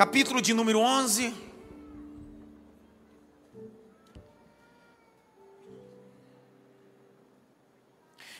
[0.00, 1.34] capítulo de número 11.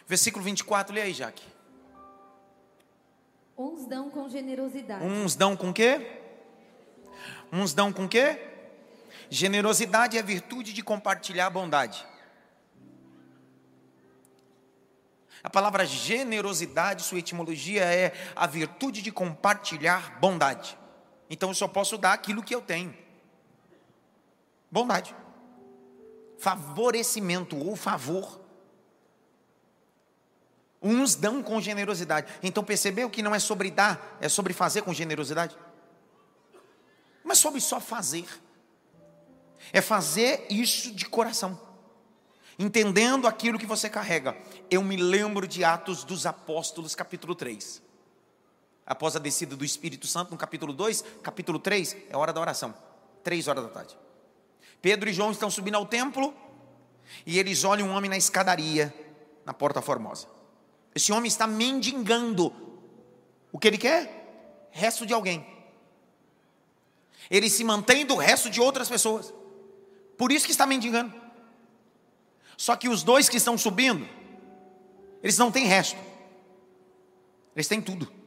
[0.07, 1.45] Versículo 24, lê aí, Jaque.
[3.59, 5.05] Uns dão com generosidade.
[5.05, 6.23] Uns dão com quê?
[7.53, 8.41] Uns dão com quê?
[9.29, 12.07] Generosidade é a virtude de compartilhar a bondade.
[15.43, 20.80] A palavra generosidade, sua etimologia é a virtude de compartilhar bondade.
[21.31, 22.93] Então eu só posso dar aquilo que eu tenho.
[24.69, 25.15] Bondade.
[26.39, 28.41] Favorecimento ou favor.
[30.83, 32.33] Uns dão com generosidade.
[32.43, 35.57] Então percebeu que não é sobre dar, é sobre fazer com generosidade?
[37.23, 38.27] Mas sobre só fazer.
[39.73, 41.61] É fazer isso de coração.
[42.59, 44.37] Entendendo aquilo que você carrega.
[44.69, 47.90] Eu me lembro de Atos dos Apóstolos, capítulo 3.
[48.91, 52.75] Após a descida do Espírito Santo, no capítulo 2, capítulo 3, é hora da oração.
[53.23, 53.97] Três horas da tarde.
[54.83, 56.35] Pedro e João estão subindo ao templo
[57.25, 58.93] e eles olham um homem na escadaria,
[59.47, 60.27] na porta formosa.
[60.93, 62.53] Esse homem está mendigando.
[63.53, 64.67] O que ele quer?
[64.73, 65.47] Resto de alguém.
[67.31, 69.33] Ele se mantém do resto de outras pessoas.
[70.19, 71.15] Por isso que está mendigando.
[72.57, 74.05] Só que os dois que estão subindo,
[75.23, 75.97] eles não têm resto.
[77.55, 78.19] Eles têm tudo.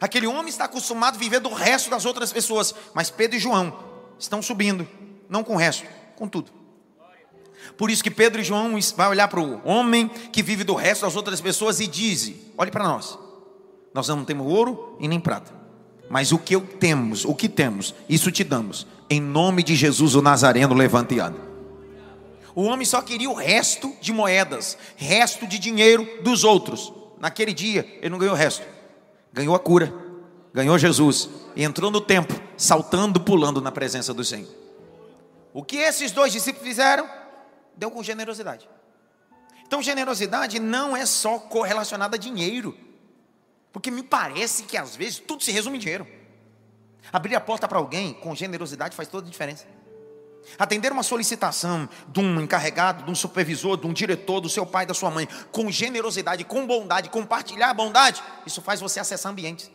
[0.00, 3.76] Aquele homem está acostumado a viver do resto das outras pessoas, mas Pedro e João
[4.18, 4.86] estão subindo,
[5.28, 6.50] não com o resto, com tudo.
[7.76, 11.02] Por isso que Pedro e João vai olhar para o homem que vive do resto
[11.02, 13.18] das outras pessoas e diz: Olhe para nós,
[13.92, 15.52] nós não temos ouro e nem prata,
[16.08, 18.86] mas o que temos, o que temos, isso te damos.
[19.08, 21.38] Em nome de Jesus o Nazareno, levanta e anda.
[22.54, 26.92] O homem só queria o resto de moedas, resto de dinheiro dos outros.
[27.18, 28.62] Naquele dia, ele não ganhou o resto,
[29.34, 29.92] ganhou a cura,
[30.52, 34.48] ganhou Jesus e entrou no templo, saltando, pulando na presença do Senhor.
[35.52, 37.08] O que esses dois discípulos fizeram?
[37.76, 38.68] Deu com generosidade.
[39.66, 42.78] Então, generosidade não é só correlacionada a dinheiro,
[43.72, 46.06] porque me parece que às vezes tudo se resume em dinheiro.
[47.12, 49.66] Abrir a porta para alguém com generosidade faz toda a diferença.
[50.58, 54.86] Atender uma solicitação de um encarregado, de um supervisor, de um diretor, do seu pai,
[54.86, 59.70] da sua mãe, com generosidade, com bondade, compartilhar a bondade, isso faz você acessar ambientes.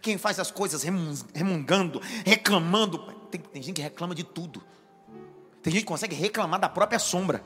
[0.00, 0.82] Quem faz as coisas
[1.34, 2.98] remungando, reclamando,
[3.30, 4.62] tem, tem gente que reclama de tudo.
[5.62, 7.44] Tem gente que consegue reclamar da própria sombra.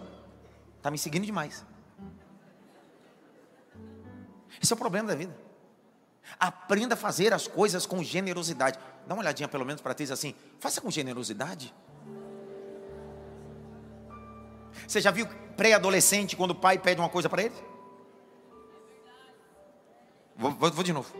[0.76, 1.64] Está me seguindo demais.
[4.62, 5.36] Esse é o problema da vida.
[6.38, 8.78] Aprenda a fazer as coisas com generosidade.
[9.06, 11.74] Dá uma olhadinha pelo menos para ti assim, faça com generosidade.
[14.86, 15.26] Você já viu
[15.56, 17.54] pré-adolescente quando o pai pede uma coisa para ele?
[20.36, 21.12] Vou, vou, vou, de novo.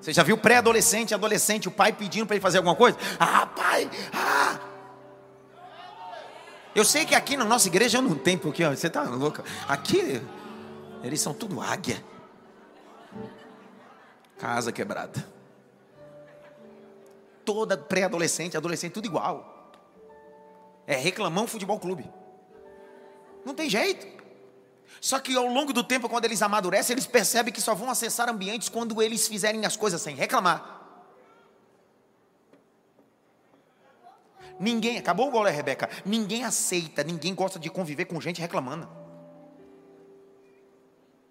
[0.00, 2.98] Você já viu pré-adolescente, adolescente, o pai pedindo para ele fazer alguma coisa?
[3.18, 4.58] Ah, pai, ah.
[6.74, 9.44] Eu sei que aqui na nossa igreja não tem, porque você está louca.
[9.66, 10.22] Aqui,
[11.02, 12.02] eles são tudo águia.
[14.38, 15.26] Casa quebrada.
[17.44, 19.57] Toda pré-adolescente, adolescente, tudo igual.
[20.88, 22.10] É reclamão futebol clube.
[23.44, 24.06] Não tem jeito.
[25.02, 28.26] Só que ao longo do tempo, quando eles amadurecem, eles percebem que só vão acessar
[28.26, 30.76] ambientes quando eles fizerem as coisas sem reclamar.
[34.58, 35.90] Ninguém, acabou o gol, Rebeca?
[36.06, 38.88] Ninguém aceita, ninguém gosta de conviver com gente reclamando.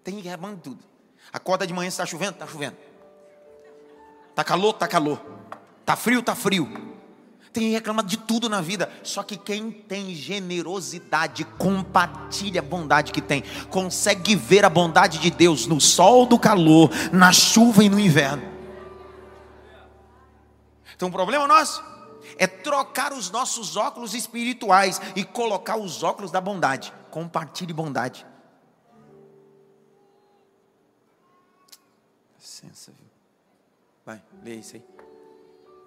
[0.04, 0.84] Tem reclamando tudo.
[1.32, 2.34] Acorda de manhã, está chovendo?
[2.34, 2.76] Está chovendo.
[4.30, 4.70] Está calor?
[4.70, 5.20] Está calor.
[5.80, 6.20] Está frio?
[6.20, 6.87] Está frio.
[7.52, 8.90] Tem reclamado de tudo na vida.
[9.02, 15.30] Só que quem tem generosidade, compartilha a bondade que tem, consegue ver a bondade de
[15.30, 18.42] Deus no sol do calor, na chuva e no inverno.
[20.94, 21.82] Então o problema nosso
[22.36, 26.92] é trocar os nossos óculos espirituais e colocar os óculos da bondade.
[27.10, 28.26] Compartilhe bondade.
[32.38, 33.06] Licença, viu?
[34.04, 34.97] Vai, lê isso aí.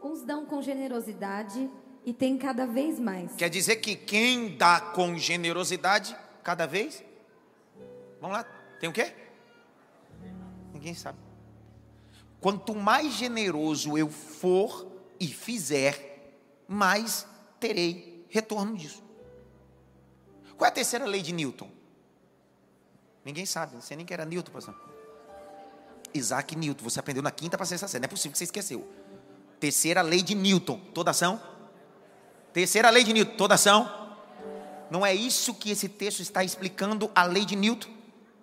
[0.03, 1.69] Uns dão com generosidade
[2.05, 3.35] e tem cada vez mais.
[3.35, 7.03] Quer dizer que quem dá com generosidade, cada vez?
[8.19, 8.43] Vamos lá,
[8.79, 9.13] tem o quê?
[10.73, 11.19] Ninguém sabe.
[12.39, 16.35] Quanto mais generoso eu for e fizer,
[16.67, 17.27] mais
[17.59, 19.03] terei retorno disso.
[20.57, 21.69] Qual é a terceira lei de Newton?
[23.23, 24.75] Ninguém sabe, sei nem que era Newton, pastor.
[26.13, 28.87] Isaac Newton, você aprendeu na quinta para sexta série, não é possível que você esqueceu.
[29.61, 31.39] Terceira lei de Newton, toda ação?
[32.51, 34.17] Terceira lei de Newton, toda ação?
[34.89, 37.87] Não é isso que esse texto está explicando a lei de Newton?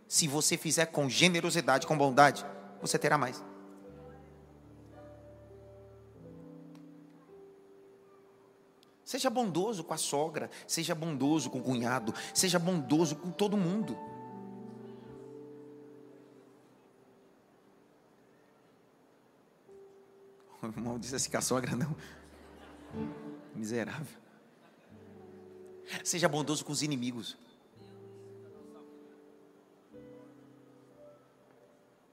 [0.07, 2.47] Se você fizer com generosidade, com bondade,
[2.81, 3.43] você terá mais.
[9.05, 13.99] Seja bondoso com a sogra, seja bondoso com o cunhado, seja bondoso com todo mundo.
[20.63, 21.97] O irmão disse assim que a sogra não.
[23.55, 24.17] Miserável.
[26.05, 27.37] Seja bondoso com os inimigos.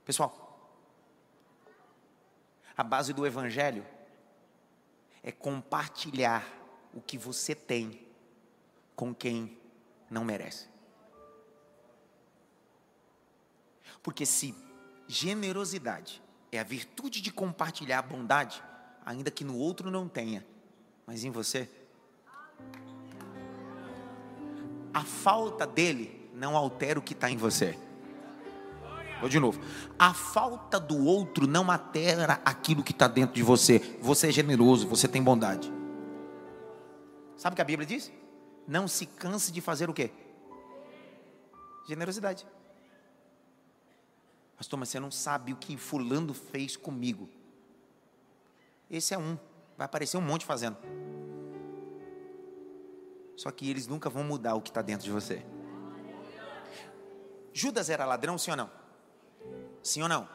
[0.06, 0.46] Pessoal,
[2.78, 3.86] a base do Evangelho
[5.24, 6.46] é compartilhar
[6.94, 8.08] o que você tem
[8.96, 9.58] com quem
[10.10, 10.70] não merece.
[14.04, 14.54] Porque se
[15.08, 16.22] generosidade
[16.56, 18.64] é a virtude de compartilhar a bondade,
[19.06, 20.46] ainda que no outro não tenha,
[21.06, 21.70] mas em você,
[24.94, 27.78] a falta dele não altera o que está em você.
[29.20, 29.60] Vou de novo.
[29.98, 33.80] A falta do outro não altera aquilo que está dentro de você.
[34.02, 35.72] Você é generoso, você tem bondade.
[37.38, 38.12] Sabe o que a Bíblia diz?
[38.68, 40.12] Não se canse de fazer o quê?
[41.88, 42.46] Generosidade.
[44.58, 47.30] Pastor, mas você não sabe o que fulano fez comigo.
[48.90, 49.38] Esse é um.
[49.78, 50.78] Vai aparecer um monte fazendo.
[53.36, 55.46] Só que eles nunca vão mudar o que está dentro de você.
[57.54, 58.72] Judas era ladrão, sim ou não?
[59.84, 60.28] Sim ou não?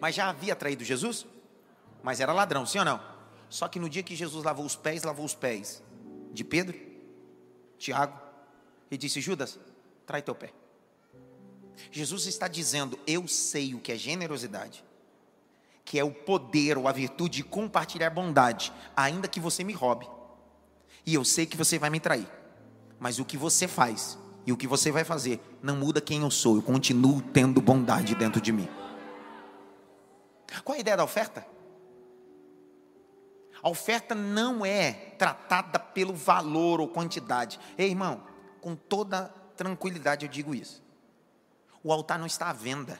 [0.00, 1.26] Mas já havia traído Jesus?
[2.02, 3.00] Mas era ladrão, sim ou não?
[3.48, 5.82] Só que no dia que Jesus lavou os pés, lavou os pés
[6.32, 6.78] de Pedro,
[7.78, 8.18] Tiago,
[8.90, 9.58] e disse: Judas,
[10.06, 10.52] trai teu pé.
[11.90, 14.84] Jesus está dizendo: Eu sei o que é generosidade,
[15.84, 20.08] que é o poder ou a virtude de compartilhar bondade, ainda que você me roube.
[21.04, 22.28] E eu sei que você vai me trair,
[23.00, 26.30] mas o que você faz e o que você vai fazer não muda quem eu
[26.30, 28.68] sou, eu continuo tendo bondade dentro de mim.
[30.64, 31.46] Qual a ideia da oferta?
[33.62, 37.60] A oferta não é tratada pelo valor ou quantidade.
[37.78, 38.22] Ei, irmão,
[38.60, 40.81] com toda tranquilidade eu digo isso.
[41.82, 42.98] O altar não está à venda.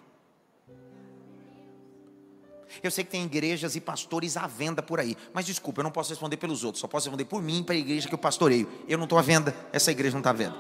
[2.83, 5.91] Eu sei que tem igrejas e pastores à venda por aí, mas desculpa, eu não
[5.91, 8.69] posso responder pelos outros, só posso responder por mim para a igreja que eu pastoreio.
[8.89, 10.57] Eu não estou à venda, essa igreja não está à venda.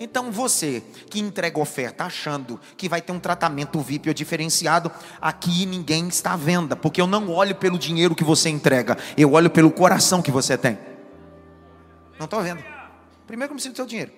[0.00, 4.90] Então você que entrega oferta achando que vai ter um tratamento VIP ou diferenciado,
[5.20, 9.32] aqui ninguém está à venda, porque eu não olho pelo dinheiro que você entrega, eu
[9.32, 10.78] olho pelo coração que você tem.
[12.18, 12.62] Não estou vendo.
[13.26, 14.12] Primeiro que eu preciso do seu dinheiro.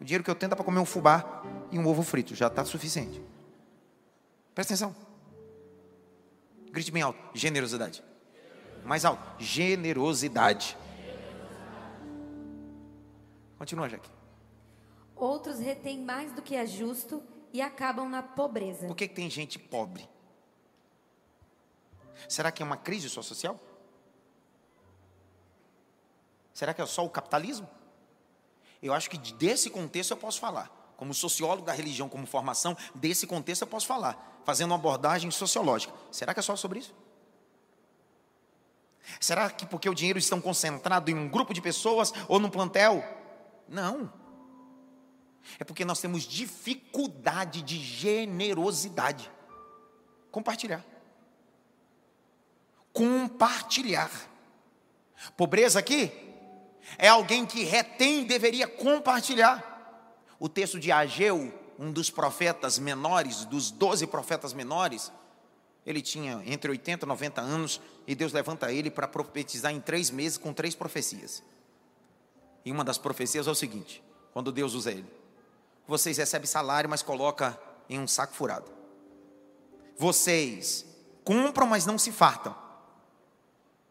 [0.00, 2.46] O dinheiro que eu tenho dá para comer um fubá e um ovo frito, já
[2.46, 3.22] está suficiente.
[4.54, 4.94] Presta atenção.
[6.70, 8.02] Grite bem alto: generosidade.
[8.84, 10.76] Mais alto: generosidade.
[13.58, 14.08] Continua, Jaque.
[15.16, 17.22] Outros retêm mais do que é justo
[17.52, 18.86] e acabam na pobreza.
[18.86, 20.08] Por que, que tem gente pobre?
[22.28, 23.58] Será que é uma crise social?
[26.52, 27.68] Será que é só o capitalismo?
[28.82, 30.77] Eu acho que desse contexto eu posso falar.
[30.98, 34.42] Como sociólogo da religião, como formação, desse contexto eu posso falar.
[34.44, 35.94] Fazendo uma abordagem sociológica.
[36.10, 36.92] Será que é só sobre isso?
[39.20, 43.04] Será que porque o dinheiro está concentrado em um grupo de pessoas ou num plantel?
[43.68, 44.12] Não.
[45.56, 49.30] É porque nós temos dificuldade de generosidade.
[50.32, 50.84] Compartilhar.
[52.92, 54.10] Compartilhar.
[55.36, 56.12] Pobreza aqui
[56.98, 59.77] é alguém que retém e deveria compartilhar.
[60.38, 65.12] O texto de Ageu, um dos profetas menores, dos doze profetas menores,
[65.84, 70.10] ele tinha entre 80 e 90 anos, e Deus levanta ele para profetizar em três
[70.10, 71.42] meses com três profecias.
[72.64, 74.02] E uma das profecias é o seguinte:
[74.32, 75.06] quando Deus usa ele,
[75.86, 78.70] vocês recebem salário, mas coloca em um saco furado.
[79.96, 80.84] Vocês
[81.24, 82.54] compram, mas não se fartam.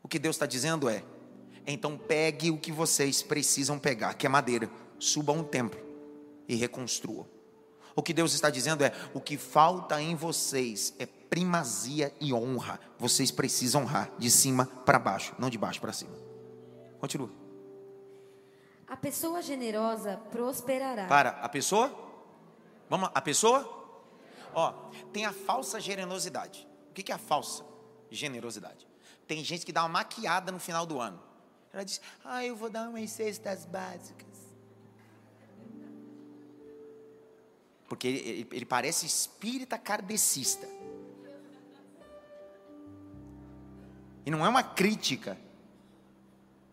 [0.02, 1.04] O que Deus está dizendo é:
[1.66, 5.87] então pegue o que vocês precisam pegar, que é madeira, suba um templo
[6.48, 7.28] e reconstrua.
[7.96, 12.80] O que Deus está dizendo é: o que falta em vocês é primazia e honra.
[12.98, 16.16] Vocês precisam honrar de cima para baixo, não de baixo para cima.
[17.00, 17.30] Continua.
[18.88, 21.08] A pessoa generosa prosperará.
[21.08, 21.92] Para, a pessoa?
[22.90, 23.78] Vamos lá, a pessoa?
[24.54, 24.72] Ó,
[25.12, 26.68] tem a falsa generosidade.
[26.90, 27.66] O que é a falsa
[28.10, 28.88] generosidade?
[29.28, 31.22] Tem gente que dá uma maquiada no final do ano.
[31.74, 34.27] Ela diz, ah, eu vou dar umas cestas básicas.
[37.88, 40.68] Porque ele, ele, ele parece espírita kardecista.
[44.26, 45.38] E não é uma crítica.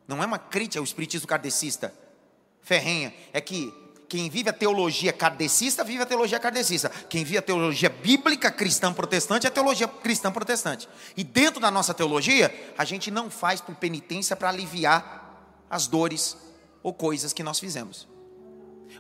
[0.09, 1.94] Não é uma crítica ao espiritismo kardecista
[2.64, 3.73] ferrenha é que
[4.09, 6.88] quem vive a teologia kardecista, vive a teologia kardecista.
[7.09, 10.88] Quem vive a teologia bíblica cristã protestante, é a teologia cristã protestante.
[11.16, 16.37] E dentro da nossa teologia, a gente não faz por penitência para aliviar as dores
[16.83, 18.06] ou coisas que nós fizemos.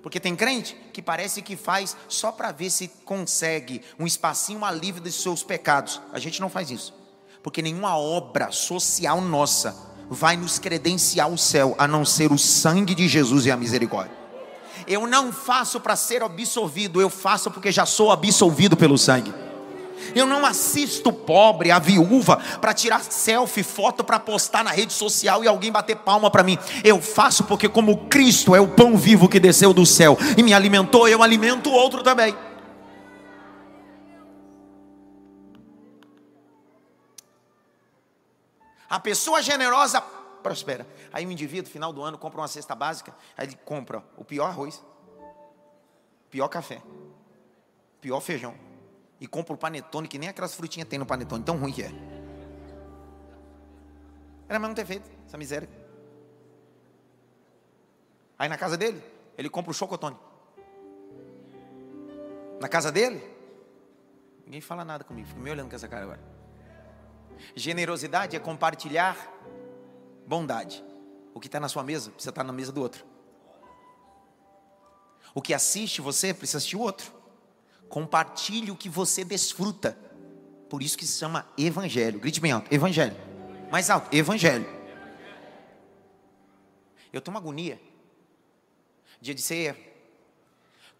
[0.02, 5.02] Porque tem crente que parece que faz só para ver se consegue um espacinho, alívio
[5.02, 6.00] dos seus pecados.
[6.12, 6.94] A gente não faz isso.
[7.42, 12.94] Porque nenhuma obra social nossa vai nos credenciar o céu, a não ser o sangue
[12.94, 14.16] de Jesus e a misericórdia.
[14.86, 19.43] Eu não faço para ser absolvido, eu faço porque já sou absolvido pelo sangue.
[20.14, 25.44] Eu não assisto pobre, a viúva, para tirar selfie, foto para postar na rede social
[25.44, 26.58] e alguém bater palma para mim.
[26.82, 30.52] Eu faço porque, como Cristo é o pão vivo que desceu do céu e me
[30.52, 32.34] alimentou, eu alimento o outro também.
[38.88, 40.00] A pessoa generosa
[40.44, 40.86] prospera.
[41.12, 44.46] Aí o indivíduo, final do ano, compra uma cesta básica, aí ele compra o pior
[44.46, 46.82] arroz, o pior café,
[47.96, 48.54] o pior feijão,
[49.20, 51.90] e compra o panetone, que nem aquelas frutinhas tem no panetone, tão ruim que é.
[54.48, 55.68] Era mesmo ter feito essa miséria.
[58.38, 59.02] Aí na casa dele,
[59.38, 60.16] ele compra o chocotone.
[62.60, 63.22] Na casa dele,
[64.44, 66.20] ninguém fala nada comigo, fica me olhando com essa cara agora.
[67.54, 69.16] Generosidade é compartilhar
[70.26, 70.84] bondade.
[71.32, 73.04] O que está na sua mesa precisa estar tá na mesa do outro.
[75.34, 77.12] O que assiste você precisa assistir o outro.
[77.88, 79.96] Compartilhe o que você desfruta.
[80.68, 82.18] Por isso que se chama evangelho.
[82.18, 83.16] Grite bem alto, evangelho.
[83.70, 84.66] Mais alto, evangelho.
[87.12, 87.80] Eu tenho uma agonia.
[89.20, 89.76] Dia de ceia.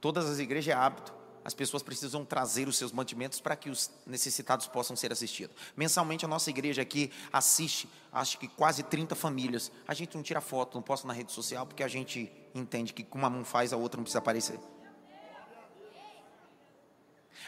[0.00, 1.14] Todas as igrejas é hábito
[1.44, 5.54] as pessoas precisam trazer os seus mantimentos para que os necessitados possam ser assistidos.
[5.76, 9.70] Mensalmente a nossa igreja aqui assiste, acho que quase 30 famílias.
[9.86, 13.06] A gente não tira foto, não posta na rede social, porque a gente entende que
[13.12, 14.58] uma mão faz, a outra não precisa aparecer.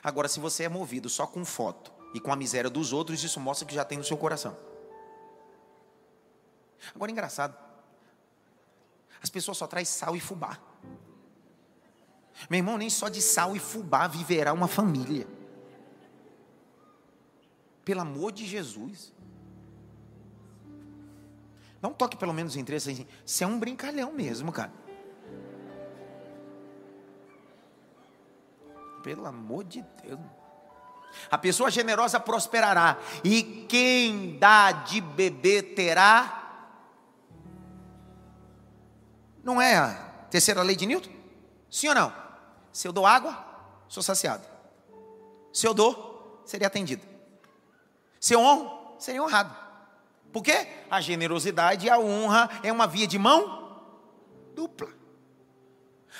[0.02, 3.40] Agora, se você é movido só com foto e com a miséria dos outros, isso
[3.40, 4.56] mostra que já tem no seu coração.
[6.94, 7.56] Agora, engraçado.
[9.22, 10.58] As pessoas só trazem sal e fubá.
[12.50, 15.26] Meu irmão, nem só de sal e fubá viverá uma família.
[17.84, 19.12] Pelo amor de Jesus.
[21.80, 22.86] Dá um toque pelo menos em três.
[23.24, 24.72] Você é um brincalhão mesmo, cara.
[29.06, 30.18] Pelo amor de Deus.
[31.30, 32.98] A pessoa generosa prosperará.
[33.22, 36.66] E quem dá de beber terá.
[39.44, 39.90] Não é a
[40.28, 41.12] terceira lei de Newton?
[41.70, 42.12] Sim ou não?
[42.72, 43.46] Se eu dou água,
[43.86, 44.44] sou saciado.
[45.52, 47.06] Se eu dou, seria atendido.
[48.18, 49.54] Se eu honro, seria honrado.
[50.32, 50.66] Por quê?
[50.90, 53.80] A generosidade e a honra é uma via de mão
[54.52, 54.95] dupla.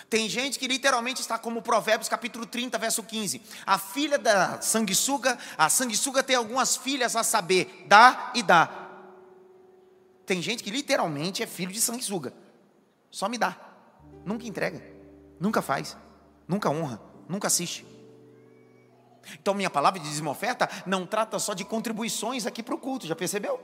[0.09, 3.43] Tem gente que literalmente está como Provérbios capítulo 30, verso 15.
[3.65, 8.69] A filha da sanguessuga, a sanguessuga tem algumas filhas a saber, dá e dá.
[10.25, 12.33] Tem gente que literalmente é filho de sanguessuga.
[13.11, 13.57] Só me dá.
[14.25, 14.83] Nunca entrega.
[15.39, 15.97] Nunca faz
[16.47, 17.87] nunca honra, nunca assiste.
[19.41, 23.07] Então, minha palavra de dízimo oferta não trata só de contribuições aqui para o culto,
[23.07, 23.61] já percebeu?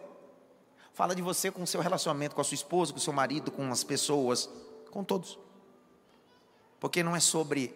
[0.93, 3.51] Fala de você com o seu relacionamento com a sua esposa, com o seu marido,
[3.51, 4.51] com as pessoas,
[4.91, 5.39] com todos.
[6.83, 7.73] Porque não é sobre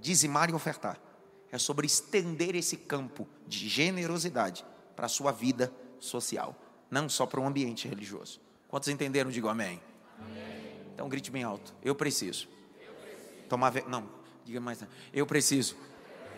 [0.00, 0.98] dizimar e ofertar,
[1.52, 4.64] é sobre estender esse campo de generosidade
[4.96, 5.70] para a sua vida
[6.00, 6.56] social,
[6.90, 8.40] não só para um ambiente religioso.
[8.66, 9.30] Quantos entenderam?
[9.30, 9.78] Digo amém.
[10.18, 10.88] amém.
[10.94, 11.74] Então grite bem alto.
[11.82, 12.48] Eu preciso.
[12.80, 13.42] Eu preciso.
[13.46, 13.74] Tomar.
[13.88, 14.08] Não,
[14.42, 14.82] Diga mais.
[15.12, 15.76] Eu preciso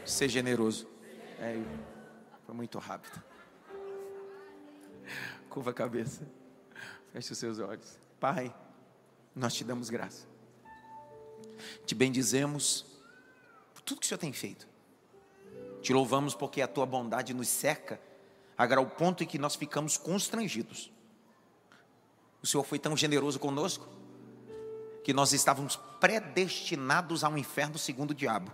[0.05, 0.89] ser generoso.
[1.39, 1.63] É,
[2.45, 3.23] foi muito rápido.
[5.49, 6.29] Curva a cabeça.
[7.13, 7.97] Feche os seus olhos.
[8.19, 8.53] Pai,
[9.37, 10.27] nós te damos graça.
[11.87, 12.87] Te bendizemos
[13.75, 14.69] por tudo que o Senhor tem feito.
[15.83, 18.01] Te louvamos porque a tua bondade nos cerca,
[18.57, 20.91] agora ao ponto em que nós ficamos constrangidos.
[22.43, 23.89] O Senhor foi tão generoso conosco
[25.05, 28.53] que nós estávamos predestinados a um inferno segundo o diabo.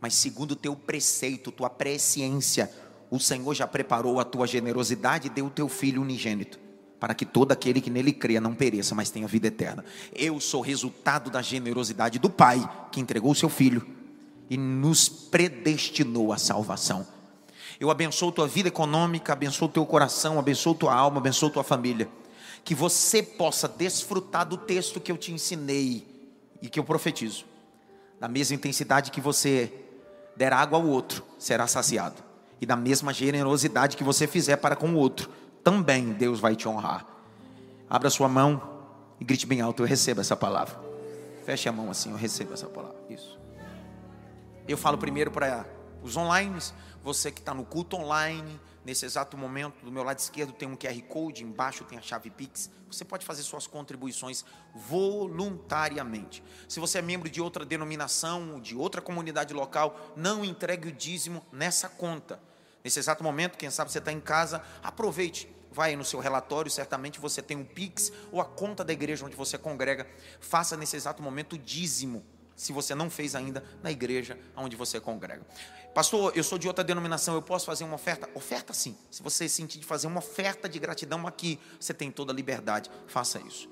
[0.00, 2.70] Mas segundo o teu preceito, tua presciência,
[3.10, 6.58] o Senhor já preparou a tua generosidade e deu o teu filho unigênito,
[7.04, 9.84] para que todo aquele que nele creia não pereça, mas tenha vida eterna.
[10.14, 13.86] Eu sou resultado da generosidade do Pai, que entregou o seu filho
[14.48, 17.06] e nos predestinou à salvação.
[17.78, 22.08] Eu abençoo tua vida econômica, abençoo teu coração, abençoo tua alma, abençoo tua família
[22.64, 26.06] que você possa desfrutar do texto que eu te ensinei
[26.62, 27.44] e que eu profetizo.
[28.18, 29.70] Na mesma intensidade que você
[30.34, 32.22] der água ao outro, será saciado.
[32.62, 35.28] E da mesma generosidade que você fizer para com o outro,
[35.64, 37.06] também Deus vai te honrar.
[37.88, 38.62] Abra sua mão
[39.18, 40.78] e grite bem alto: Eu recebo essa palavra.
[41.44, 42.96] Feche a mão assim, eu recebo essa palavra.
[43.08, 43.38] Isso.
[44.68, 45.66] Eu falo primeiro para
[46.02, 46.58] os online,
[47.02, 50.76] Você que está no culto online, nesse exato momento, do meu lado esquerdo tem um
[50.76, 52.70] QR Code, embaixo tem a chave Pix.
[52.90, 54.44] Você pode fazer suas contribuições
[54.74, 56.42] voluntariamente.
[56.68, 61.42] Se você é membro de outra denominação, de outra comunidade local, não entregue o dízimo
[61.52, 62.40] nessa conta.
[62.84, 65.48] Nesse exato momento, quem sabe você está em casa, aproveite.
[65.72, 69.34] Vai no seu relatório, certamente você tem um Pix ou a conta da igreja onde
[69.34, 70.06] você congrega.
[70.38, 72.22] Faça nesse exato momento o dízimo
[72.54, 75.46] se você não fez ainda na igreja onde você congrega.
[75.94, 78.28] Pastor, eu sou de outra denominação, eu posso fazer uma oferta?
[78.34, 78.94] Oferta sim.
[79.10, 82.90] Se você sentir de fazer uma oferta de gratidão aqui, você tem toda a liberdade,
[83.06, 83.66] faça isso.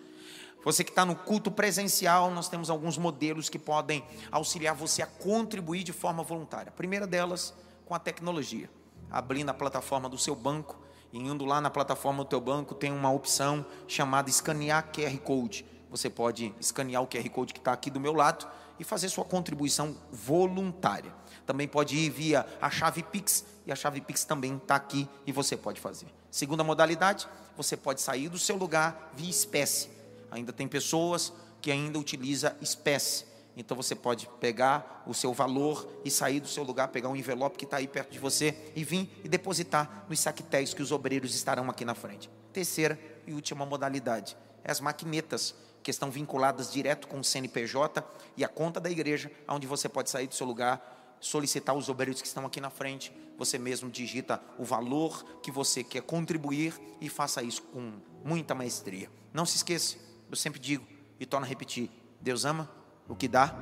[0.65, 5.07] Você que está no culto presencial, nós temos alguns modelos que podem auxiliar você a
[5.07, 6.71] contribuir de forma voluntária.
[6.71, 7.53] A primeira delas,
[7.85, 8.71] com a tecnologia.
[9.13, 10.81] Abrindo a plataforma do seu banco
[11.13, 15.67] e indo lá na plataforma do teu banco, tem uma opção chamada escanear QR Code.
[15.91, 18.49] Você pode escanear o QR Code que está aqui do meu lado
[18.81, 21.13] e fazer sua contribuição voluntária.
[21.45, 25.33] Também pode ir via a chave Pix, e a chave Pix também está aqui e
[25.33, 26.07] você pode fazer.
[26.31, 29.91] Segunda modalidade, você pode sair do seu lugar via espécie.
[30.31, 33.27] Ainda tem pessoas que ainda utiliza espécie.
[33.57, 37.59] Então você pode pegar o seu valor e sair do seu lugar, pegar um envelope
[37.59, 41.35] que está aí perto de você e vir e depositar nos saquetéis que os obreiros
[41.35, 42.31] estarão aqui na frente.
[42.53, 48.05] Terceira e última modalidade é as maquinetas que estão vinculadas direto com o CNPJ
[48.37, 52.23] e a conta da igreja, onde você pode sair do seu lugar, solicitar os obreiros
[52.23, 57.09] que estão aqui na frente, você mesmo digita o valor que você quer contribuir e
[57.09, 57.95] faça isso com
[58.25, 59.11] muita maestria.
[59.33, 59.97] Não se esqueça,
[60.31, 60.87] eu sempre digo
[61.19, 61.91] e torno a repetir:
[62.21, 62.71] Deus ama
[63.13, 63.55] o que dá.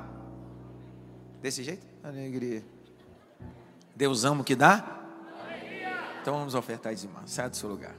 [1.42, 1.84] Desse jeito?
[2.04, 2.62] Alegria.
[3.96, 5.00] Deus ama o que dá?
[6.22, 7.26] Então vamos ofertar e dizimar.
[7.26, 7.94] Sai do seu lugar.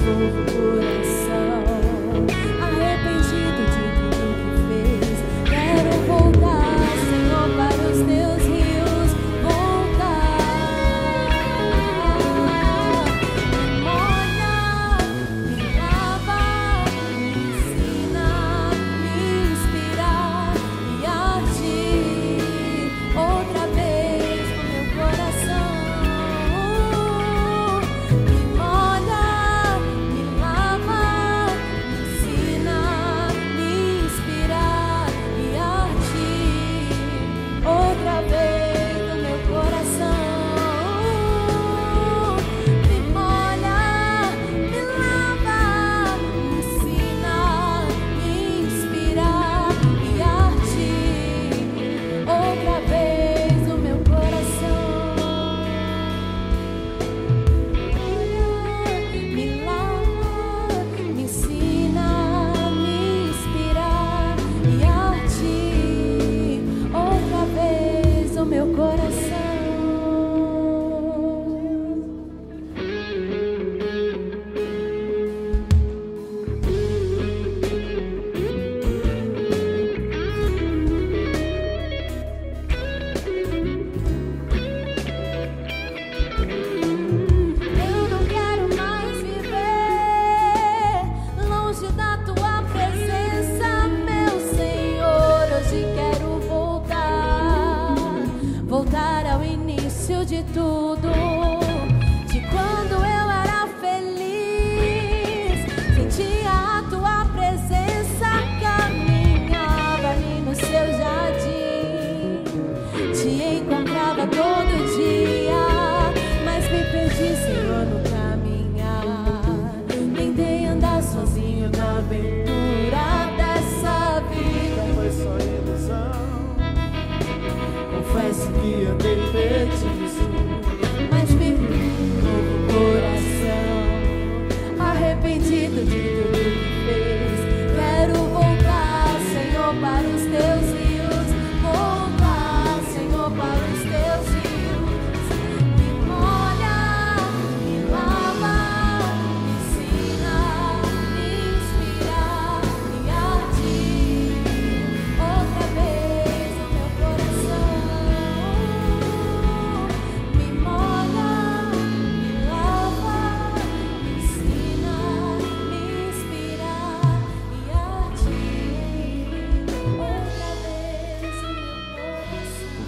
[0.00, 0.99] Outra vez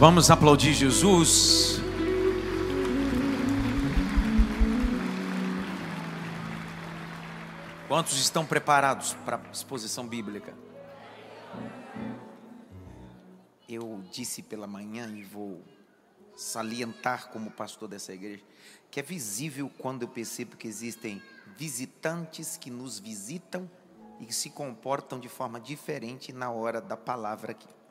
[0.03, 1.81] Vamos aplaudir Jesus.
[7.87, 10.55] Quantos estão preparados para a exposição bíblica?
[13.69, 15.63] Eu disse pela manhã e vou
[16.35, 18.43] salientar como pastor dessa igreja,
[18.91, 21.23] que é visível quando eu percebo que existem
[21.57, 23.71] visitantes que nos visitam
[24.19, 27.82] e que se comportam de forma diferente na hora da palavra aqui.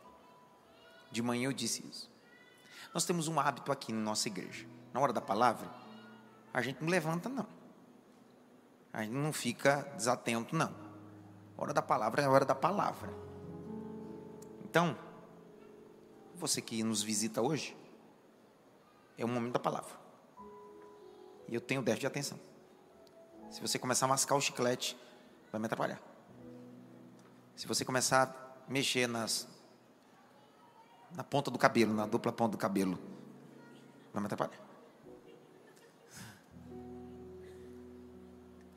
[1.12, 2.10] De manhã eu disse isso.
[2.94, 4.66] Nós temos um hábito aqui na nossa igreja.
[4.94, 5.70] Na hora da palavra,
[6.54, 7.48] a gente não levanta, não.
[8.94, 10.74] A gente não fica desatento, não.
[11.58, 13.14] Hora da palavra é a hora da palavra.
[14.66, 14.98] Então,
[16.36, 17.78] você que nos visita hoje,
[19.18, 19.96] é o momento da palavra.
[21.48, 22.40] E eu tenho déficit de atenção.
[23.50, 24.98] Se você começar a mascar o chiclete,
[25.52, 26.02] vai me atrapalhar.
[27.56, 29.48] Se você começar a mexer nas,
[31.16, 32.98] na ponta do cabelo, na dupla ponta do cabelo,
[34.14, 34.60] vai me atrapalhar.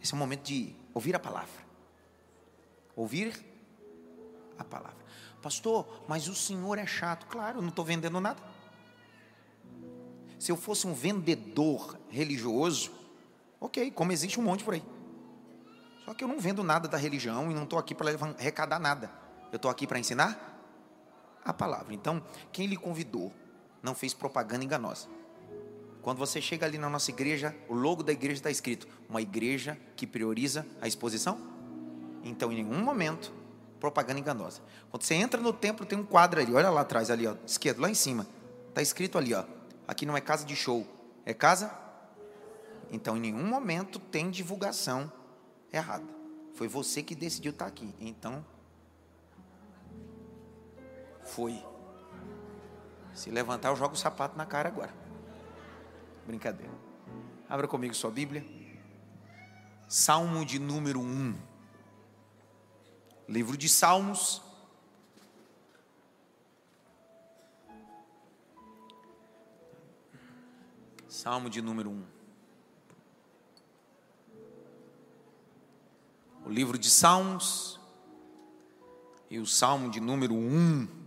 [0.02, 1.64] Esse é o momento de ouvir a palavra.
[2.94, 3.34] Ouvir
[4.58, 4.98] a palavra.
[5.40, 7.26] Pastor, mas o senhor é chato.
[7.26, 8.42] Claro, eu não estou vendendo nada.
[10.38, 12.92] Se eu fosse um vendedor religioso,
[13.60, 14.84] ok, como existe um monte por aí.
[16.04, 19.10] Só que eu não vendo nada da religião e não estou aqui para arrecadar nada.
[19.50, 20.53] Eu estou aqui para ensinar
[21.44, 21.94] a palavra.
[21.94, 23.32] Então, quem lhe convidou
[23.82, 25.08] não fez propaganda enganosa.
[26.02, 29.78] Quando você chega ali na nossa igreja, o logo da igreja está escrito: uma igreja
[29.96, 31.38] que prioriza a exposição.
[32.22, 33.32] Então, em nenhum momento,
[33.78, 34.62] propaganda enganosa.
[34.90, 37.80] Quando você entra no templo, tem um quadro ali, olha lá atrás, ali, ó, esquerdo,
[37.80, 38.26] lá em cima.
[38.70, 39.44] Está escrito ali, ó,
[39.86, 40.86] Aqui não é casa de show,
[41.26, 41.70] é casa?
[42.90, 45.12] Então, em nenhum momento tem divulgação
[45.72, 46.04] errada.
[46.54, 47.94] Foi você que decidiu estar aqui.
[48.00, 48.44] Então,
[51.24, 51.62] foi.
[53.12, 54.92] Se levantar, eu jogo o sapato na cara agora.
[56.26, 56.72] Brincadeira.
[57.48, 58.44] Abra comigo sua Bíblia.
[59.88, 61.34] Salmo de número 1.
[63.28, 64.42] Livro de Salmos,
[71.24, 72.04] Salmo de número 1.
[76.44, 77.80] O livro de Salmos
[79.30, 81.03] e o Salmo de número 1.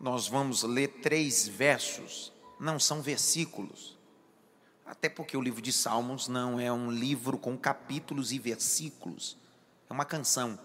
[0.00, 3.98] Nós vamos ler três versos, não são versículos.
[4.86, 9.36] Até porque o livro de Salmos não é um livro com capítulos e versículos,
[9.88, 10.58] é uma canção.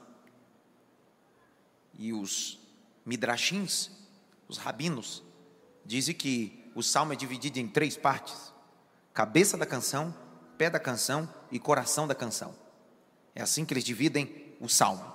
[2.00, 2.58] E os
[3.06, 3.92] midrashins,
[4.48, 5.22] os rabinos,
[5.86, 8.54] dizem que o salmo é dividido em três partes:
[9.14, 10.16] cabeça da canção,
[10.58, 12.56] pé da canção e coração da canção.
[13.36, 15.15] É assim que eles dividem o salmo.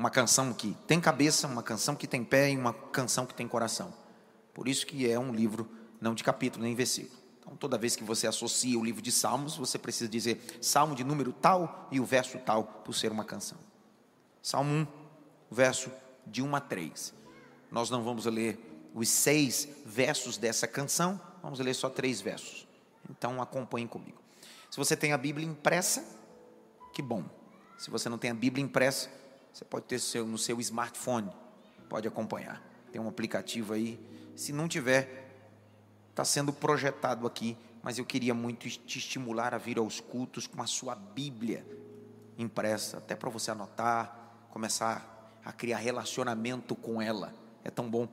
[0.00, 3.46] Uma canção que tem cabeça, uma canção que tem pé e uma canção que tem
[3.46, 3.92] coração.
[4.54, 5.68] Por isso que é um livro
[6.00, 7.20] não de capítulo nem versículo.
[7.38, 11.04] Então, toda vez que você associa o livro de Salmos, você precisa dizer salmo de
[11.04, 13.58] número tal e o verso tal, por ser uma canção.
[14.42, 14.86] Salmo 1,
[15.50, 15.92] verso
[16.26, 17.12] de 1 a 3.
[17.70, 18.58] Nós não vamos ler
[18.94, 22.66] os seis versos dessa canção, vamos ler só três versos.
[23.10, 24.16] Então acompanhe comigo.
[24.70, 26.02] Se você tem a Bíblia impressa,
[26.94, 27.22] que bom.
[27.76, 29.19] Se você não tem a Bíblia impressa,
[29.52, 31.30] você pode ter seu, no seu smartphone,
[31.88, 32.62] pode acompanhar.
[32.92, 33.98] Tem um aplicativo aí.
[34.36, 35.28] Se não tiver,
[36.10, 40.62] está sendo projetado aqui, mas eu queria muito te estimular a vir aos cultos com
[40.62, 41.66] a sua Bíblia
[42.38, 47.34] impressa, até para você anotar, começar a criar relacionamento com ela.
[47.64, 48.08] É tão bom.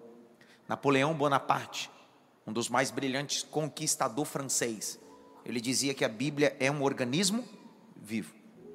[0.68, 1.90] Napoleão Bonaparte,
[2.46, 5.00] um dos mais brilhantes conquistador francês,
[5.46, 7.44] ele dizia que a Bíblia é um organismo
[7.96, 8.34] vivo.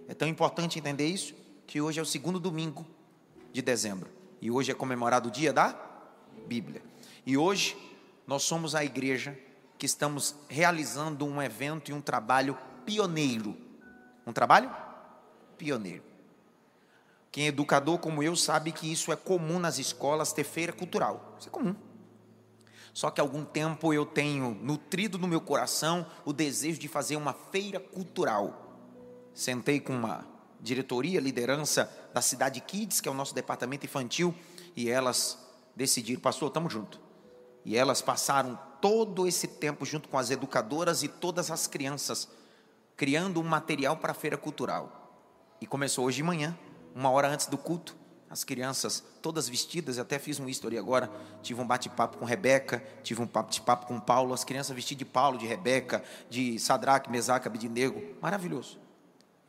[0.08, 1.34] É tão importante entender isso
[1.72, 2.86] que hoje é o segundo domingo
[3.50, 4.06] de dezembro
[4.42, 5.74] e hoje é comemorado o dia da
[6.46, 6.82] Bíblia.
[7.24, 7.74] E hoje
[8.26, 9.38] nós somos a igreja
[9.78, 13.56] que estamos realizando um evento e um trabalho pioneiro.
[14.26, 14.70] Um trabalho
[15.56, 16.02] pioneiro.
[17.30, 21.36] Quem é educador como eu sabe que isso é comum nas escolas ter feira cultural.
[21.38, 21.74] Isso é comum.
[22.92, 27.16] Só que há algum tempo eu tenho nutrido no meu coração o desejo de fazer
[27.16, 28.76] uma feira cultural.
[29.32, 30.31] Sentei com uma
[30.62, 34.34] diretoria, liderança da Cidade Kids, que é o nosso departamento infantil,
[34.76, 35.36] e elas
[35.74, 37.00] decidiram, pastor, estamos juntos.
[37.64, 42.28] E elas passaram todo esse tempo junto com as educadoras e todas as crianças,
[42.96, 45.00] criando um material para a feira cultural.
[45.60, 46.56] E começou hoje de manhã
[46.94, 47.96] uma hora antes do culto,
[48.28, 51.10] as crianças todas vestidas, até fiz um history agora,
[51.42, 55.38] tive um bate-papo com Rebeca, tive um bate-papo com Paulo, as crianças vestidas de Paulo,
[55.38, 58.81] de Rebeca, de Sadraque, Mesaque, Abidinego, maravilhoso.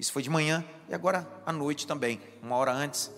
[0.03, 3.09] Isso foi de manhã e agora à noite também, uma hora antes,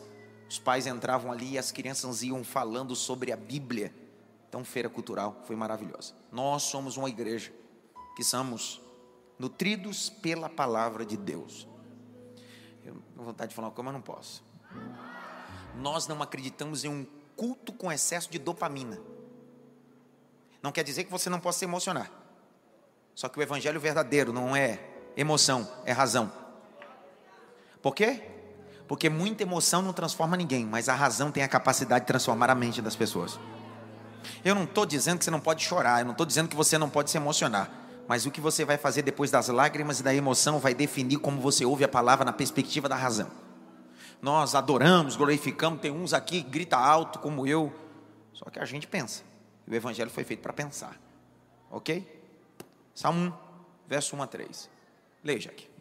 [0.47, 3.91] Os pais entravam ali e as crianças iam falando sobre a Bíblia.
[4.47, 6.13] Então, feira cultural foi maravilhosa.
[6.31, 7.51] Nós somos uma igreja
[8.15, 8.79] que somos
[9.39, 11.67] nutridos pela palavra de Deus.
[12.83, 14.43] Eu tenho vontade de falar uma coisa, mas não posso.
[15.77, 17.03] Nós não acreditamos em um
[17.35, 19.01] culto com excesso de dopamina.
[20.61, 22.11] Não quer dizer que você não possa se emocionar.
[23.15, 24.79] Só que o evangelho verdadeiro não é
[25.17, 26.44] emoção, é razão.
[27.85, 28.19] Por quê?
[28.87, 32.55] Porque muita emoção não transforma ninguém, mas a razão tem a capacidade de transformar a
[32.55, 33.39] mente das pessoas.
[34.43, 36.79] Eu não estou dizendo que você não pode chorar, eu não estou dizendo que você
[36.79, 37.69] não pode se emocionar,
[38.07, 41.39] mas o que você vai fazer depois das lágrimas e da emoção vai definir como
[41.39, 43.29] você ouve a palavra na perspectiva da razão.
[44.19, 47.71] Nós adoramos, glorificamos, tem uns aqui que grita alto como eu,
[48.33, 49.21] só que a gente pensa.
[49.67, 50.99] E o evangelho foi feito para pensar.
[51.69, 52.03] Ok?
[52.95, 53.33] Salmo 1,
[53.87, 54.69] verso 1 a 3.
[55.23, 55.74] Leia, aqui.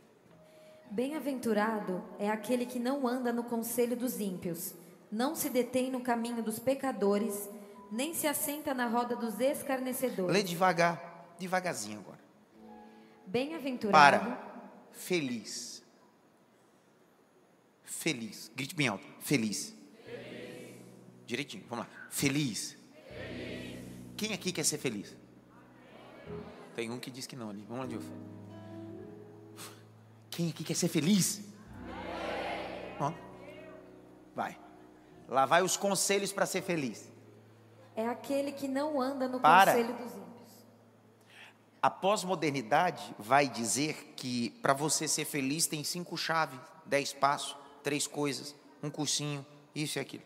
[0.94, 4.74] Bem-aventurado é aquele que não anda no conselho dos ímpios,
[5.10, 7.50] não se detém no caminho dos pecadores,
[7.90, 10.32] nem se assenta na roda dos escarnecedores.
[10.32, 12.20] Lê devagar, devagarzinho agora.
[13.26, 14.24] Bem-aventurado.
[14.24, 14.70] Para.
[14.92, 15.82] Feliz.
[17.82, 18.52] Feliz.
[18.54, 19.04] Grite bem alto.
[19.18, 19.74] Feliz.
[20.04, 20.76] feliz.
[21.26, 21.90] Direitinho, vamos lá.
[22.08, 22.76] Feliz.
[23.08, 23.80] feliz.
[24.16, 25.16] Quem aqui quer ser feliz?
[26.76, 27.64] Tem um que diz que não ali.
[27.68, 28.12] Vamos lá, Dilfa.
[30.34, 31.40] Quem aqui quer ser feliz?
[32.98, 33.12] Ó.
[34.34, 34.58] Vai.
[35.28, 37.08] Lá vai os conselhos para ser feliz.
[37.94, 39.72] É aquele que não anda no Para.
[39.72, 40.24] conselho dos ímpios.
[41.80, 48.08] A pós-modernidade vai dizer que para você ser feliz tem cinco chaves, dez passos, três
[48.08, 50.24] coisas, um cursinho, isso e aquilo.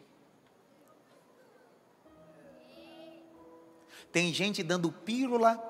[4.10, 5.62] Tem gente dando pílula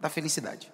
[0.00, 0.72] da felicidade.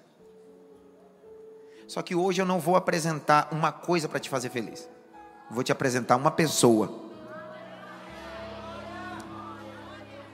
[1.92, 4.88] Só que hoje eu não vou apresentar uma coisa para te fazer feliz.
[5.50, 6.90] Vou te apresentar uma pessoa.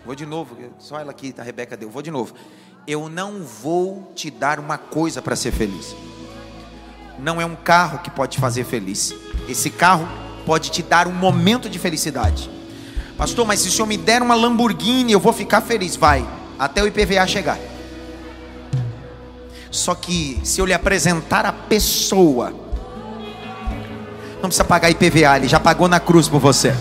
[0.06, 1.90] Vou de novo, só ela aqui, a Rebeca deu.
[1.90, 2.32] Vou de novo.
[2.86, 5.96] Eu não vou te dar uma coisa para ser feliz.
[7.18, 9.12] Não é um carro que pode te fazer feliz.
[9.48, 10.06] Esse carro
[10.46, 12.48] pode te dar um momento de felicidade.
[13.16, 15.96] Pastor, mas se o senhor me der uma Lamborghini, eu vou ficar feliz.
[15.96, 16.24] Vai,
[16.56, 17.58] até o IPVA chegar.
[19.70, 22.52] Só que se eu lhe apresentar a pessoa,
[24.40, 26.74] não precisa pagar IPVA, ele já pagou na cruz por você.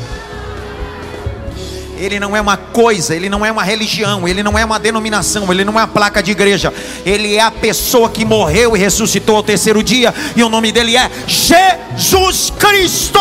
[1.97, 5.52] Ele não é uma coisa, ele não é uma religião, ele não é uma denominação,
[5.52, 6.71] ele não é uma placa de igreja.
[7.04, 10.95] Ele é a pessoa que morreu e ressuscitou ao terceiro dia, e o nome dele
[10.95, 13.19] é Jesus Cristo.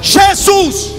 [0.00, 0.97] Jesus.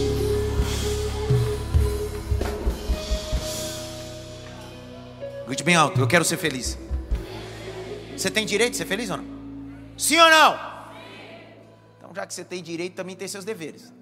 [5.69, 6.79] Bem alto, eu quero ser feliz.
[8.17, 9.25] Você tem direito de ser feliz ou não?
[9.95, 10.53] Sim ou não?
[11.95, 13.93] Então, já que você tem direito, também tem seus deveres.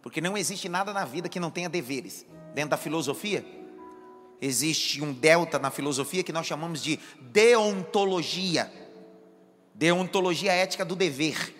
[0.00, 2.24] Porque não existe nada na vida que não tenha deveres.
[2.54, 3.44] Dentro da filosofia,
[4.40, 8.72] existe um delta na filosofia que nós chamamos de deontologia.
[9.74, 11.56] Deontologia ética do dever.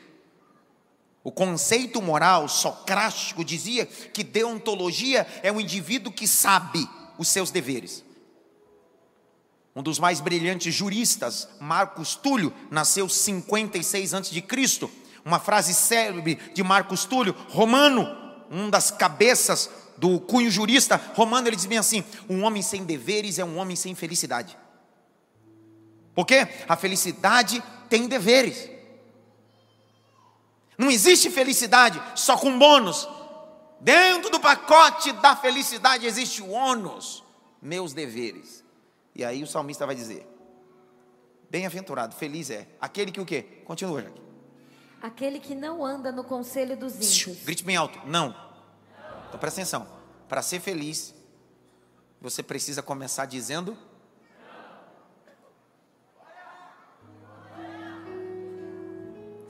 [1.24, 8.11] O conceito moral socrático dizia que deontologia é um indivíduo que sabe os seus deveres.
[9.74, 14.44] Um dos mais brilhantes juristas, Marcos Túlio, nasceu 56 a.C.
[15.24, 18.06] Uma frase célebre de Marcos Túlio, romano,
[18.50, 23.38] um das cabeças do cunho jurista romano, ele diz bem assim: um homem sem deveres
[23.38, 24.58] é um homem sem felicidade.
[26.14, 28.68] Porque a felicidade tem deveres.
[30.76, 33.08] Não existe felicidade só com bônus.
[33.80, 37.22] Dentro do pacote da felicidade existe o ônus,
[37.60, 38.61] meus deveres.
[39.14, 40.26] E aí o salmista vai dizer:
[41.50, 43.62] Bem-aventurado, feliz é aquele que o quê?
[43.64, 44.22] Continua, Jaque.
[45.02, 47.44] Aquele que não anda no conselho dos ímpios.
[47.44, 48.34] Grite bem alto, não.
[49.28, 49.86] Então presta atenção.
[50.28, 51.14] Para ser feliz,
[52.20, 53.76] você precisa começar dizendo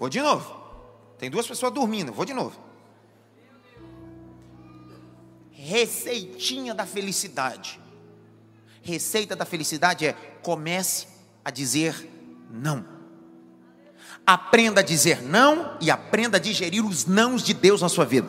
[0.03, 0.61] Vou de novo.
[1.17, 2.13] Tem duas pessoas dormindo.
[2.13, 2.61] Vou de novo.
[5.53, 7.81] Receitinha da felicidade.
[8.83, 11.07] Receita da felicidade é comece
[11.45, 12.11] a dizer
[12.51, 12.85] não.
[14.27, 18.29] Aprenda a dizer não e aprenda a digerir os nãos de Deus na sua vida.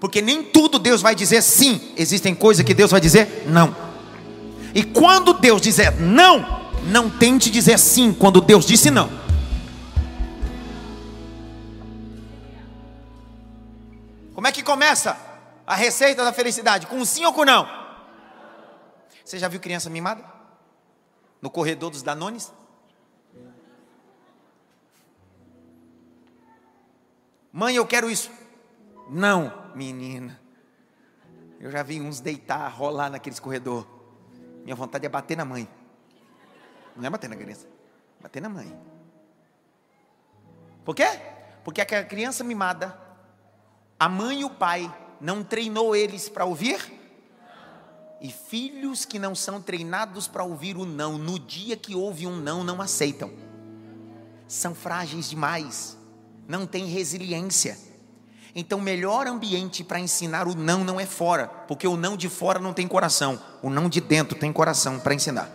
[0.00, 3.74] Porque nem tudo Deus vai dizer sim, existem coisas que Deus vai dizer não.
[4.74, 9.08] E quando Deus dizer não, não tente dizer sim quando Deus disse não.
[14.34, 15.16] Como é que começa
[15.64, 16.88] a receita da felicidade?
[16.88, 17.83] Com sim ou com não?
[19.24, 20.24] Você já viu criança mimada?
[21.40, 22.52] No corredor dos Danones?
[27.52, 28.30] Mãe, eu quero isso.
[29.08, 30.40] Não, menina.
[31.60, 33.86] Eu já vi uns deitar, rolar naqueles corredor.
[34.64, 35.68] Minha vontade é bater na mãe.
[36.96, 37.66] Não é bater na criança,
[38.20, 38.76] bater na mãe.
[40.84, 41.06] Por quê?
[41.64, 42.98] Porque a criança mimada,
[43.98, 47.03] a mãe e o pai não treinou eles para ouvir?
[48.24, 52.34] E filhos que não são treinados para ouvir o não, no dia que ouve um
[52.34, 53.30] não, não aceitam.
[54.48, 55.98] São frágeis demais,
[56.48, 57.76] não têm resiliência.
[58.54, 62.30] Então, o melhor ambiente para ensinar o não não é fora, porque o não de
[62.30, 65.50] fora não tem coração, o não de dentro tem coração para ensinar.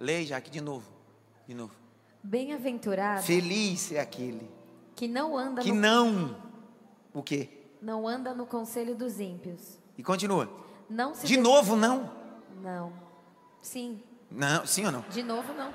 [0.00, 0.88] Leia aqui de novo,
[1.46, 1.74] de novo.
[2.22, 3.22] Bem-aventurado.
[3.22, 4.48] Feliz é aquele
[4.96, 5.78] que não anda que no...
[5.78, 6.53] não
[7.14, 7.48] o quê?
[7.80, 9.78] Não anda no conselho dos ímpios.
[9.96, 10.50] E continua.
[10.90, 12.10] Não se de novo não?
[12.60, 12.92] Não.
[13.62, 14.02] Sim.
[14.30, 15.00] Não, sim ou não?
[15.02, 15.72] De novo não.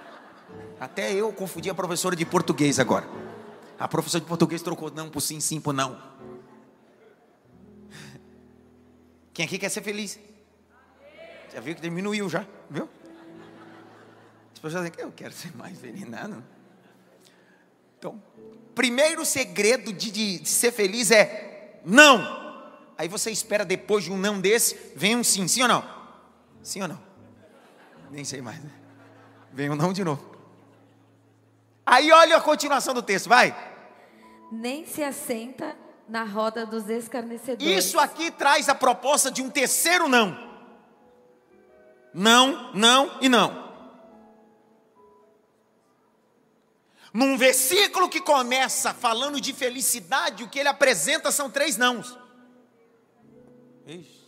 [0.80, 3.08] Até eu confundi a professora de português agora.
[3.80, 5.98] A professora de português trocou não por sim, sim por não.
[9.34, 10.20] Quem aqui quer ser feliz?
[11.54, 12.90] Já viu que diminuiu já, viu?
[14.52, 16.44] As pessoas dizem, eu quero ser mais feliz, não.
[17.98, 18.22] Então,
[18.80, 22.64] primeiro segredo de, de, de ser feliz é não.
[22.98, 25.84] Aí você espera depois de um não desse, vem um sim, sim ou não?
[26.64, 27.02] Sim ou não?
[28.10, 28.58] Nem sei mais.
[28.64, 28.72] Né?
[29.52, 30.24] Vem um não de novo.
[31.86, 33.54] Aí olha a continuação do texto, vai.
[34.50, 35.76] Nem se assenta
[36.08, 37.86] na roda dos escarnecedores.
[37.86, 40.40] Isso aqui traz a proposta de um terceiro não.
[42.14, 43.69] Não, não e não.
[47.14, 52.18] Num versículo que começa falando de felicidade, o que ele apresenta são três nãos.
[53.88, 54.20] Ixi.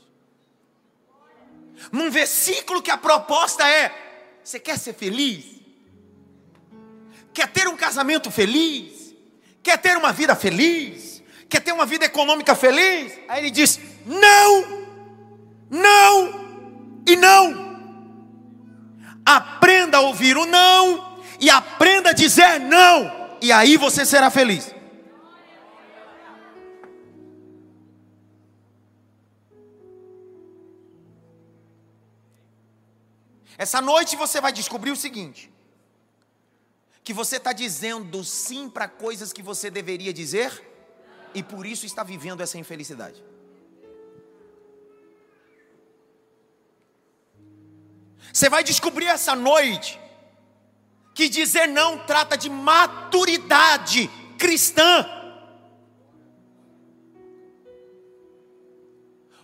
[1.92, 5.62] Num versículo que a proposta é: você quer ser feliz?
[7.34, 9.16] Quer ter um casamento feliz?
[9.64, 11.22] Quer ter uma vida feliz?
[11.48, 13.14] Quer ter uma vida econômica feliz?
[13.28, 14.88] Aí ele diz: não,
[15.70, 17.72] não e não.
[19.24, 21.11] Aprenda a ouvir o não
[21.42, 24.72] e aprenda a dizer não, e aí você será feliz.
[33.58, 35.52] Essa noite você vai descobrir o seguinte:
[37.04, 40.64] que você está dizendo sim para coisas que você deveria dizer,
[41.34, 43.24] e por isso está vivendo essa infelicidade.
[48.32, 50.00] Você vai descobrir essa noite
[51.14, 55.06] que dizer não trata de maturidade cristã.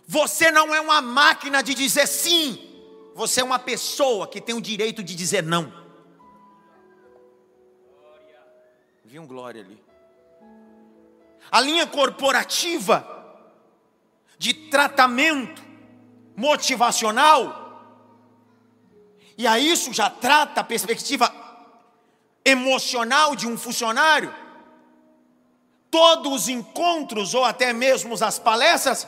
[0.06, 2.58] Você não é uma máquina de dizer sim,
[3.14, 5.72] você é uma pessoa que tem o direito de dizer não.
[9.04, 9.82] Vi um glória ali.
[11.50, 13.16] A linha corporativa
[14.38, 15.62] de tratamento
[16.36, 17.66] motivacional,
[19.36, 21.47] e a isso já trata a perspectiva
[22.48, 24.34] emocional de um funcionário,
[25.90, 29.06] todos os encontros ou até mesmo as palestras,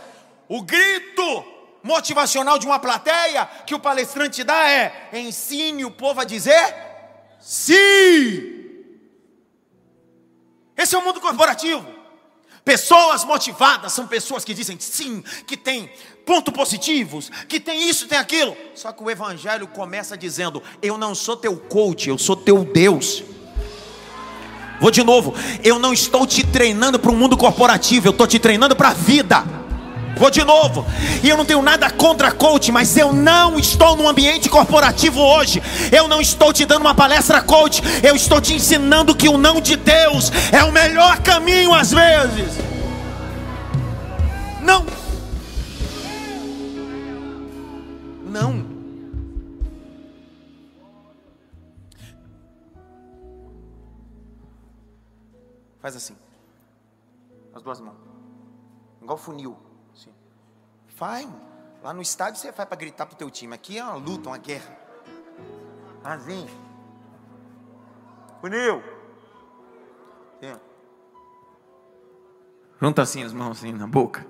[0.48, 1.44] o grito
[1.82, 6.74] motivacional de uma plateia que o palestrante dá é: ensine o povo a dizer
[7.38, 8.58] sim.
[10.76, 11.99] Esse é o mundo corporativo.
[12.64, 15.90] Pessoas motivadas são pessoas que dizem sim, que tem
[16.26, 18.56] pontos positivos, que tem isso, tem aquilo.
[18.74, 23.24] Só que o evangelho começa dizendo: Eu não sou teu coach, eu sou teu Deus.
[24.80, 28.38] Vou de novo, eu não estou te treinando para o mundo corporativo, eu estou te
[28.38, 29.59] treinando para a vida.
[30.16, 30.84] Vou de novo.
[31.22, 35.62] E eu não tenho nada contra coach, mas eu não estou num ambiente corporativo hoje.
[35.90, 37.82] Eu não estou te dando uma palestra coach.
[38.02, 42.58] Eu estou te ensinando que o não de Deus é o melhor caminho às vezes.
[44.62, 44.84] Não.
[48.26, 48.64] Não.
[55.80, 56.14] Faz assim.
[57.54, 57.96] As duas mãos.
[59.02, 59.69] Igual funil.
[61.00, 61.26] Vai.
[61.82, 63.54] Lá no estádio você vai para gritar pro teu time.
[63.54, 64.78] Aqui é uma luta, uma guerra.
[68.42, 68.82] Funil.
[70.36, 70.60] Assim.
[72.82, 74.26] Junta assim as mãos assim na boca.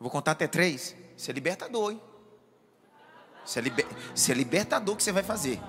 [0.00, 0.96] Vou contar até três.
[1.14, 2.02] Isso é libertador, hein?
[3.44, 3.86] Isso é, liber...
[4.14, 5.60] Isso é libertador que você vai fazer.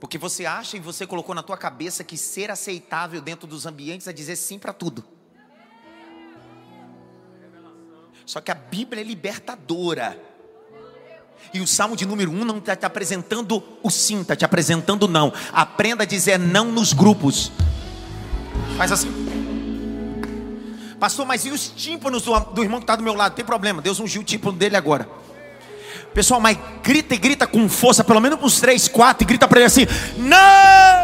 [0.00, 4.08] Porque você acha e você colocou na tua cabeça que ser aceitável dentro dos ambientes
[4.08, 5.13] é dizer sim para tudo.
[8.26, 10.18] Só que a Bíblia é libertadora.
[11.52, 15.04] E o salmo de número um não está te apresentando o sim, está te apresentando
[15.04, 15.32] o não.
[15.52, 17.52] Aprenda a dizer não nos grupos.
[18.76, 19.12] Faz assim.
[20.98, 23.34] Pastor, mas e os tímpanos do, do irmão que está do meu lado?
[23.34, 25.08] Tem problema, Deus ungiu o tímpano dele agora.
[26.14, 29.58] Pessoal, mas grita e grita com força, pelo menos uns três, quatro, e grita para
[29.58, 31.03] ele assim: Não!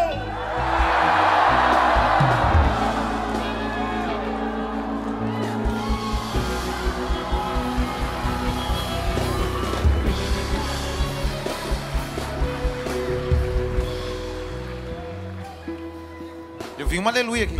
[16.91, 17.55] Eu vi um aleluia aqui.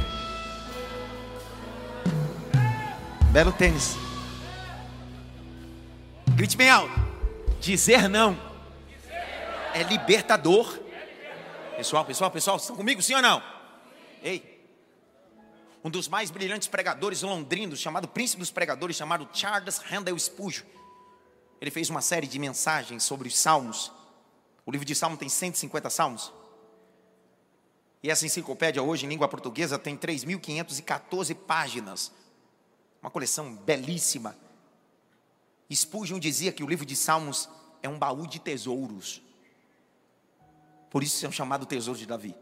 [3.31, 3.95] Belo tênis.
[6.35, 6.91] Grite bem alto.
[7.61, 8.37] Dizer não
[9.73, 10.77] é libertador.
[11.77, 13.41] Pessoal, pessoal, pessoal, estão comigo, sim ou não?
[14.21, 14.67] Ei.
[15.81, 20.65] Um dos mais brilhantes pregadores londrinos, chamado Príncipe dos Pregadores, chamado Charles Handel Spurgeon.
[21.61, 23.93] Ele fez uma série de mensagens sobre os salmos.
[24.65, 26.33] O livro de Salmo tem 150 salmos.
[28.03, 32.11] E essa enciclopédia hoje em língua portuguesa tem 3.514 páginas.
[33.01, 34.35] Uma coleção belíssima.
[35.71, 37.47] Spurgeon dizia que o livro de Salmos
[37.81, 39.21] é um baú de tesouros.
[40.89, 42.35] Por isso é chamado Tesouro de Davi.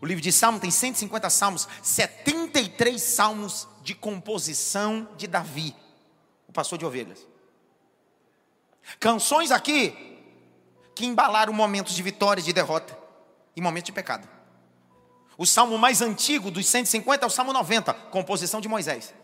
[0.00, 5.74] O livro de Salmos tem 150 salmos, 73 salmos de composição de Davi,
[6.46, 7.26] o pastor de ovelhas.
[8.98, 10.18] Canções aqui
[10.94, 12.96] que embalaram momentos de vitória e de derrota
[13.54, 14.37] e momentos de pecado.
[15.38, 19.14] O salmo mais antigo dos 150 é o Salmo 90, composição de Moisés.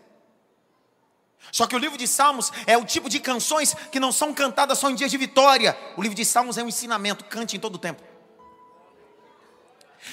[1.51, 4.79] Só que o livro de Salmos é o tipo de canções que não são cantadas
[4.79, 5.77] só em dias de vitória.
[5.97, 8.01] O livro de Salmos é um ensinamento, cante em todo o tempo.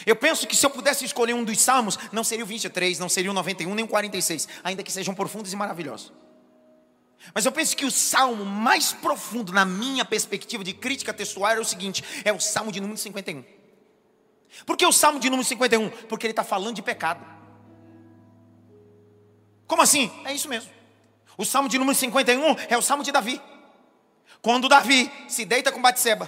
[0.04, 3.08] Eu penso que se eu pudesse escolher um dos salmos, não seria o 23, não
[3.08, 6.12] seria o 91, nem o 46, ainda que sejam profundos e maravilhosos.
[7.32, 11.60] Mas eu penso que o salmo mais profundo, na minha perspectiva de crítica textual, é
[11.60, 13.61] o seguinte: é o salmo de número 51.
[14.66, 15.90] Por que o salmo de número 51?
[16.08, 17.24] Porque ele está falando de pecado.
[19.66, 20.10] Como assim?
[20.24, 20.70] É isso mesmo.
[21.36, 23.40] O salmo de número 51 é o salmo de Davi.
[24.42, 26.26] Quando Davi se deita com Batseba,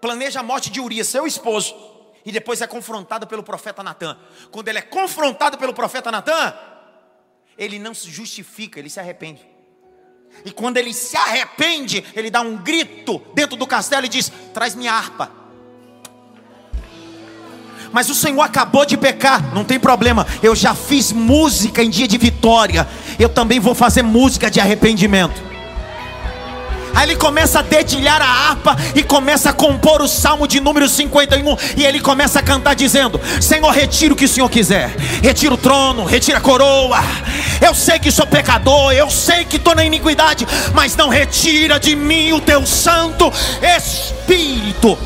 [0.00, 1.74] planeja a morte de Urias, seu esposo,
[2.24, 4.18] e depois é confrontado pelo profeta Natan.
[4.50, 6.54] Quando ele é confrontado pelo profeta Natan,
[7.56, 9.46] ele não se justifica, ele se arrepende.
[10.44, 14.74] E quando ele se arrepende, ele dá um grito dentro do castelo e diz: Traz
[14.74, 15.41] minha harpa.
[17.92, 20.26] Mas o Senhor acabou de pecar, não tem problema.
[20.42, 22.88] Eu já fiz música em dia de vitória.
[23.18, 25.52] Eu também vou fazer música de arrependimento.
[26.94, 30.88] Aí ele começa a dedilhar a harpa e começa a compor o salmo de número
[30.88, 31.56] 51.
[31.76, 35.58] E ele começa a cantar dizendo: Senhor, retira o que o Senhor quiser, retira o
[35.58, 36.98] trono, retira a coroa.
[37.60, 41.96] Eu sei que sou pecador, eu sei que estou na iniquidade, mas não retira de
[41.96, 43.32] mim o teu Santo
[43.62, 44.98] Espírito.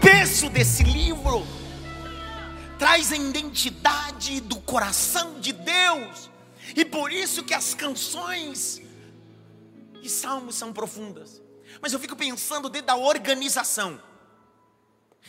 [0.00, 1.46] Peso desse livro
[2.78, 6.30] traz a identidade do coração de Deus
[6.76, 8.80] e por isso que as canções
[10.02, 11.42] e salmos são profundas.
[11.80, 14.00] Mas eu fico pensando dentro da organização.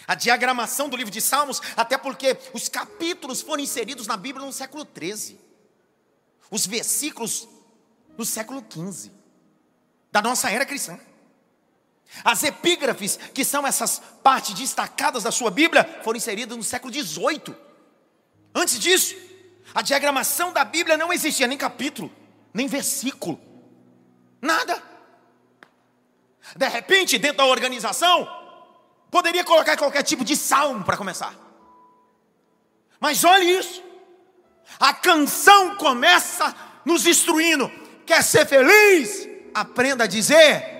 [0.07, 4.53] A diagramação do livro de Salmos, até porque os capítulos foram inseridos na Bíblia no
[4.53, 5.39] século 13.
[6.49, 7.47] Os versículos
[8.17, 9.11] no século 15
[10.11, 10.97] da nossa era cristã.
[12.23, 17.55] As epígrafes, que são essas partes destacadas da sua Bíblia, foram inseridas no século 18.
[18.53, 19.15] Antes disso,
[19.73, 22.11] a diagramação da Bíblia não existia nem capítulo,
[22.53, 23.39] nem versículo,
[24.41, 24.81] nada.
[26.55, 28.27] De repente, dentro da organização,
[29.11, 31.33] poderia colocar qualquer tipo de salmo para começar.
[32.99, 33.83] Mas olhe isso.
[34.79, 37.71] A canção começa nos instruindo.
[38.05, 39.27] Quer ser feliz?
[39.53, 40.78] Aprenda a dizer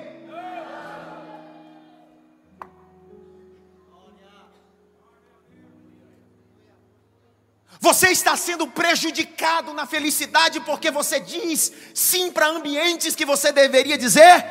[7.80, 13.97] Você está sendo prejudicado na felicidade porque você diz sim para ambientes que você deveria
[13.97, 14.45] dizer?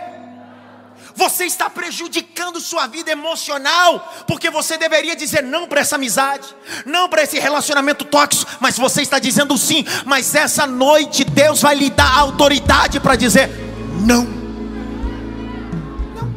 [1.14, 6.56] Você está prejudicando sua vida emocional porque você deveria dizer não para essa amizade,
[6.86, 9.84] não para esse relacionamento tóxico, mas você está dizendo sim.
[10.06, 13.50] Mas essa noite Deus vai lhe dar autoridade para dizer
[14.06, 14.24] não.
[16.14, 16.34] Não.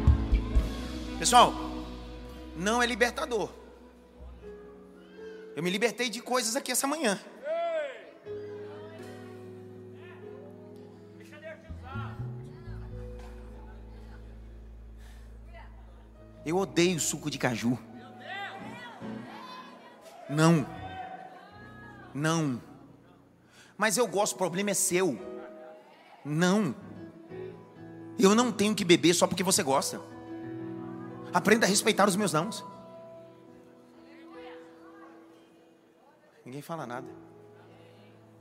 [1.17, 1.53] Pessoal,
[2.57, 3.61] não é libertador.
[5.56, 7.20] Eu me libertei de coisas aqui essa manhã.
[16.45, 17.78] Eu odeio suco de caju.
[20.30, 20.66] Não.
[22.14, 22.62] Não.
[23.78, 25.20] Mas eu gosto, o problema é seu.
[26.26, 26.76] Não.
[28.18, 30.02] Eu não tenho que beber só porque você gosta.
[31.34, 32.64] Aprenda a respeitar os meus nãos.
[36.52, 37.08] Ninguém fala nada.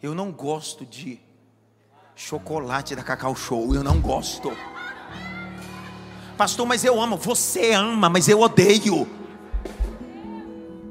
[0.03, 1.21] Eu não gosto de
[2.17, 3.73] chocolate da Cacau Show.
[3.73, 4.51] Eu não gosto.
[6.37, 7.17] Pastor, mas eu amo.
[7.17, 9.09] Você ama, mas eu odeio.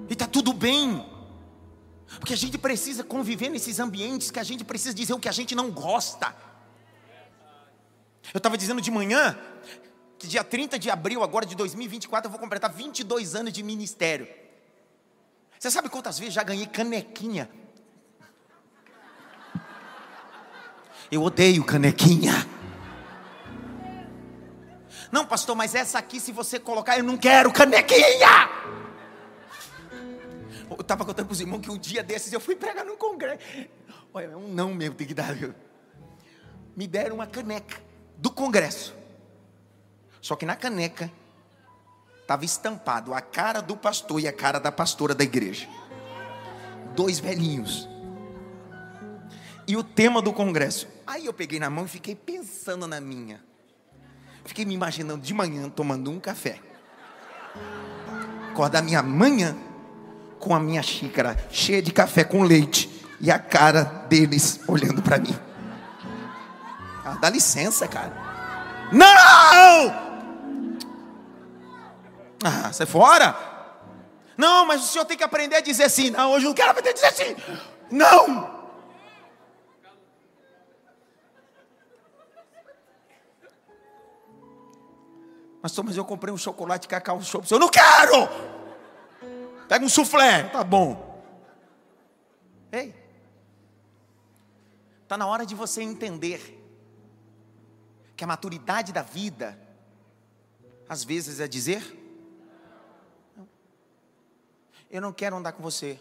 [0.10, 1.06] E tá tudo bem.
[2.22, 5.34] Porque a gente precisa conviver nesses ambientes que a gente precisa dizer o que a
[5.34, 6.34] gente não gosta.
[8.34, 9.38] Eu estava dizendo de manhã
[10.18, 14.26] que dia 30 de abril agora de 2024 eu vou completar 22 anos de ministério.
[15.60, 17.50] Você sabe quantas vezes já ganhei canequinha?
[21.12, 22.32] Eu odeio canequinha.
[25.12, 28.50] Não, pastor, mas essa aqui, se você colocar, eu não quero canequinha.
[30.70, 33.44] Eu estava contando para os irmãos que um dia desses eu fui pregar num congresso.
[34.14, 35.34] Olha, é um não mesmo, tem que dar.
[35.34, 35.54] Viu?
[36.74, 37.82] Me deram uma caneca
[38.18, 38.96] do congresso.
[40.22, 41.12] Só que na caneca
[42.30, 45.68] estava estampado a cara do pastor e a cara da pastora da igreja.
[46.96, 47.90] Dois velhinhos.
[49.68, 50.88] E o tema do congresso.
[51.08, 53.44] Aí eu peguei na mão e fiquei pensando na minha.
[54.46, 56.60] Fiquei me imaginando de manhã tomando um café.
[58.52, 59.58] Acordar minha manhã
[60.40, 65.18] com a minha xícara cheia de café com leite e a cara deles olhando para
[65.18, 65.36] mim.
[67.04, 68.14] Ah, dá licença, cara.
[68.92, 70.09] Não!
[72.44, 73.36] Ah, sai fora.
[74.38, 76.10] Não, mas o senhor tem que aprender a dizer sim.
[76.12, 77.36] Não, hoje eu não quero aprender a dizer sim.
[77.92, 78.60] Não!
[85.62, 87.44] Mas, mas eu comprei um chocolate cacau show.
[87.52, 88.30] Eu não quero!
[89.68, 91.22] Pega um soufflé, tá bom.
[92.72, 92.96] Ei,
[95.04, 96.56] está na hora de você entender
[98.16, 99.60] que a maturidade da vida,
[100.88, 102.09] às vezes, é dizer
[104.90, 106.00] eu não quero andar com você.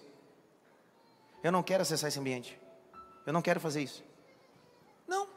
[1.42, 2.58] Eu não quero acessar esse ambiente.
[3.26, 4.02] Eu não quero fazer isso.
[5.06, 5.28] Não.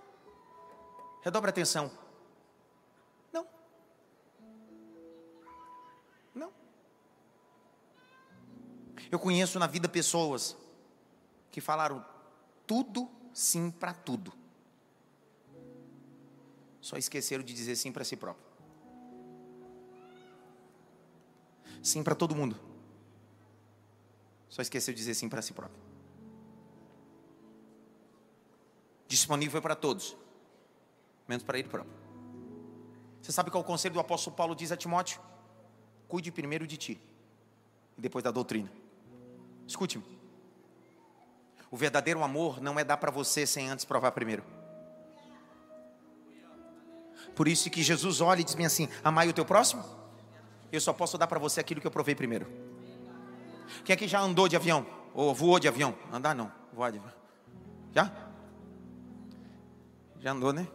[1.22, 1.92] Redobre atenção.
[3.32, 3.46] Não.
[6.34, 6.54] Não.
[9.12, 10.56] Eu conheço na vida pessoas
[11.52, 12.06] que falaram
[12.66, 14.34] tudo sim para tudo.
[16.80, 18.50] Só esqueceram de dizer sim para si próprio.
[21.84, 22.71] Sim para todo mundo.
[24.52, 25.82] Só esqueceu de dizer sim para si próprio.
[29.08, 30.16] Disponível para todos,
[31.26, 31.96] menos para ele próprio.
[33.22, 35.22] Você sabe qual o conselho do apóstolo Paulo diz a Timóteo?
[36.08, 37.02] Cuide primeiro de ti
[37.98, 38.70] e depois da doutrina.
[39.66, 40.04] Escute-me.
[41.70, 44.44] O verdadeiro amor não é dar para você sem antes provar primeiro.
[47.34, 49.86] Por isso que Jesus olha e diz assim: Amai o teu próximo.
[50.70, 52.71] Eu só posso dar para você aquilo que eu provei primeiro.
[53.84, 54.86] Quem aqui já andou de avião?
[55.14, 55.96] Ou voou de avião?
[56.12, 57.14] Andar não, voar de avião.
[57.94, 58.12] Já?
[60.20, 60.68] Já andou, né?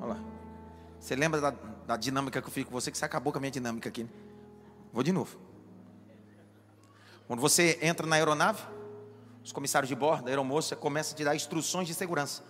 [0.00, 0.20] Olha lá.
[0.98, 1.50] Você lembra da,
[1.86, 2.90] da dinâmica que eu fiz com você?
[2.90, 4.04] Que você acabou com a minha dinâmica aqui.
[4.04, 4.10] Né?
[4.92, 5.38] Vou de novo.
[7.26, 8.62] Quando você entra na aeronave,
[9.44, 12.42] os comissários de bordo, da aeromoça, começam a te dar instruções de segurança.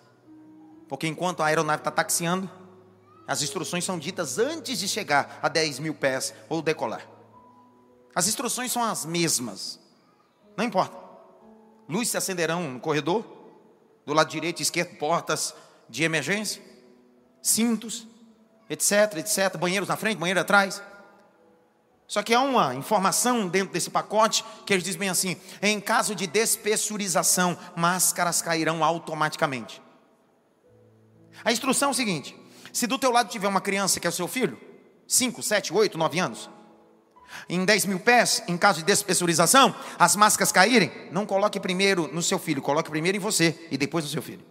[0.88, 2.49] Porque enquanto a aeronave está taxiando,
[3.26, 7.07] as instruções são ditas antes de chegar a 10 mil pés ou decolar.
[8.14, 9.80] As instruções são as mesmas.
[10.57, 10.97] Não importa.
[11.89, 13.25] Luzes se acenderão no corredor,
[14.05, 15.55] do lado direito e esquerdo, portas
[15.89, 16.63] de emergência,
[17.43, 18.07] cintos,
[18.69, 20.83] etc, etc, banheiros na frente, banheiro atrás.
[22.09, 26.15] Só que há uma informação dentro desse pacote que eles dizem bem assim: em caso
[26.15, 29.83] de despessurização, máscaras cairão automaticamente.
[31.45, 32.37] A instrução é o seguinte:
[32.73, 34.59] se do teu lado tiver uma criança que é o seu filho,
[35.07, 36.51] 5, 7, 8, 9 anos,
[37.49, 42.22] em 10 mil pés, em caso de despessurização, as máscaras caírem, não coloque primeiro no
[42.22, 44.45] seu filho, coloque primeiro em você e depois no seu filho.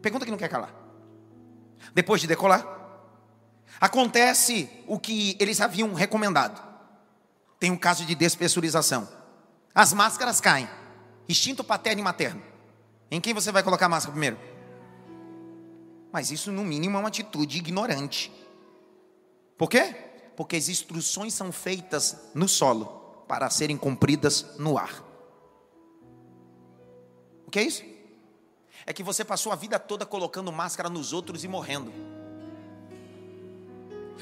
[0.00, 0.74] Pergunta que não quer calar.
[1.94, 2.66] Depois de decolar,
[3.80, 6.60] acontece o que eles haviam recomendado.
[7.58, 9.08] Tem um caso de despessurização.
[9.72, 10.68] As máscaras caem.
[11.28, 12.42] Instinto paterno e materno.
[13.10, 14.38] Em quem você vai colocar a máscara primeiro?
[16.12, 18.32] Mas isso, no mínimo, é uma atitude ignorante.
[19.56, 20.11] Por quê?
[20.42, 22.86] Porque as instruções são feitas no solo
[23.28, 25.00] para serem cumpridas no ar.
[27.46, 27.84] O que é isso?
[28.84, 31.92] É que você passou a vida toda colocando máscara nos outros e morrendo.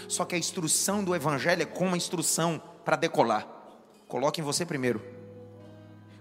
[0.09, 3.49] Só que a instrução do Evangelho é como a instrução para decolar.
[4.07, 5.03] Coloque em você primeiro.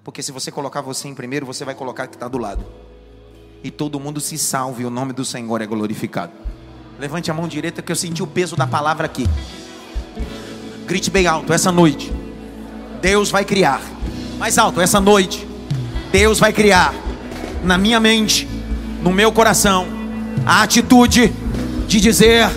[0.02, 2.66] Porque se você colocar você em primeiro, você vai colocar que está do lado.
[3.62, 6.32] E todo mundo se salve, o nome do Senhor é glorificado.
[6.98, 9.26] Levante a mão direita que eu senti o peso da palavra aqui.
[10.86, 12.12] Grite bem alto essa noite.
[13.02, 13.82] Deus vai criar.
[14.38, 15.48] Mais alto essa noite.
[16.12, 16.94] Deus vai criar
[17.64, 18.48] na minha mente,
[19.02, 19.88] no meu coração,
[20.46, 21.34] a atitude
[21.88, 22.50] de dizer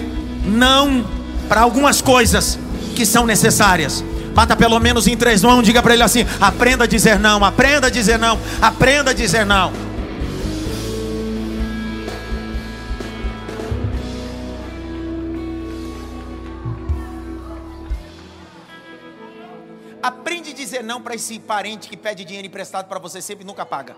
[0.45, 1.05] não
[1.49, 2.59] para algumas coisas
[2.95, 4.05] que são necessárias.
[4.35, 7.89] Bata pelo menos em três mãos, diga para ele assim: aprenda a dizer não, aprenda
[7.89, 9.73] a dizer não, aprenda a dizer não.
[20.73, 23.95] Dizer não para esse parente que pede dinheiro emprestado para você sempre e nunca paga.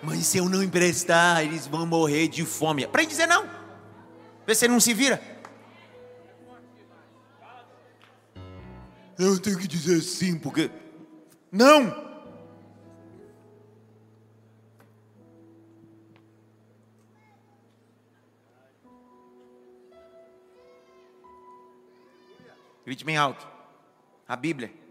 [0.00, 2.84] Mas se eu não emprestar, eles vão morrer de fome.
[2.84, 3.48] Aprende a dizer não.
[4.46, 5.20] Vê se não se vira.
[9.18, 10.70] Eu tenho que dizer sim, porque.
[11.50, 12.04] Não!
[22.84, 23.48] Grite bem alto.
[24.28, 24.83] A Bíblia.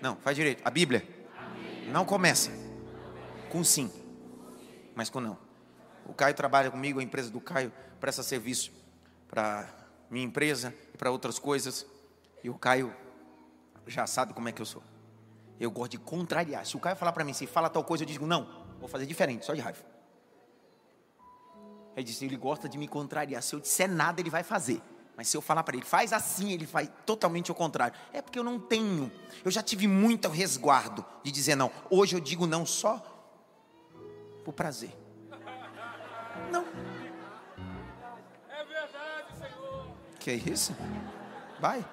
[0.00, 0.62] Não, faz direito.
[0.64, 1.06] A Bíblia.
[1.88, 2.50] Não começa
[3.50, 3.90] com sim,
[4.94, 5.38] mas com não.
[6.04, 8.72] O Caio trabalha comigo, a empresa do Caio presta serviço
[9.26, 9.68] para
[10.10, 11.86] minha empresa e para outras coisas.
[12.42, 12.94] E o Caio
[13.86, 14.82] já sabe como é que eu sou.
[15.58, 16.64] Eu gosto de contrariar.
[16.64, 19.06] Se o Caio falar para mim, se fala tal coisa, eu digo, não, vou fazer
[19.06, 19.82] diferente, só de raiva.
[21.96, 23.42] Ele disse, ele gosta de me contrariar.
[23.42, 24.80] Se eu disser nada, ele vai fazer.
[25.18, 27.92] Mas se eu falar para ele, faz assim, ele faz totalmente o contrário.
[28.12, 29.10] É porque eu não tenho.
[29.44, 31.72] Eu já tive muito resguardo de dizer não.
[31.90, 33.04] Hoje eu digo não só
[34.44, 34.96] por prazer.
[36.52, 36.64] Não.
[38.48, 39.88] É verdade, Senhor.
[40.20, 40.76] Que é isso?
[41.58, 41.84] Vai.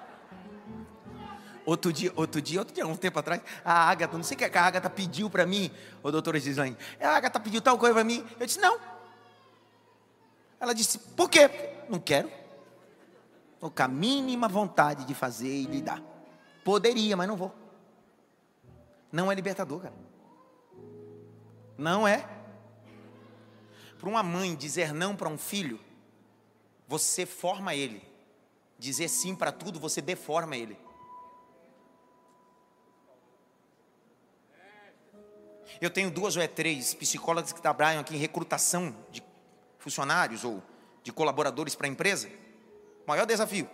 [1.64, 4.44] Outro dia, outro dia, outro dia, um tempo atrás, a Agatha, não sei o que
[4.56, 5.68] a Agatha pediu para mim,
[6.00, 8.78] o doutora Gislaine, a Agatha pediu tal coisa para mim, eu disse, não.
[10.60, 11.50] Ela disse, por quê?
[11.88, 12.45] Não quero.
[13.56, 16.02] Estou com a mínima vontade de fazer e lhe dar.
[16.62, 17.54] Poderia, mas não vou.
[19.10, 19.94] Não é libertador, cara.
[21.78, 22.28] Não é.
[23.98, 25.80] Para uma mãe dizer não para um filho,
[26.86, 28.06] você forma ele.
[28.78, 30.78] Dizer sim para tudo, você deforma ele.
[35.80, 39.22] Eu tenho duas ou é três psicólogas que trabalham aqui em recrutação de
[39.78, 40.62] funcionários ou
[41.02, 42.30] de colaboradores para a empresa.
[43.06, 43.68] Maior desafio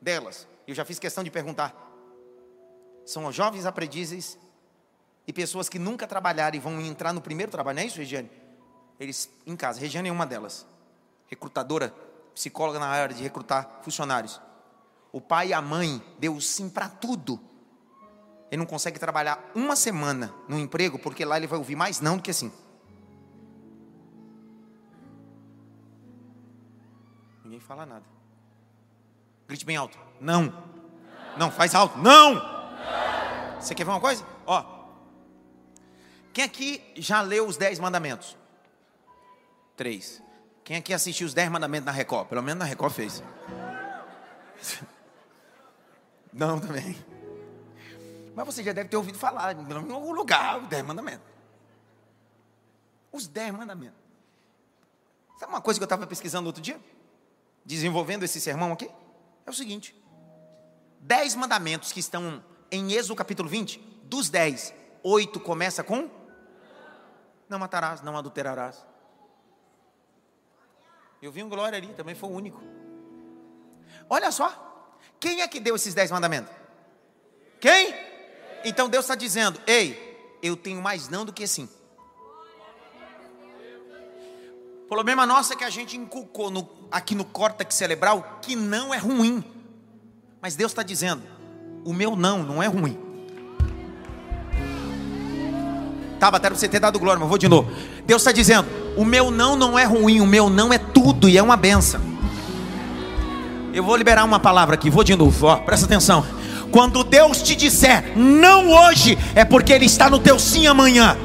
[0.00, 1.74] delas, eu já fiz questão de perguntar,
[3.04, 4.38] são os jovens aprendizes
[5.26, 8.30] e pessoas que nunca trabalharam e vão entrar no primeiro trabalho, não é isso, Regiane?
[9.00, 10.66] Eles em casa, Regiane é uma delas,
[11.26, 11.94] recrutadora,
[12.34, 14.40] psicóloga na área de recrutar funcionários.
[15.12, 17.40] O pai e a mãe deu sim para tudo
[18.54, 22.16] ele não consegue trabalhar uma semana no emprego, porque lá ele vai ouvir mais não
[22.16, 22.52] do que assim.
[27.42, 28.04] Ninguém fala nada.
[29.46, 29.98] Grite bem alto.
[30.20, 30.52] Não.
[31.36, 31.98] Não, faz alto.
[31.98, 32.34] Não.
[32.34, 33.60] não.
[33.60, 34.24] Você quer ver uma coisa?
[34.46, 34.64] Ó.
[36.32, 38.36] Quem aqui já leu os dez mandamentos?
[39.76, 40.22] Três.
[40.64, 42.28] Quem aqui assistiu os dez mandamentos na Record?
[42.28, 43.22] Pelo menos na Record fez.
[46.32, 46.96] Não, também.
[48.34, 51.26] Mas você já deve ter ouvido falar em algum lugar, os dez mandamentos.
[53.12, 53.98] Os dez mandamentos.
[55.38, 56.80] Sabe uma coisa que eu estava pesquisando outro dia?
[57.64, 58.90] Desenvolvendo esse sermão aqui?
[59.46, 59.94] É o seguinte:
[61.00, 66.10] dez mandamentos que estão em Êxodo capítulo 20, dos dez, oito começa com
[67.48, 68.84] não matarás, não adulterarás.
[71.20, 72.60] Eu vi um glória ali, também foi o único.
[74.10, 76.52] Olha só, quem é que deu esses dez mandamentos?
[77.60, 77.94] Quem?
[78.64, 81.68] Então Deus está dizendo: Ei, eu tenho mais não do que sim.
[84.84, 88.92] O problema nosso é que a gente inculcou no, aqui no córtex cerebral que não
[88.92, 89.42] é ruim.
[90.42, 91.22] Mas Deus está dizendo:
[91.84, 92.98] o meu não não é ruim.
[96.20, 97.70] Tava até você ter dado glória, mas vou de novo.
[98.04, 101.38] Deus está dizendo: o meu não não é ruim, o meu não é tudo e
[101.38, 102.00] é uma benção.
[103.72, 106.24] Eu vou liberar uma palavra aqui, vou de novo, ó, presta atenção.
[106.70, 111.16] Quando Deus te disser não hoje, é porque Ele está no teu sim amanhã.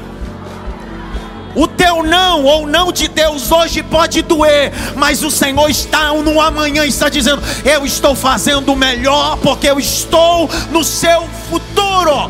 [1.56, 6.40] O teu não ou não de Deus hoje pode doer, mas o Senhor está no
[6.40, 12.30] amanhã e está dizendo: Eu estou fazendo o melhor porque eu estou no seu futuro.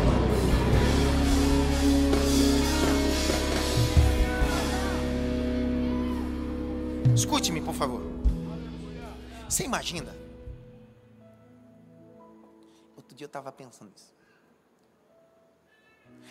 [7.14, 8.02] Escute-me, por favor.
[9.48, 10.20] Você imagina
[13.20, 14.14] dia eu estava pensando nisso.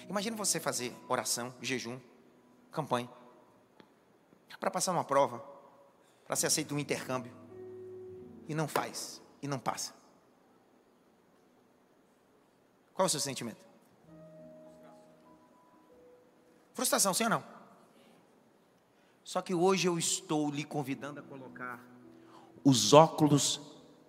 [0.09, 1.99] Imagina você fazer oração, jejum,
[2.71, 3.09] campanha,
[4.59, 5.43] para passar uma prova,
[6.25, 7.31] para ser aceito um intercâmbio.
[8.47, 9.93] E não faz, e não passa.
[12.93, 13.61] Qual é o seu sentimento?
[16.73, 17.43] Frustração, sim ou não?
[19.23, 21.79] Só que hoje eu estou lhe convidando a colocar
[22.63, 23.61] os óculos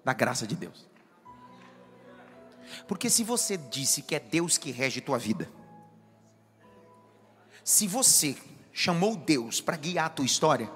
[0.05, 0.89] da graça de Deus.
[2.89, 5.51] Porque se você disse que é Deus que rege tua vida,
[7.71, 8.35] se você
[8.73, 10.69] chamou Deus para guiar a tua história,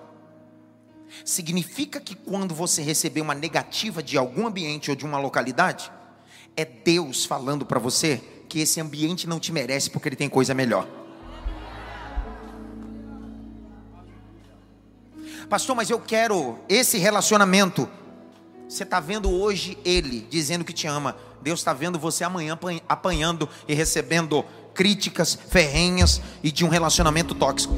[1.25, 5.91] significa que quando você receber uma negativa de algum ambiente ou de uma localidade,
[6.57, 10.55] é Deus falando para você que esse ambiente não te merece porque ele tem coisa
[10.55, 10.87] melhor.
[15.51, 17.89] Pastor, mas eu quero esse relacionamento.
[18.69, 21.17] Você está vendo hoje ele dizendo que te ama.
[21.43, 22.57] Deus está vendo você amanhã
[22.89, 24.45] apanhando e recebendo
[24.75, 27.75] críticas ferrenhas e de um relacionamento tóxico.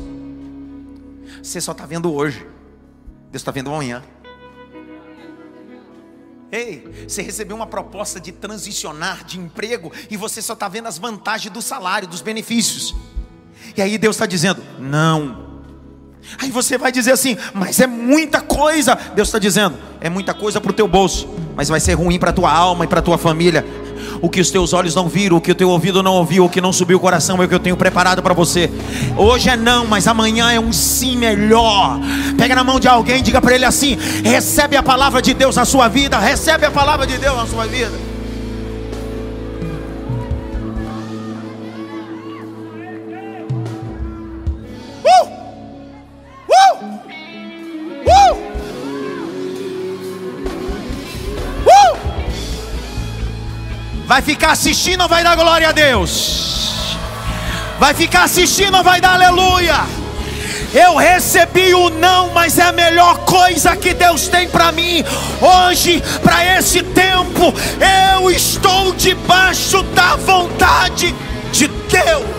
[1.43, 2.47] Você só está vendo hoje.
[3.31, 4.03] Deus está vendo amanhã.
[6.51, 10.97] Ei, você recebeu uma proposta de transicionar de emprego e você só está vendo as
[10.97, 12.95] vantagens do salário, dos benefícios.
[13.77, 15.47] E aí Deus está dizendo: não.
[16.39, 18.95] Aí você vai dizer assim, mas é muita coisa.
[19.15, 22.31] Deus está dizendo, é muita coisa para o teu bolso, mas vai ser ruim para
[22.31, 23.65] a tua alma e para a tua família
[24.21, 26.49] o que os teus olhos não viram, o que o teu ouvido não ouviu, o
[26.49, 28.71] que não subiu o coração é o que eu tenho preparado para você.
[29.17, 31.99] Hoje é não, mas amanhã é um sim melhor.
[32.37, 35.65] Pega na mão de alguém, diga para ele assim: recebe a palavra de Deus na
[35.65, 38.16] sua vida, recebe a palavra de Deus na sua vida.
[54.07, 56.97] Vai ficar assistindo ou vai dar glória a Deus?
[57.79, 59.75] Vai ficar assistindo ou vai dar aleluia?
[60.73, 65.03] Eu recebi o não, mas é a melhor coisa que Deus tem para mim
[65.41, 67.53] hoje, para esse tempo.
[68.15, 71.13] Eu estou debaixo da vontade
[71.51, 72.37] de Deus.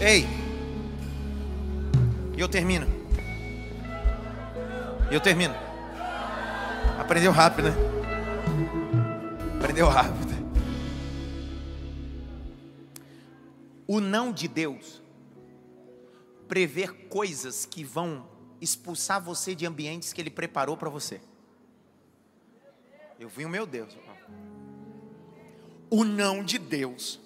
[0.00, 0.26] Ei,
[2.36, 2.99] eu termino.
[5.10, 5.54] E eu termino.
[6.98, 7.76] Aprendeu rápido, né?
[9.58, 10.30] Aprendeu rápido.
[13.88, 15.02] O não de Deus
[16.46, 18.24] prever coisas que vão
[18.60, 21.20] expulsar você de ambientes que Ele preparou para você.
[23.18, 23.96] Eu vi o meu Deus.
[25.90, 27.18] O não de Deus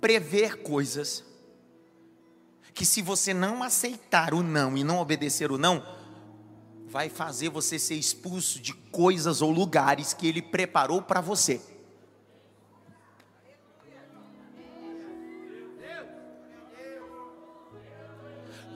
[0.00, 1.24] prever coisas
[2.72, 5.99] que se você não aceitar o não e não obedecer o não,
[6.90, 11.60] vai fazer você ser expulso de coisas ou lugares que Ele preparou para você.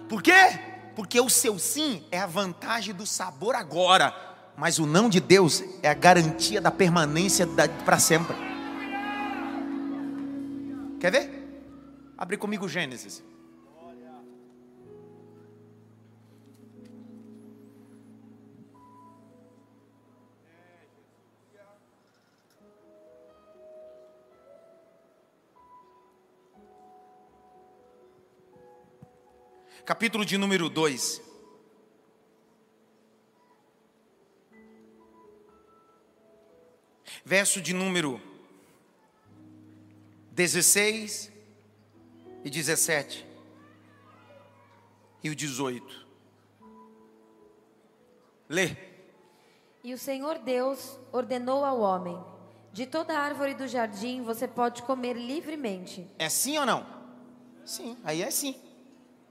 [0.08, 0.32] Por quê?
[0.94, 4.14] Porque o seu sim é a vantagem do sabor agora,
[4.56, 7.48] mas o não de Deus é a garantia da permanência
[7.84, 8.36] para sempre.
[11.00, 11.44] Quer ver?
[12.16, 13.24] Abre comigo Gênesis.
[29.84, 31.22] Capítulo de número 2.
[37.24, 38.20] Verso de número
[40.32, 41.30] 16
[42.44, 43.26] e 17
[45.22, 46.06] e o 18.
[48.48, 48.76] Lê.
[49.82, 52.18] E o Senhor Deus ordenou ao homem:
[52.72, 56.06] De toda árvore do jardim você pode comer livremente.
[56.18, 56.86] É sim ou não?
[57.64, 58.73] Sim, aí é sim.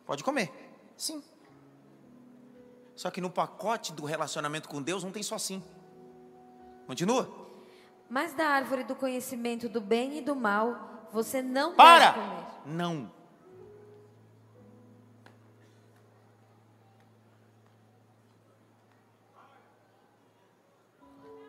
[0.05, 0.51] Pode comer.
[0.97, 1.23] Sim.
[2.95, 5.63] Só que no pacote do relacionamento com Deus não tem só sim.
[6.85, 7.29] Continua.
[8.09, 12.11] Mas da árvore do conhecimento do bem e do mal, você não Para!
[12.11, 12.45] deve comer.
[12.65, 13.11] Não.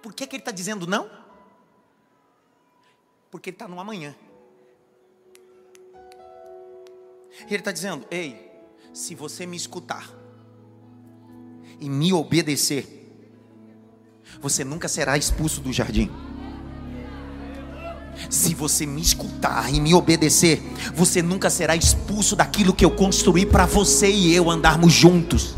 [0.02, 1.10] Por que, que ele está dizendo não?
[3.30, 4.14] Porque ele está no amanhã.
[7.48, 8.50] Ele está dizendo: Ei,
[8.92, 10.08] se você me escutar
[11.80, 12.94] e me obedecer,
[14.40, 16.10] você nunca será expulso do jardim.
[18.30, 20.62] Se você me escutar e me obedecer,
[20.94, 25.56] você nunca será expulso daquilo que eu construí para você e eu andarmos juntos.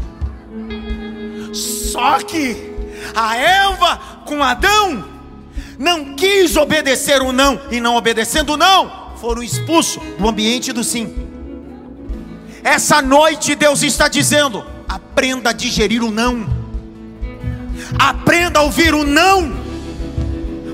[1.52, 2.56] Só que
[3.14, 3.96] a Eva
[4.26, 5.04] com Adão
[5.78, 10.82] não quis obedecer o não, e não obedecendo o não, foram expulsos do ambiente do
[10.82, 11.25] sim.
[12.66, 16.48] Essa noite Deus está dizendo: aprenda a digerir o não,
[17.96, 19.52] aprenda a ouvir o não,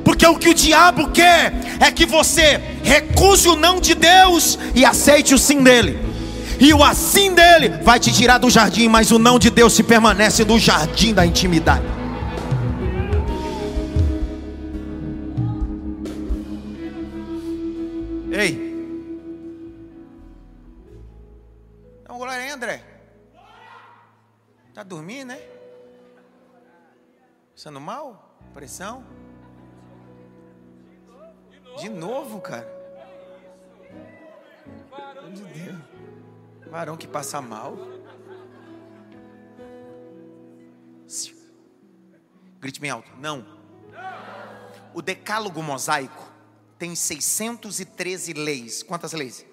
[0.02, 4.86] porque o que o diabo quer é que você recuse o não de Deus e
[4.86, 6.00] aceite o sim dele.
[6.58, 9.82] E o assim dele vai te tirar do jardim, mas o não de Deus se
[9.82, 11.84] permanece no jardim da intimidade.
[22.62, 22.84] André.
[24.72, 25.40] Tá dormindo, né?
[27.50, 28.38] Passando mal?
[28.54, 29.04] Pressão?
[31.76, 32.68] De novo, cara.
[35.12, 35.80] Pelo de Deus.
[36.70, 37.76] Varão que passa mal.
[42.60, 43.10] Grite bem alto.
[43.18, 43.44] Não.
[44.94, 46.30] O decálogo mosaico
[46.78, 48.84] tem 613 leis.
[48.84, 49.44] Quantas leis?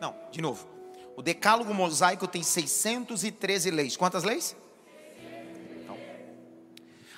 [0.00, 0.73] Não, de novo.
[1.16, 3.96] O decálogo mosaico tem 613 leis.
[3.96, 4.56] Quantas leis?
[5.86, 5.98] Não.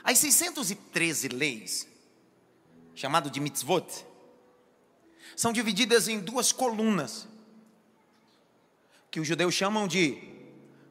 [0.04, 1.88] As 613 leis,
[2.94, 4.06] chamado de mitzvot,
[5.34, 7.26] são divididas em duas colunas,
[9.10, 10.16] que os judeus chamam de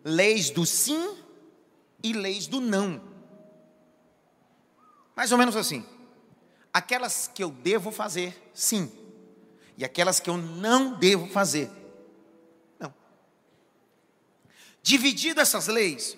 [0.03, 1.18] leis do sim
[2.03, 3.01] e leis do não.
[5.16, 5.86] Mais ou menos assim
[6.76, 8.91] aquelas que eu devo fazer, sim,
[9.78, 11.72] e aquelas que eu não devo fazer,
[14.86, 16.16] Dividido essas leis,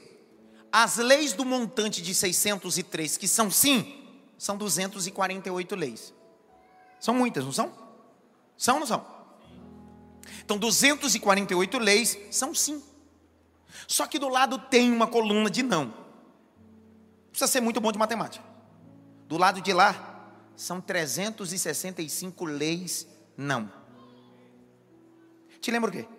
[0.69, 4.05] as leis do montante de 603, que são sim,
[4.37, 6.13] são 248 leis.
[6.99, 7.71] São muitas, não são?
[8.57, 9.07] São ou não são?
[10.43, 12.83] Então, 248 leis são sim.
[13.87, 15.93] Só que do lado tem uma coluna de não.
[17.29, 18.43] Precisa ser muito bom de matemática.
[19.29, 23.07] Do lado de lá são 365 leis
[23.37, 23.71] não.
[25.61, 26.16] Te lembra o quê?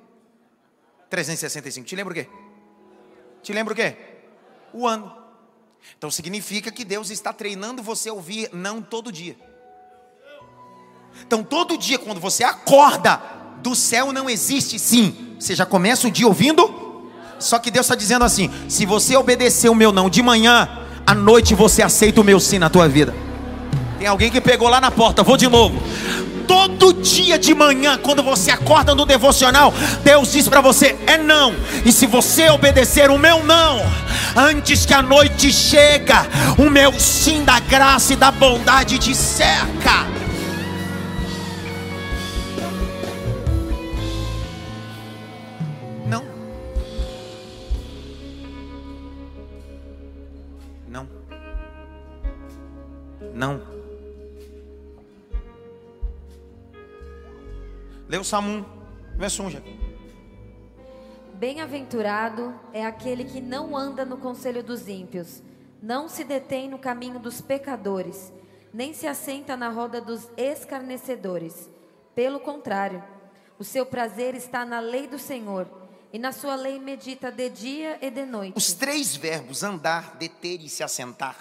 [1.11, 1.86] 365.
[1.86, 2.28] Te lembra o quê?
[3.42, 3.96] Te lembra o quê?
[4.72, 5.12] O ano.
[5.96, 9.36] Então significa que Deus está treinando você a ouvir não todo dia.
[11.26, 13.20] Então todo dia quando você acorda,
[13.62, 15.36] do céu não existe sim.
[15.38, 17.11] Você já começa o dia ouvindo?
[17.38, 20.68] Só que Deus está dizendo assim: se você obedecer o meu não de manhã,
[21.06, 23.14] à noite você aceita o meu sim na tua vida.
[23.98, 25.80] Tem alguém que pegou lá na porta, vou de novo.
[26.49, 29.72] Todo dia de manhã, quando você acorda no devocional,
[30.03, 31.55] Deus diz para você: é não.
[31.84, 33.82] E se você obedecer o meu não,
[34.34, 36.26] antes que a noite chega,
[36.57, 40.07] o meu sim da graça e da bondade te cerca.
[46.07, 46.24] Não.
[50.88, 51.07] Não.
[53.34, 53.67] Não.
[58.09, 58.64] Lê o Salmo
[59.14, 59.62] 1, verso 1,
[61.34, 65.42] Bem-aventurado é aquele que não anda no conselho dos ímpios,
[65.82, 68.32] não se detém no caminho dos pecadores,
[68.72, 71.68] nem se assenta na roda dos escarnecedores.
[72.14, 73.04] Pelo contrário,
[73.59, 75.68] o seu prazer está na lei do Senhor,
[76.11, 78.56] e na sua lei medita de dia e de noite.
[78.56, 81.36] Os três verbos andar, deter e se assentar,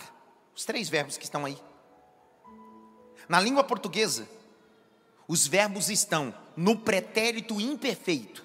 [0.54, 1.58] os três verbos que estão aí.
[3.30, 4.28] Na língua portuguesa,
[5.30, 8.44] os verbos estão no pretérito imperfeito.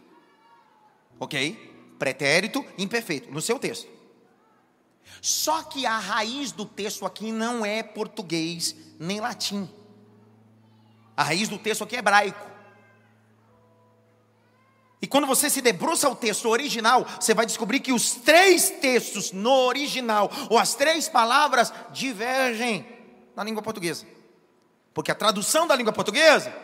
[1.19, 1.97] Ok?
[1.99, 3.89] Pretérito imperfeito, no seu texto.
[5.21, 9.69] Só que a raiz do texto aqui não é português nem latim.
[11.17, 12.53] A raiz do texto aqui é hebraico.
[15.01, 19.33] E quando você se debruça ao texto original, você vai descobrir que os três textos
[19.33, 22.87] no original, ou as três palavras, divergem
[23.35, 24.07] na língua portuguesa.
[24.95, 26.55] Porque a tradução da língua portuguesa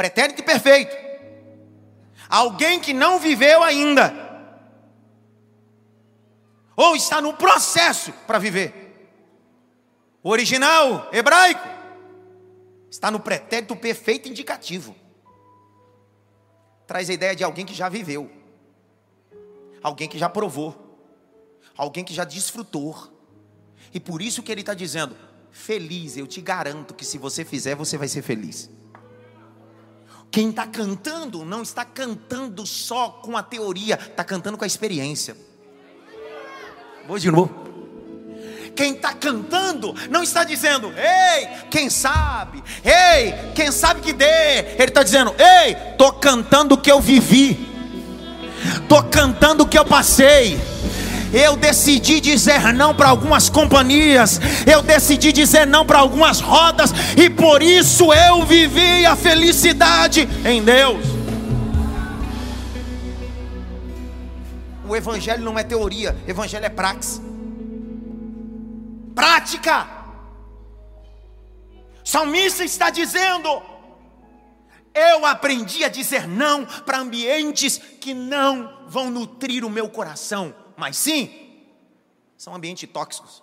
[0.00, 0.96] pretérito perfeito.
[2.26, 4.14] Alguém que não viveu ainda,
[6.74, 9.12] ou está no processo para viver.
[10.22, 11.68] O original hebraico
[12.90, 14.96] está no pretérito perfeito indicativo.
[16.86, 18.30] Traz a ideia de alguém que já viveu,
[19.82, 20.98] alguém que já provou,
[21.76, 22.96] alguém que já desfrutou.
[23.92, 25.14] E por isso que ele está dizendo:
[25.50, 28.70] feliz, eu te garanto que se você fizer, você vai ser feliz.
[30.30, 35.36] Quem está cantando não está cantando só com a teoria, está cantando com a experiência.
[37.06, 37.68] Vou de novo.
[38.76, 44.58] Quem está cantando não está dizendo, ei, quem sabe, ei, quem sabe que dê.
[44.78, 47.68] Ele está dizendo, ei, estou cantando o que eu vivi,
[48.80, 50.58] estou cantando o que eu passei.
[51.32, 57.30] Eu decidi dizer não para algumas companhias, eu decidi dizer não para algumas rodas, e
[57.30, 61.04] por isso eu vivi a felicidade em Deus.
[64.88, 67.30] O Evangelho não é teoria, o Evangelho é praxe
[69.20, 69.86] prática.
[72.02, 73.62] Salmista está dizendo:
[74.94, 80.96] eu aprendi a dizer não para ambientes que não vão nutrir o meu coração, mas
[80.96, 81.62] sim,
[82.38, 83.42] são ambientes tóxicos,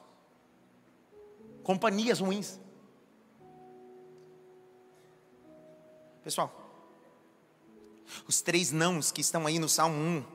[1.64, 2.60] companhias ruins.
[6.24, 6.52] Pessoal,
[8.28, 10.26] os três nãos que estão aí no Salmo 1,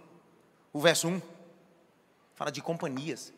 [0.73, 1.21] o verso 1,
[2.35, 3.35] fala de companhias.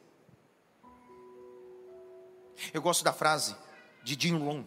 [2.73, 3.57] Eu gosto da frase
[4.03, 4.63] de Jim Rohn,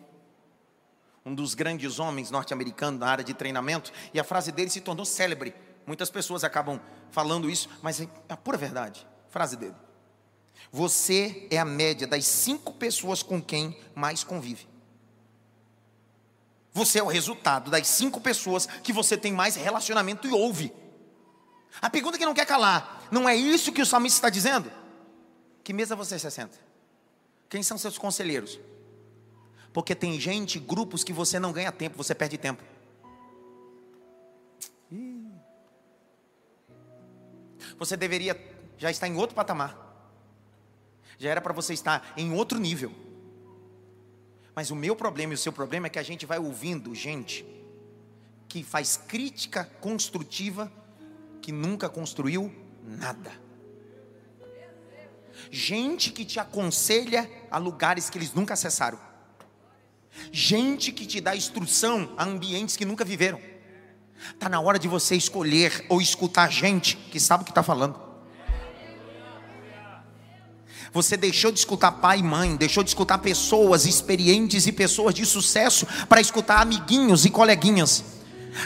[1.24, 5.06] um dos grandes homens norte-americanos na área de treinamento, e a frase dele se tornou
[5.06, 5.54] célebre.
[5.86, 6.82] Muitas pessoas acabam
[7.12, 9.06] falando isso, mas é a pura verdade.
[9.30, 9.76] Frase dele:
[10.72, 14.68] Você é a média das cinco pessoas com quem mais convive.
[16.74, 20.72] Você é o resultado das cinco pessoas que você tem mais relacionamento e ouve.
[21.82, 24.72] A pergunta que não quer calar, não é isso que o salmista está dizendo?
[25.64, 26.58] Que mesa você se senta?
[27.50, 28.60] Quem são seus conselheiros?
[29.74, 32.64] Porque tem gente, grupos que você não ganha tempo, você perde tempo.
[37.78, 38.40] Você deveria
[38.78, 39.86] já estar em outro patamar.
[41.18, 42.92] Já era para você estar em outro nível.
[44.56, 47.46] Mas o meu problema e o seu problema é que a gente vai ouvindo gente
[48.48, 50.72] que faz crítica construtiva
[51.42, 52.54] que nunca construiu
[52.84, 53.32] nada.
[55.52, 59.00] Gente que te aconselha a lugares que eles nunca acessaram.
[60.32, 63.40] Gente que te dá instrução a ambientes que nunca viveram.
[64.34, 68.08] Está na hora de você escolher ou escutar gente que sabe o que está falando.
[70.92, 75.26] Você deixou de escutar pai e mãe, deixou de escutar pessoas experientes e pessoas de
[75.26, 78.17] sucesso para escutar amiguinhos e coleguinhas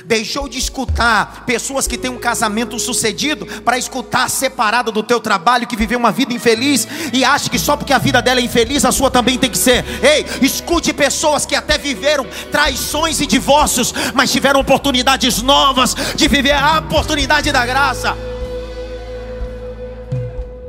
[0.06, 5.68] deixou de escutar pessoas que têm um casamento sucedido para escutar separada do teu trabalho
[5.68, 8.86] que viveu uma vida infeliz e acha que só porque a vida dela é infeliz
[8.86, 9.84] a sua também tem que ser.
[10.04, 16.54] Ei, escute pessoas que até viveram traições e divórcios, mas tiveram oportunidades novas de viver
[16.54, 18.16] a oportunidade da graça.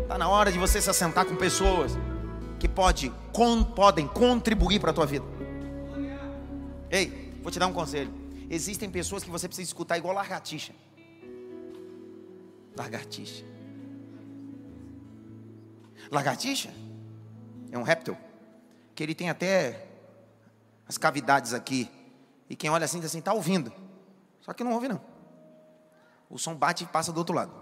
[0.03, 1.97] Está na hora de você se assentar com pessoas
[2.59, 3.13] que pode,
[3.75, 5.25] podem contribuir para a tua vida.
[6.91, 8.22] Ei, vou te dar um conselho.
[8.55, 10.75] Existem pessoas que você precisa escutar igual lagartixa.
[12.77, 13.47] Lagartixa.
[16.11, 16.69] Lagartixa
[17.71, 18.15] é um réptil
[18.95, 19.89] que ele tem até
[20.87, 21.91] as cavidades aqui.
[22.47, 23.73] E quem olha assim diz assim, está ouvindo.
[24.43, 25.01] Só que não ouve não.
[26.29, 27.55] O som bate e passa do outro lado.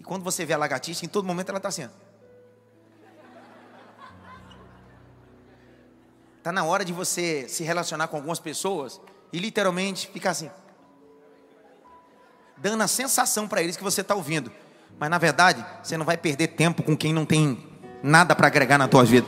[0.00, 1.88] E quando você vê a lagartixa, em todo momento ela está assim.
[6.38, 9.00] Está na hora de você se relacionar com algumas pessoas
[9.32, 10.50] e literalmente ficar assim,
[12.56, 14.52] dando a sensação para eles que você está ouvindo,
[14.98, 17.58] mas na verdade você não vai perder tempo com quem não tem
[18.02, 19.26] nada para agregar na tua vida.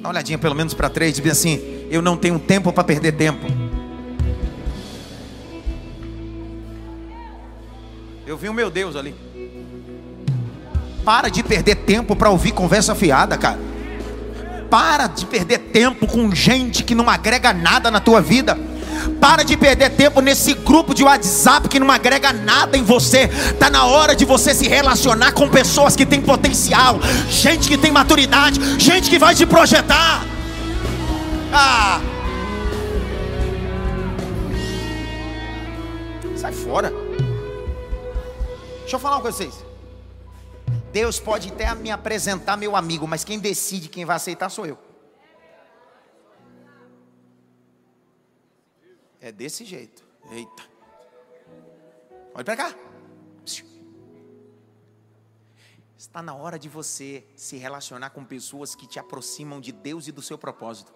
[0.00, 3.12] Dá uma olhadinha pelo menos para três diz assim: Eu não tenho tempo para perder
[3.12, 3.46] tempo.
[8.26, 9.14] Eu vi o meu Deus ali.
[11.04, 13.69] Para de perder tempo para ouvir conversa fiada, cara.
[14.70, 18.56] Para de perder tempo com gente que não agrega nada na tua vida.
[19.20, 23.24] Para de perder tempo nesse grupo de WhatsApp que não agrega nada em você.
[23.24, 27.90] Está na hora de você se relacionar com pessoas que têm potencial, gente que tem
[27.90, 30.24] maturidade, gente que vai te projetar.
[31.52, 32.00] Ah!
[36.36, 36.92] Sai fora.
[38.80, 39.69] Deixa eu falar uma coisa com vocês.
[40.92, 44.78] Deus pode até me apresentar meu amigo, mas quem decide quem vai aceitar sou eu.
[49.20, 50.04] É desse jeito.
[50.30, 50.62] Eita.
[52.34, 52.74] Olha para cá.
[55.96, 60.12] Está na hora de você se relacionar com pessoas que te aproximam de Deus e
[60.12, 60.92] do seu propósito.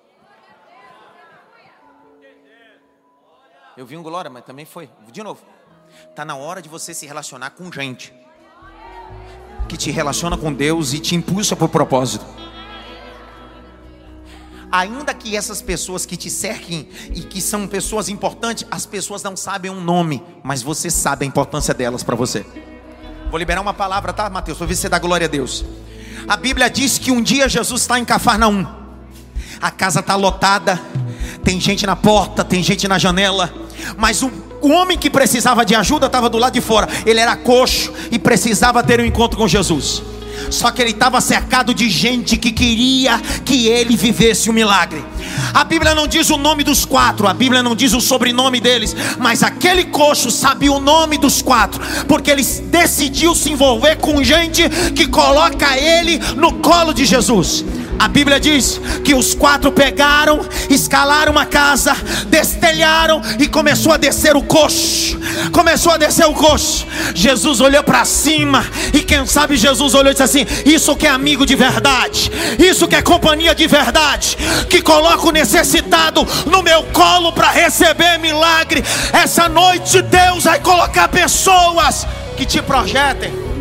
[3.77, 4.91] Eu vi um glória, mas também foi.
[5.13, 5.45] De novo.
[6.09, 8.13] Está na hora de você se relacionar com gente
[9.69, 12.25] que te relaciona com Deus e te impulsa para o propósito.
[14.71, 19.37] Ainda que essas pessoas que te cerquem e que são pessoas importantes, as pessoas não
[19.37, 22.45] sabem um nome, mas você sabe a importância delas para você.
[23.31, 24.59] Vou liberar uma palavra, tá, Mateus?
[24.59, 25.65] Vou ver se você dá glória a Deus.
[26.27, 28.67] A Bíblia diz que um dia Jesus está em Cafarnaum,
[29.61, 30.81] a casa está lotada,
[31.43, 33.55] tem gente na porta, tem gente na janela,
[33.97, 34.31] mas um
[34.65, 36.89] O homem que precisava de ajuda estava do lado de fora.
[37.05, 40.03] Ele era coxo e precisava ter um encontro com Jesus.
[40.49, 45.05] Só que ele estava cercado de gente que queria que ele vivesse o milagre.
[45.53, 48.97] A Bíblia não diz o nome dos quatro, a Bíblia não diz o sobrenome deles,
[49.19, 54.67] mas aquele coxo sabia o nome dos quatro, porque ele decidiu se envolver com gente
[54.97, 57.63] que coloca ele no colo de Jesus.
[57.99, 64.37] A Bíblia diz que os quatro pegaram, escalaram uma casa, destelharam e começou a descer
[64.37, 65.19] o coxo.
[65.53, 66.87] Começou a descer o coxo.
[67.15, 71.11] Jesus olhou para cima e quem sabe Jesus olhou e disse assim: Isso que é
[71.11, 74.37] amigo de verdade, isso que é companhia de verdade,
[74.69, 78.85] que coloca o necessitado no meu colo para receber milagre.
[79.13, 83.54] Essa noite Deus vai colocar pessoas que te projetem.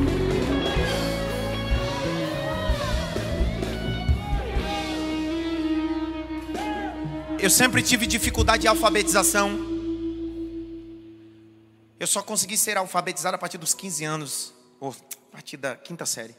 [7.43, 9.51] Eu sempre tive dificuldade de alfabetização.
[11.99, 14.95] Eu só consegui ser alfabetizado a partir dos 15 anos, ou
[15.27, 16.37] a partir da quinta série.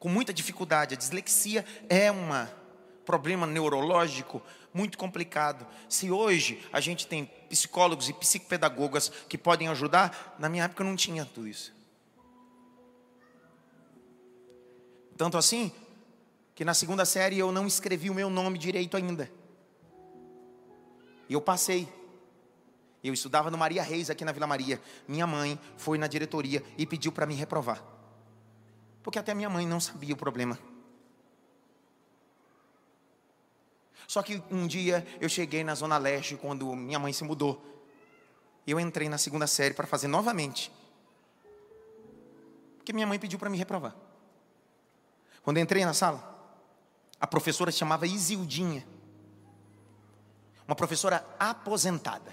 [0.00, 0.96] Com muita dificuldade.
[0.96, 2.48] A dislexia é um
[3.06, 4.42] problema neurológico
[4.74, 5.64] muito complicado.
[5.88, 10.96] Se hoje a gente tem psicólogos e psicopedagogas que podem ajudar, na minha época não
[10.96, 11.72] tinha tudo isso.
[15.16, 15.70] Tanto assim
[16.56, 19.38] que na segunda série eu não escrevi o meu nome direito ainda.
[21.30, 21.88] E eu passei.
[23.04, 24.82] Eu estudava no Maria Reis, aqui na Vila Maria.
[25.06, 27.80] Minha mãe foi na diretoria e pediu para me reprovar.
[29.00, 30.58] Porque até minha mãe não sabia o problema.
[34.08, 37.64] Só que um dia eu cheguei na Zona Leste, quando minha mãe se mudou.
[38.66, 40.70] Eu entrei na segunda série para fazer novamente.
[42.78, 43.94] Porque minha mãe pediu para me reprovar.
[45.44, 46.26] Quando entrei na sala,
[47.20, 48.84] a professora chamava Isildinha
[50.70, 52.32] uma professora aposentada.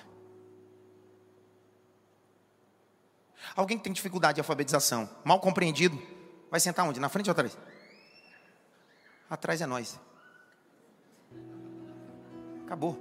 [3.55, 5.99] Alguém que tem dificuldade de alfabetização, mal compreendido,
[6.51, 6.99] vai sentar onde?
[6.99, 7.57] Na frente ou atrás?
[9.27, 9.99] Atrás é nós.
[12.64, 12.95] Acabou.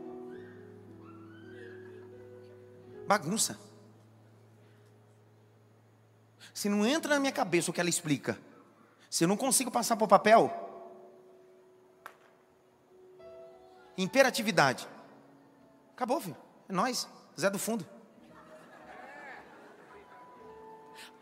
[3.07, 3.61] Bagunça.
[6.55, 8.39] Se não entra na minha cabeça o que ela explica,
[9.11, 10.51] se eu não consigo passar para o papel,
[13.99, 14.96] imperatividade.
[15.97, 16.37] Acabou, filho.
[16.69, 17.09] É nós,
[17.41, 17.87] Zé do Fundo.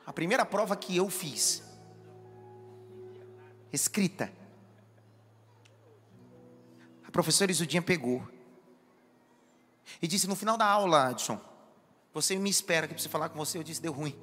[0.05, 1.63] A primeira prova que eu fiz,
[3.73, 4.31] escrita,
[7.07, 8.29] a professora Isudinha pegou
[10.03, 11.41] e disse no final da aula, Adson,
[12.13, 13.57] você me espera que eu preciso falar com você.
[13.57, 14.19] Eu disse, deu ruim.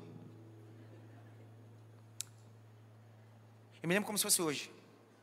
[3.81, 4.69] Eu me lembro como se fosse hoje.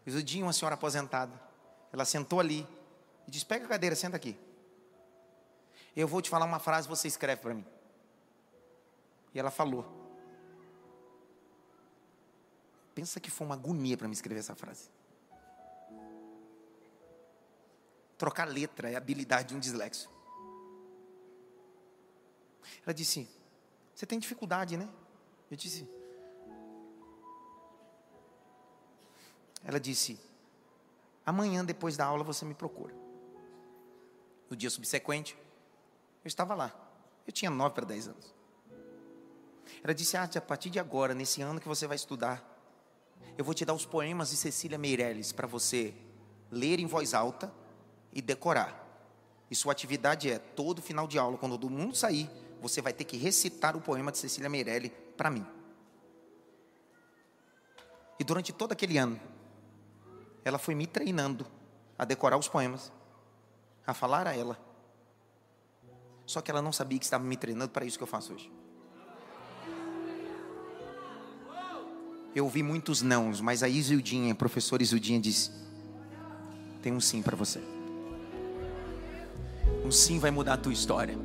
[0.06, 1.38] Isudinha, uma senhora aposentada,
[1.92, 2.66] ela sentou ali
[3.26, 4.47] e disse: Pega a cadeira, senta aqui.
[6.00, 7.66] Eu vou te falar uma frase, você escreve para mim.
[9.34, 9.84] E ela falou.
[12.94, 14.88] Pensa que foi uma agonia para me escrever essa frase.
[18.16, 20.08] Trocar letra é habilidade de um dislexo.
[22.86, 23.28] Ela disse:
[23.92, 24.88] Você tem dificuldade, né?
[25.50, 25.84] Eu disse:
[29.64, 30.16] Ela disse:
[31.26, 32.94] Amanhã, depois da aula, você me procura.
[34.48, 35.36] No dia subsequente,
[36.28, 36.72] eu estava lá.
[37.26, 38.34] Eu tinha 9 para 10 anos.
[39.82, 42.44] Ela disse: Ah, a partir de agora, nesse ano que você vai estudar,
[43.36, 45.94] eu vou te dar os poemas de Cecília Meirelles para você
[46.50, 47.52] ler em voz alta
[48.12, 48.84] e decorar.
[49.50, 52.30] E sua atividade é, todo final de aula, quando todo mundo sair,
[52.60, 55.46] você vai ter que recitar o poema de Cecília Meirelles para mim.
[58.18, 59.18] E durante todo aquele ano,
[60.44, 61.46] ela foi me treinando
[61.98, 62.92] a decorar os poemas,
[63.86, 64.67] a falar a ela
[66.28, 68.52] só que ela não sabia que estava me treinando para isso que eu faço hoje.
[72.34, 75.50] Eu ouvi muitos nãos, mas a Isildinha, a professora Isildinha disse:
[76.82, 77.60] tem um sim para você.
[79.82, 81.18] Um sim vai mudar a tua história.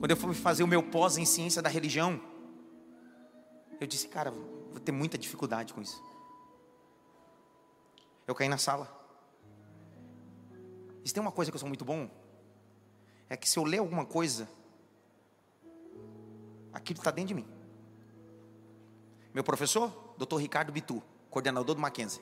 [0.00, 2.20] Quando eu fui fazer o meu pós em ciência da religião,
[3.80, 6.02] eu disse, cara, vou ter muita dificuldade com isso.
[8.26, 8.92] Eu caí na sala.
[11.04, 12.10] Se tem uma coisa que eu sou muito bom,
[13.30, 14.48] é que se eu ler alguma coisa,
[16.72, 17.46] aquilo está dentro de mim.
[19.32, 20.36] Meu professor, Dr.
[20.38, 21.00] Ricardo Bitu,
[21.30, 22.20] coordenador do Mackenzie.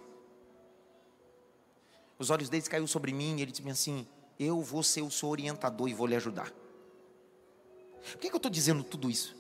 [2.19, 4.07] Os olhos dele caiu sobre mim e ele disse assim:
[4.39, 6.53] Eu vou ser o seu orientador e vou lhe ajudar.
[8.01, 9.35] Por que, que eu estou dizendo tudo isso?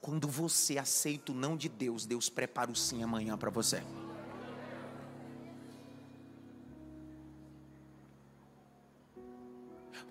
[0.00, 3.82] Quando você aceita o não de Deus, Deus prepara o sim amanhã para você.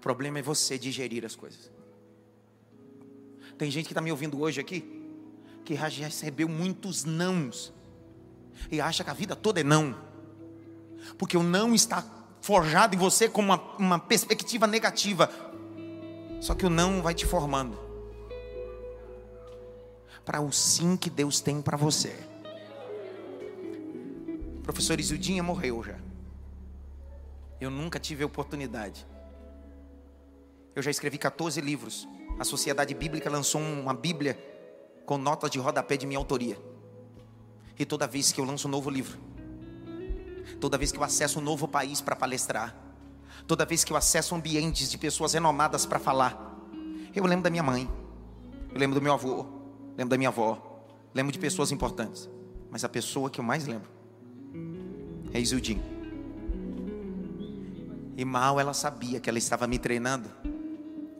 [0.03, 1.71] Problema é você digerir as coisas.
[3.57, 5.01] Tem gente que está me ouvindo hoje aqui
[5.63, 7.73] que já recebeu muitos nãos
[8.69, 9.97] e acha que a vida toda é não,
[11.17, 12.05] porque o não está
[12.41, 15.31] forjado em você como uma, uma perspectiva negativa.
[16.41, 17.79] Só que o não vai te formando
[20.25, 22.13] para o sim que Deus tem para você.
[24.57, 25.97] O professor Isildinha morreu já.
[27.59, 29.05] Eu nunca tive a oportunidade.
[30.75, 32.07] Eu já escrevi 14 livros.
[32.39, 34.37] A Sociedade Bíblica lançou uma Bíblia
[35.05, 36.57] com notas de rodapé de minha autoria.
[37.77, 39.17] E toda vez que eu lanço um novo livro,
[40.59, 42.75] toda vez que eu acesso um novo país para palestrar,
[43.47, 46.59] toda vez que eu acesso ambientes de pessoas renomadas para falar,
[47.15, 47.89] eu lembro da minha mãe,
[48.71, 49.45] eu lembro do meu avô,
[49.97, 50.81] lembro da minha avó,
[51.13, 52.29] lembro de pessoas importantes,
[52.69, 53.89] mas a pessoa que eu mais lembro
[55.33, 55.81] é Isildin.
[58.15, 60.29] E mal ela sabia que ela estava me treinando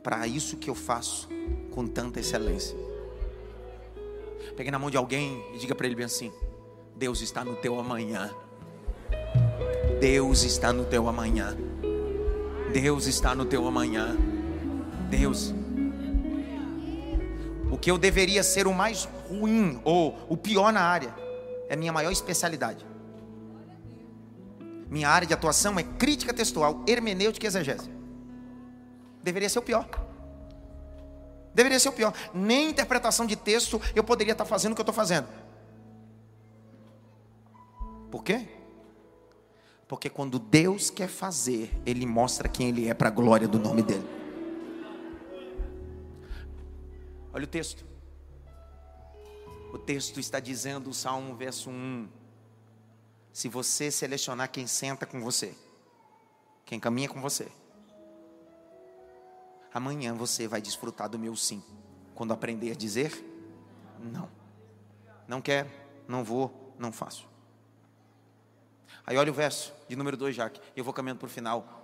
[0.04, 1.30] para isso que eu faço
[1.70, 2.76] com tanta excelência.
[4.54, 6.30] Pegue na mão de alguém e diga para ele bem assim:
[6.94, 8.30] Deus está no teu amanhã.
[9.98, 11.56] Deus está no teu amanhã.
[12.70, 14.14] Deus está no teu amanhã.
[15.08, 15.54] Deus.
[17.72, 21.14] O que eu deveria ser o mais ruim ou o pior na área
[21.68, 22.86] é minha maior especialidade.
[24.90, 27.93] Minha área de atuação é crítica textual, hermenêutica e exegese.
[29.24, 29.88] Deveria ser o pior.
[31.54, 32.12] Deveria ser o pior.
[32.34, 35.26] Nem interpretação de texto eu poderia estar fazendo o que eu estou fazendo.
[38.10, 38.46] Por quê?
[39.88, 43.82] Porque quando Deus quer fazer, Ele mostra quem Ele é para a glória do nome
[43.82, 44.06] dEle.
[47.32, 47.82] Olha o texto.
[49.72, 52.08] O texto está dizendo, o Salmo verso 1.
[53.32, 55.54] Se você selecionar quem senta com você,
[56.66, 57.48] quem caminha com você,
[59.74, 61.60] Amanhã você vai desfrutar do meu sim.
[62.14, 63.12] Quando aprender a dizer
[63.98, 64.30] não.
[65.26, 65.68] Não quero,
[66.06, 67.28] não vou, não faço.
[69.06, 70.60] Aí olha o verso de número 2, Jaque.
[70.76, 71.82] Eu vou caminhando para o final.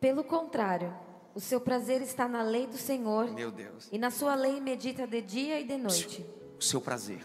[0.00, 0.92] Pelo contrário,
[1.34, 3.30] o seu prazer está na lei do Senhor.
[3.30, 3.88] Meu Deus.
[3.92, 6.26] E na sua lei medita de dia e de noite.
[6.58, 7.24] O seu prazer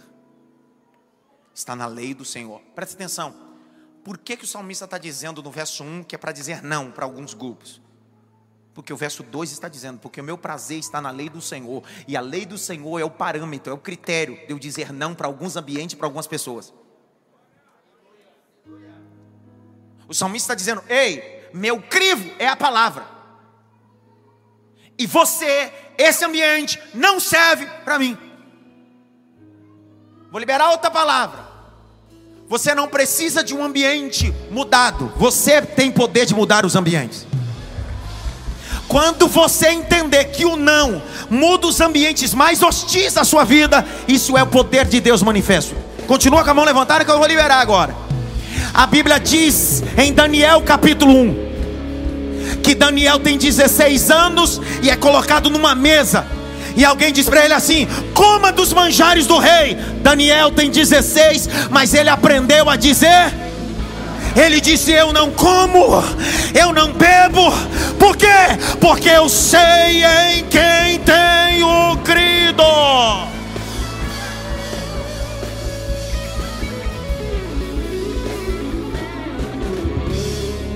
[1.53, 2.61] está na lei do Senhor.
[2.76, 3.34] Preste atenção.
[4.03, 6.91] Por que, que o salmista está dizendo no verso 1 que é para dizer não
[6.91, 7.81] para alguns grupos?
[8.78, 11.82] Porque o verso 2 está dizendo: Porque o meu prazer está na lei do Senhor,
[12.08, 15.16] e a lei do Senhor é o parâmetro, é o critério de eu dizer não
[15.16, 16.72] para alguns ambientes, para algumas pessoas.
[20.08, 23.08] O salmista está dizendo: Ei, meu crivo é a palavra,
[24.95, 28.16] e você, esse ambiente, não serve para mim.
[30.30, 31.48] Vou liberar outra palavra.
[32.48, 37.26] Você não precisa de um ambiente mudado, você tem poder de mudar os ambientes.
[38.88, 44.38] Quando você entender que o não muda os ambientes mais hostis da sua vida, isso
[44.38, 45.76] é o poder de Deus manifesto.
[46.07, 47.93] Continua com a mão levantada que eu vou liberar agora.
[48.73, 51.47] A Bíblia diz em Daniel capítulo 1
[52.64, 56.26] que Daniel tem 16 anos e é colocado numa mesa.
[56.76, 59.76] E alguém diz para ele assim: coma dos manjares do rei.
[60.01, 63.34] Daniel tem 16, mas ele aprendeu a dizer
[64.38, 66.03] ele disse: Eu não como,
[66.53, 67.51] eu não bebo.
[67.99, 68.27] Por quê?
[68.80, 72.64] Porque eu sei em quem tenho crido.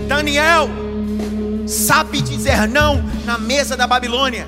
[0.07, 0.69] Daniel
[1.67, 4.47] sabe dizer não na mesa da Babilônia.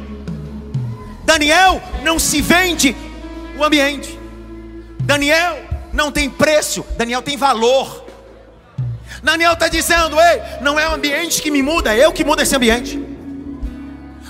[1.23, 2.95] Daniel não se vende
[3.57, 4.19] o ambiente.
[4.99, 5.57] Daniel
[5.93, 8.02] não tem preço, Daniel tem valor.
[9.23, 12.41] Daniel está dizendo: Ei, não é o ambiente que me muda, é eu que mudo
[12.41, 13.01] esse ambiente.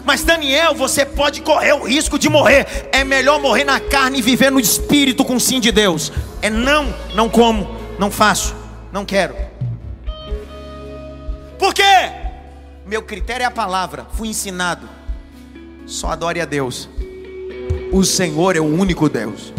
[0.05, 2.89] Mas Daniel, você pode correr o risco de morrer.
[2.91, 6.11] É melhor morrer na carne e viver no espírito com o sim de Deus.
[6.41, 8.53] É não, não como, não faço,
[8.91, 9.33] não quero.
[11.57, 12.11] Por quê?
[12.85, 14.05] Meu critério é a palavra.
[14.11, 14.89] Fui ensinado.
[15.85, 16.89] Só adore a Deus.
[17.91, 19.53] O Senhor é o único Deus.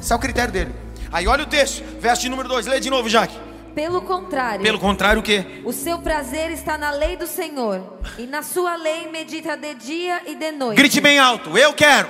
[0.00, 0.72] Esse é o critério dele.
[1.10, 2.66] Aí olha o texto, verso de número 2.
[2.66, 3.45] Lê de novo, Jaque.
[3.76, 4.62] Pelo contrário.
[4.62, 5.60] Pelo contrário, o quê?
[5.62, 10.22] O seu prazer está na lei do Senhor, e na sua lei medita de dia
[10.26, 10.78] e de noite.
[10.78, 12.08] Grite bem alto: Eu quero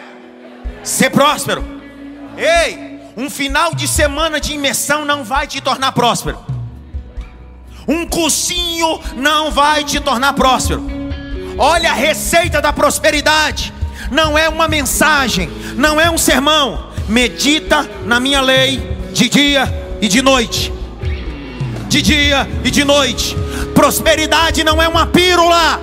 [0.84, 1.64] ser próspero.
[2.36, 6.38] Ei, um final de semana de imersão não vai te tornar próspero.
[7.88, 10.84] Um cursinho não vai te tornar próspero.
[11.58, 13.74] Olha a receita da prosperidade.
[14.12, 16.92] Não é uma mensagem, não é um sermão.
[17.08, 18.78] Medita na minha lei
[19.12, 19.64] de dia
[20.00, 20.76] e de noite
[21.96, 23.34] de dia e de noite.
[23.74, 25.80] Prosperidade não é uma pílula.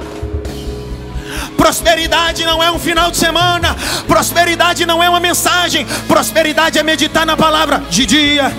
[1.58, 3.76] Prosperidade não é um final de semana,
[4.08, 8.52] prosperidade não é uma mensagem, prosperidade é meditar na palavra de dia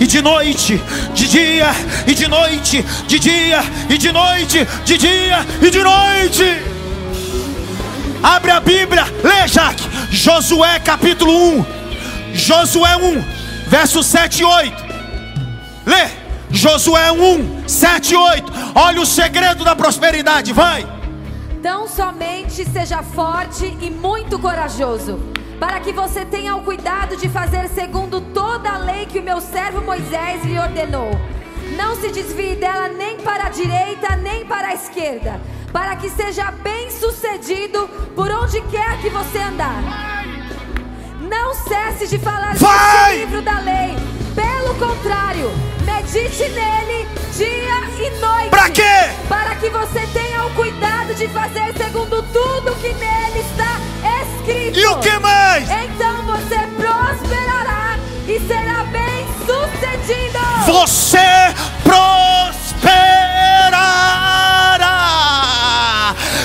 [0.00, 0.80] e de noite,
[1.12, 1.70] de dia
[2.06, 6.62] e de noite, de dia e de noite, de dia e de noite.
[8.22, 9.84] Abre a Bíblia, lê, Jaque.
[10.10, 11.66] Josué capítulo 1.
[12.32, 13.24] Josué 1,
[13.68, 14.84] verso 7 e 8.
[15.84, 16.23] Lê.
[16.54, 18.52] Josué 1, 7 e 8.
[18.76, 20.86] Olha o segredo da prosperidade, vai.
[21.60, 25.18] Tão somente seja forte e muito corajoso,
[25.58, 29.40] para que você tenha o cuidado de fazer segundo toda a lei que o meu
[29.40, 31.10] servo Moisés lhe ordenou.
[31.76, 35.40] Não se desvie dela nem para a direita nem para a esquerda,
[35.72, 39.82] para que seja bem sucedido por onde quer que você andar.
[41.20, 44.13] Não cesse de falar deste livro da lei.
[44.64, 45.52] Pelo contrário,
[45.84, 48.48] medite nele dia e noite.
[48.48, 49.10] Pra quê?
[49.28, 53.78] Para que você tenha o cuidado de fazer segundo tudo que nele está
[54.22, 54.78] escrito.
[54.78, 55.68] E o que mais?
[55.68, 60.38] Então você prosperará e será bem sucedido.
[60.64, 61.18] Você
[61.82, 62.94] prosperará.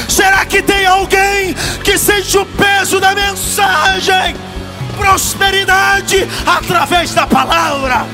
[0.10, 1.54] Será que tem alguém
[1.86, 4.36] que sente o peso da mensagem?
[4.99, 8.05] Prosperidade através da palavra.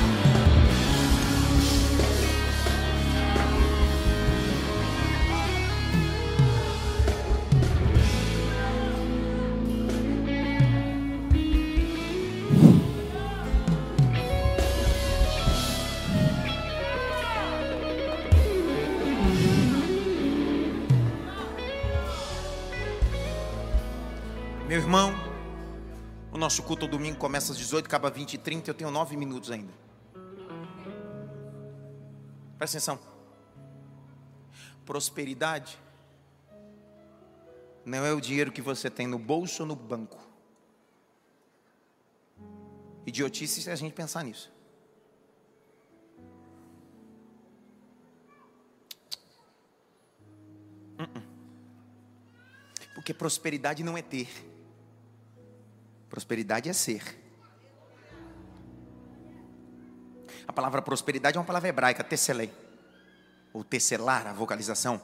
[26.46, 29.50] Nosso culto ao domingo começa às 18, acaba 20 e 30, eu tenho 9 minutos
[29.50, 29.74] ainda.
[32.56, 33.00] Presta atenção.
[34.86, 35.80] Prosperidade
[37.84, 40.20] não é o dinheiro que você tem no bolso ou no banco.
[43.08, 44.54] Idiotice se a gente pensar nisso.
[51.00, 51.24] Uh-uh.
[52.94, 54.55] Porque prosperidade não é ter.
[56.16, 57.04] Prosperidade é ser.
[60.48, 62.54] A palavra prosperidade é uma palavra hebraica, tesselei.
[63.52, 65.02] Ou tesselar, a vocalização.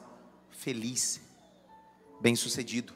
[0.50, 1.20] Feliz,
[2.18, 2.94] bem-sucedido.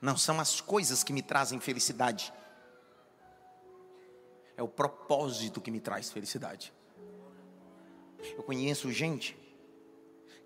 [0.00, 2.32] Não são as coisas que me trazem felicidade.
[4.56, 6.72] É o propósito que me traz felicidade.
[8.36, 9.36] Eu conheço gente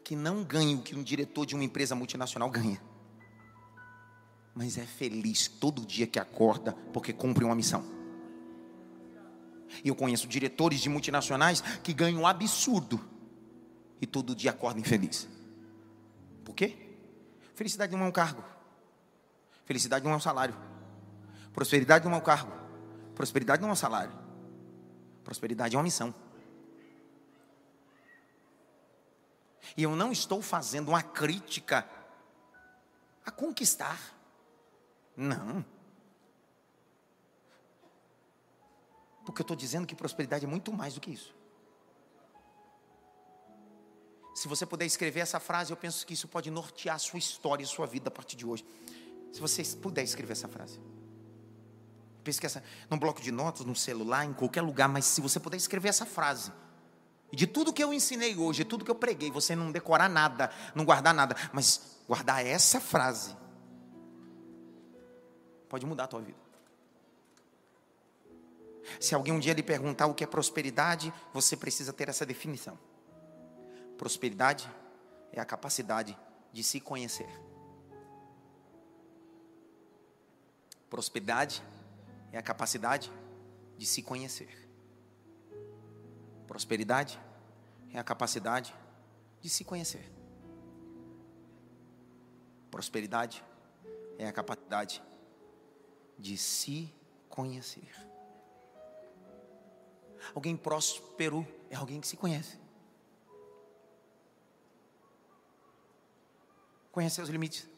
[0.02, 2.88] que não ganha o que um diretor de uma empresa multinacional ganha
[4.59, 7.85] mas é feliz todo dia que acorda porque cumpre uma missão.
[9.85, 13.01] E eu conheço diretores de multinacionais que ganham um absurdo
[14.01, 15.28] e todo dia acordam infeliz.
[16.44, 16.76] Por quê?
[17.55, 18.43] Felicidade não é um cargo.
[19.64, 20.56] Felicidade não é um salário.
[21.52, 22.52] Prosperidade não é um cargo.
[23.14, 24.12] Prosperidade não é um salário.
[25.22, 26.12] Prosperidade é uma missão.
[29.76, 31.89] E eu não estou fazendo uma crítica
[33.24, 34.18] a conquistar.
[35.19, 35.65] Não.
[39.27, 41.35] Porque eu estou dizendo que prosperidade é muito mais do que isso.
[44.32, 47.65] Se você puder escrever essa frase, eu penso que isso pode nortear a sua história
[47.65, 48.65] e sua vida a partir de hoje.
[49.32, 50.81] Se você puder escrever essa frase.
[52.23, 55.40] Pense que essa, num bloco de notas, no celular, em qualquer lugar, mas se você
[55.40, 56.53] puder escrever essa frase.
[57.32, 60.09] E de tudo que eu ensinei hoje, de tudo que eu preguei, você não decorar
[60.09, 63.36] nada, não guardar nada, mas guardar essa frase
[65.69, 66.39] pode mudar a tua vida.
[69.01, 72.78] Se alguém um dia lhe perguntar o que é prosperidade, você precisa ter essa definição.
[73.97, 74.69] Prosperidade
[75.32, 76.16] é a capacidade
[76.53, 77.28] de se conhecer.
[80.89, 81.62] Prosperidade
[82.32, 83.12] é a capacidade
[83.77, 84.49] de se conhecer.
[86.47, 87.20] Prosperidade
[87.93, 88.74] é a capacidade
[89.40, 90.11] de se conhecer.
[92.70, 93.45] Prosperidade
[94.19, 95.03] é a capacidade
[96.19, 96.93] de se
[97.28, 97.89] conhecer.
[100.35, 102.59] Alguém próspero é alguém que se conhece.
[106.90, 107.69] Conhece seus limites.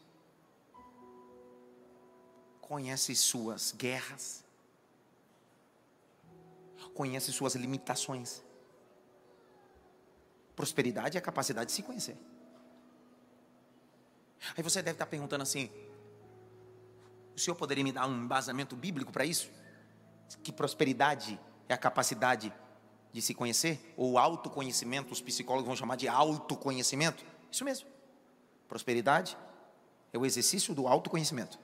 [2.60, 4.44] Conhece suas guerras.
[6.94, 8.42] Conhece suas limitações.
[10.56, 12.16] Prosperidade é a capacidade de se conhecer.
[14.56, 15.70] Aí você deve estar perguntando assim:
[17.34, 19.50] o senhor poderia me dar um embasamento bíblico para isso?
[20.42, 21.38] Que prosperidade
[21.68, 22.52] é a capacidade
[23.12, 23.94] de se conhecer?
[23.96, 27.24] Ou autoconhecimento, os psicólogos vão chamar de autoconhecimento?
[27.50, 27.88] Isso mesmo.
[28.68, 29.36] Prosperidade
[30.12, 31.58] é o exercício do autoconhecimento.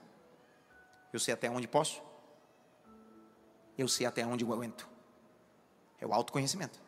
[1.13, 2.03] Eu sei até onde posso.
[3.79, 4.89] Eu sei até onde eu aguento.
[6.01, 6.81] É o autoconhecimento.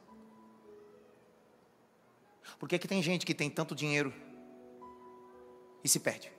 [2.58, 4.12] Por que, que tem gente que tem tanto dinheiro
[5.84, 6.32] e se perde?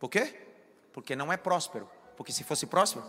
[0.00, 0.34] Por quê?
[0.92, 1.88] Porque não é próspero.
[2.16, 3.06] Porque se fosse próspero,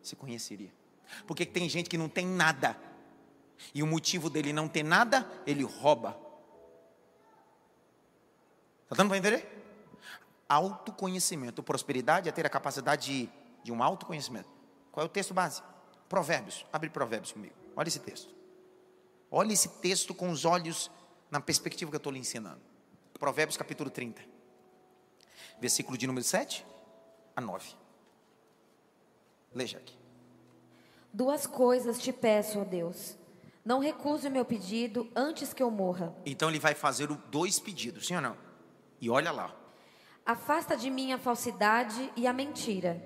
[0.00, 0.72] se conheceria.
[1.26, 2.78] Por que, que tem gente que não tem nada?
[3.74, 6.18] E o motivo dele não ter nada, ele rouba.
[8.84, 9.46] Está dando para entender?
[10.48, 11.62] Autoconhecimento.
[11.62, 13.28] Prosperidade é ter a capacidade de,
[13.62, 14.48] de um autoconhecimento.
[14.92, 15.62] Qual é o texto base?
[16.08, 16.64] Provérbios.
[16.72, 17.54] Abre Provérbios comigo.
[17.76, 18.34] Olha esse texto.
[19.30, 20.90] Olha esse texto com os olhos
[21.30, 22.67] na perspectiva que eu estou lhe ensinando.
[23.18, 24.22] Provérbios capítulo 30.
[25.60, 26.64] Versículo de número 7
[27.34, 27.74] a 9.
[29.52, 29.96] Leia aqui.
[31.12, 33.16] Duas coisas te peço, ó Deus.
[33.64, 36.14] Não recuse o meu pedido antes que eu morra.
[36.24, 38.36] Então ele vai fazer dois pedidos, sim ou não?
[39.00, 39.54] E olha lá.
[40.24, 43.02] Afasta de mim a falsidade e a mentira.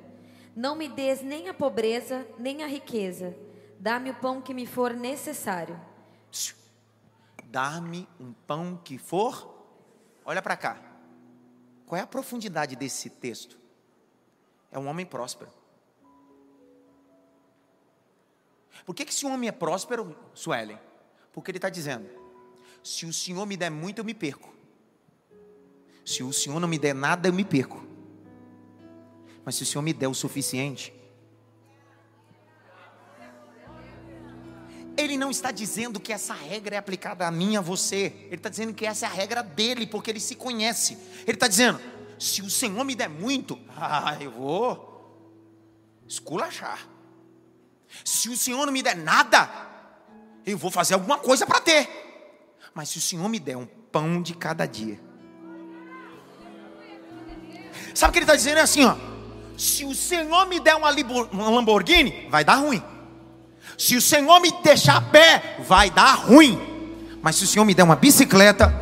[0.54, 3.34] Não me des nem a pobreza, nem a riqueza.
[3.78, 5.80] Dá-me o pão que me for necessário.
[7.44, 9.51] Dá-me um pão que for.
[10.24, 10.80] Olha para cá.
[11.86, 13.58] Qual é a profundidade desse texto?
[14.70, 15.50] É um homem próspero.
[18.86, 20.78] Por que, que esse homem é próspero, Suelen?
[21.32, 22.08] Porque ele está dizendo:
[22.82, 24.52] se o Senhor me der muito, eu me perco.
[26.04, 27.86] Se o Senhor não me der nada, eu me perco.
[29.44, 30.92] Mas se o Senhor me der o suficiente,
[34.96, 38.12] Ele não está dizendo que essa regra é aplicada a mim, a você.
[38.26, 40.98] Ele está dizendo que essa é a regra dele, porque ele se conhece.
[41.26, 41.80] Ele está dizendo:
[42.18, 44.92] se o Senhor me der muito, ah, eu vou
[46.06, 46.86] esculachar.
[48.04, 49.48] Se o Senhor não me der nada,
[50.44, 51.88] eu vou fazer alguma coisa para ter.
[52.74, 54.98] Mas se o Senhor me der um pão de cada dia,
[57.94, 58.58] sabe o que ele está dizendo?
[58.58, 58.96] É assim, ó.
[59.56, 62.82] Se o Senhor me der uma Lamborghini, vai dar ruim.
[63.76, 66.60] Se o Senhor me deixar a pé, vai dar ruim.
[67.22, 68.74] Mas se o Senhor me der uma bicicleta,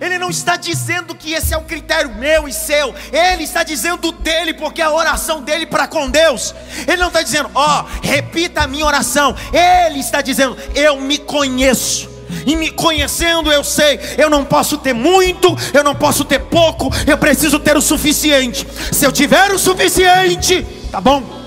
[0.00, 2.94] Ele não está dizendo que esse é o critério meu e seu.
[3.12, 6.54] Ele está dizendo dele, porque é a oração dele para com Deus.
[6.86, 9.34] Ele não está dizendo, ó, repita a minha oração.
[9.52, 12.08] Ele está dizendo, eu me conheço.
[12.46, 16.90] E me conhecendo, eu sei, eu não posso ter muito, eu não posso ter pouco,
[17.06, 18.66] eu preciso ter o suficiente.
[18.92, 21.37] Se eu tiver o suficiente, tá bom.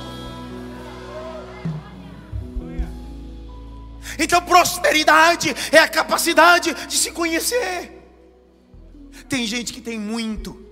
[4.24, 7.92] Então, prosperidade é a capacidade de se conhecer.
[9.28, 10.64] Tem gente que tem muito,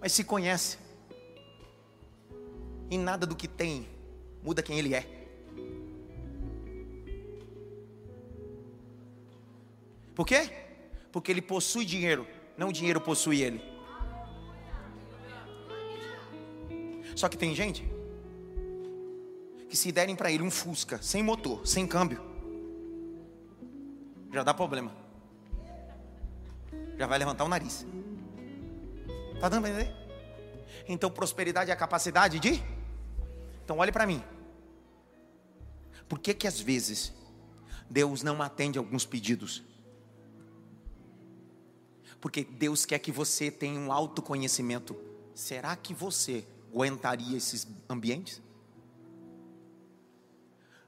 [0.00, 0.76] mas se conhece.
[2.90, 3.88] E nada do que tem
[4.42, 5.06] muda quem ele é.
[10.12, 10.50] Por quê?
[11.12, 12.26] Porque ele possui dinheiro,
[12.58, 13.62] não o dinheiro possui ele.
[17.14, 17.88] Só que tem gente
[19.68, 22.29] que se derem para ele um Fusca sem motor, sem câmbio,
[24.32, 24.92] já dá problema.
[26.96, 27.86] Já vai levantar o nariz.
[29.40, 30.00] Tá dando para entender?
[30.86, 32.62] Então prosperidade é a capacidade de
[33.64, 34.22] Então olhe para mim.
[36.08, 37.12] Por que que às vezes
[37.88, 39.62] Deus não atende alguns pedidos?
[42.20, 44.94] Porque Deus quer que você tenha um autoconhecimento.
[45.34, 48.42] Será que você aguentaria esses ambientes?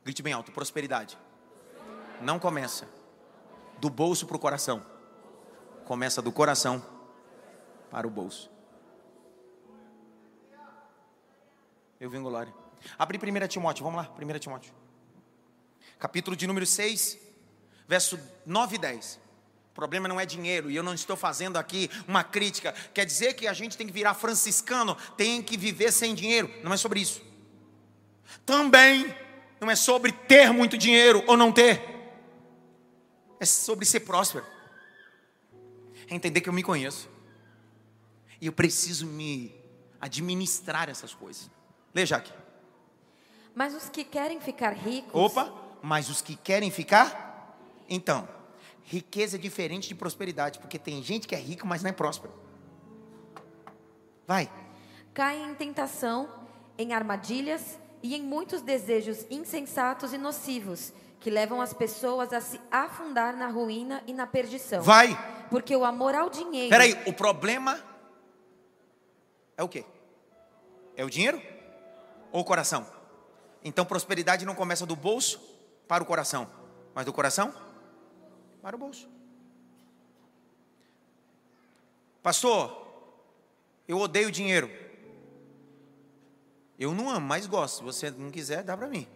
[0.05, 1.16] Grite bem alto: prosperidade.
[2.20, 2.86] Não começa
[3.82, 4.80] do bolso para o coração,
[5.84, 6.80] começa do coração
[7.90, 8.48] para o bolso.
[11.98, 12.54] Eu vim glória.
[12.96, 14.72] Abre 1 Timóteo, vamos lá, 1 Timóteo.
[15.98, 17.18] Capítulo de número 6,
[17.88, 19.20] verso 9 e 10.
[19.72, 22.72] O problema não é dinheiro, e eu não estou fazendo aqui uma crítica.
[22.94, 26.48] Quer dizer que a gente tem que virar franciscano, tem que viver sem dinheiro.
[26.62, 27.20] Não é sobre isso.
[28.46, 29.12] Também
[29.60, 31.91] não é sobre ter muito dinheiro ou não ter.
[33.43, 34.47] É sobre ser próspero.
[36.09, 37.10] É entender que eu me conheço.
[38.40, 39.52] E eu preciso me
[40.01, 41.51] administrar essas coisas.
[41.93, 42.32] Lê, Jaque.
[43.52, 45.10] Mas os que querem ficar ricos.
[45.12, 45.52] Opa,
[45.82, 47.59] mas os que querem ficar?
[47.89, 48.28] Então,
[48.85, 52.32] riqueza é diferente de prosperidade, porque tem gente que é rica, mas não é próspero.
[54.24, 54.48] Vai.
[55.12, 56.32] caem em tentação,
[56.78, 62.60] em armadilhas e em muitos desejos insensatos e nocivos que levam as pessoas a se
[62.70, 64.82] afundar na ruína e na perdição.
[64.82, 65.16] Vai.
[65.48, 66.68] Porque o amor ao dinheiro.
[66.68, 67.80] Peraí, o problema
[69.56, 69.84] é o quê?
[70.96, 71.40] É o dinheiro
[72.32, 72.84] ou o coração?
[73.64, 75.40] Então prosperidade não começa do bolso
[75.86, 76.50] para o coração.
[76.92, 77.54] Mas do coração?
[78.60, 79.08] Para o bolso.
[82.20, 82.86] Pastor,
[83.86, 84.70] eu odeio dinheiro.
[86.78, 87.76] Eu não amo, mas gosto.
[87.76, 89.06] Se você não quiser, dá para mim.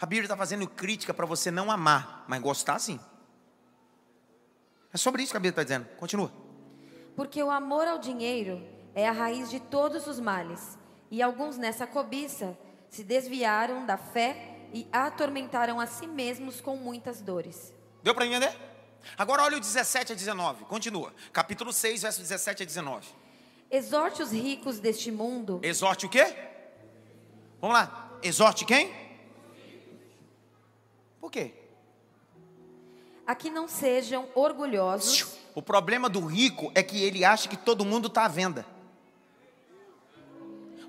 [0.00, 2.98] A Bíblia está fazendo crítica para você não amar, mas gostar sim.
[4.92, 5.86] É sobre isso que a Bíblia está dizendo.
[5.96, 6.30] Continua.
[7.14, 8.62] Porque o amor ao dinheiro
[8.94, 10.78] é a raiz de todos os males,
[11.10, 12.56] e alguns nessa cobiça
[12.88, 17.72] se desviaram da fé e atormentaram a si mesmos com muitas dores.
[18.02, 18.54] Deu para entender?
[19.16, 20.64] Agora olha o 17 a 19.
[20.64, 21.12] Continua.
[21.32, 23.06] Capítulo 6, verso 17 a 19.
[23.70, 26.34] Exorte os ricos deste mundo Exorte o quê?
[27.60, 28.18] Vamos lá.
[28.22, 29.05] Exorte quem?
[31.26, 31.50] Por quê?
[33.26, 35.26] a que não sejam orgulhosos,
[35.56, 38.64] O problema do rico é que ele acha que todo mundo está à venda.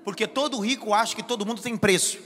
[0.04, 2.20] Porque todo rico acha que todo mundo tem preço.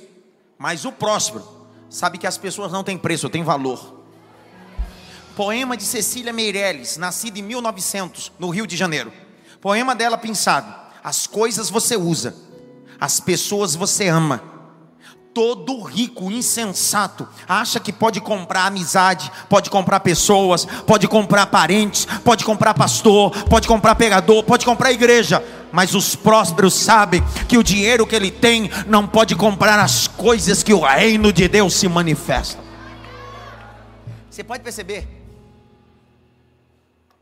[0.58, 4.04] Mas o próspero sabe que as pessoas não têm preço, têm valor.
[5.34, 9.10] Poema de Cecília Meirelles, nascida em 1900, no Rio de Janeiro.
[9.58, 10.70] Poema dela pensado:
[11.02, 12.36] As coisas você usa,
[13.00, 14.51] as pessoas você ama.
[15.34, 22.44] Todo rico insensato acha que pode comprar amizade, pode comprar pessoas, pode comprar parentes, pode
[22.44, 25.42] comprar pastor, pode comprar pregador, pode comprar igreja.
[25.72, 30.62] Mas os prósperos sabem que o dinheiro que ele tem não pode comprar as coisas
[30.62, 32.62] que o reino de Deus se manifesta.
[34.30, 35.08] Você pode perceber?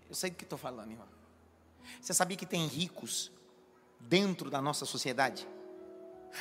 [0.08, 1.06] Eu sei do que estou falando, irmão.
[2.00, 3.30] Você sabia que tem ricos
[4.00, 5.46] dentro da nossa sociedade?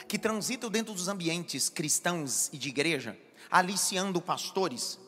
[0.07, 3.17] Que transitam dentro dos ambientes cristãos e de igreja,
[3.49, 4.99] aliciando pastores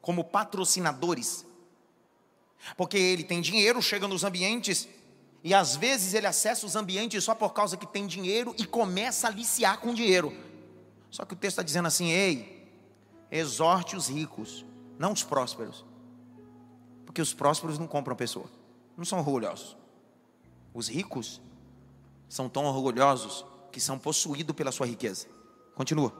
[0.00, 1.44] como patrocinadores.
[2.76, 4.88] Porque ele tem dinheiro, chega nos ambientes
[5.42, 9.26] e às vezes ele acessa os ambientes só por causa que tem dinheiro e começa
[9.26, 10.32] a aliciar com dinheiro.
[11.10, 12.68] Só que o texto está dizendo assim: ei,
[13.30, 14.64] exorte os ricos,
[14.98, 15.84] não os prósperos.
[17.04, 18.50] Porque os prósperos não compram pessoa,
[18.96, 19.76] não são orgulhosos.
[20.74, 21.40] Os ricos
[22.28, 23.44] são tão orgulhosos
[23.76, 25.26] que são possuídos pela sua riqueza.
[25.74, 26.10] Continua.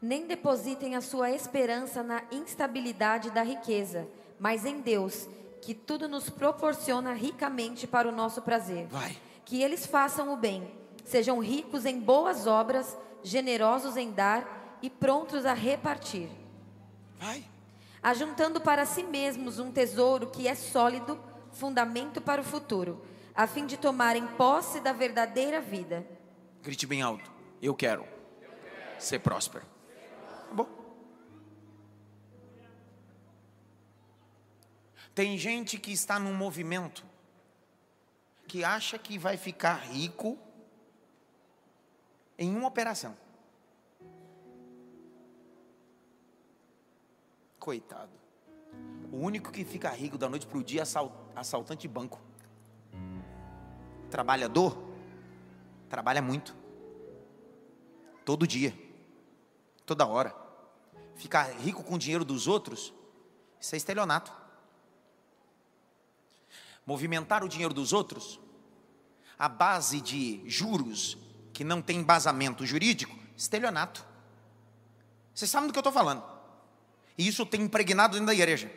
[0.00, 4.08] nem depositem a sua esperança na instabilidade da riqueza,
[4.38, 5.28] mas em Deus,
[5.60, 8.86] que tudo nos proporciona ricamente para o nosso prazer.
[8.86, 9.16] Vai.
[9.44, 10.70] Que eles façam o bem,
[11.04, 16.28] sejam ricos em boas obras, generosos em dar e prontos a repartir,
[17.18, 17.44] Vai.
[18.00, 21.18] ajuntando para si mesmos um tesouro que é sólido,
[21.50, 23.02] fundamento para o futuro,
[23.34, 26.06] a fim de tomarem posse da verdadeira vida.
[26.62, 27.30] Grite bem alto.
[27.60, 28.06] Eu quero,
[28.98, 29.66] ser próspero.
[30.48, 30.68] Tá bom.
[35.14, 37.04] Tem gente que está num movimento
[38.46, 40.38] que acha que vai ficar rico
[42.38, 43.16] em uma operação.
[47.58, 48.12] Coitado.
[49.12, 52.20] O único que fica rico da noite para o dia é assal- assaltante de banco.
[54.10, 54.91] Trabalhador
[55.92, 56.56] trabalha muito.
[58.24, 58.74] Todo dia.
[59.84, 60.34] Toda hora.
[61.16, 62.94] Ficar rico com o dinheiro dos outros,
[63.60, 64.32] isso é estelionato.
[66.86, 68.40] Movimentar o dinheiro dos outros,
[69.38, 71.18] a base de juros
[71.52, 74.02] que não tem embasamento jurídico, estelionato.
[75.34, 76.24] Vocês sabem do que eu estou falando.
[77.18, 78.72] E isso tem impregnado dentro da igreja.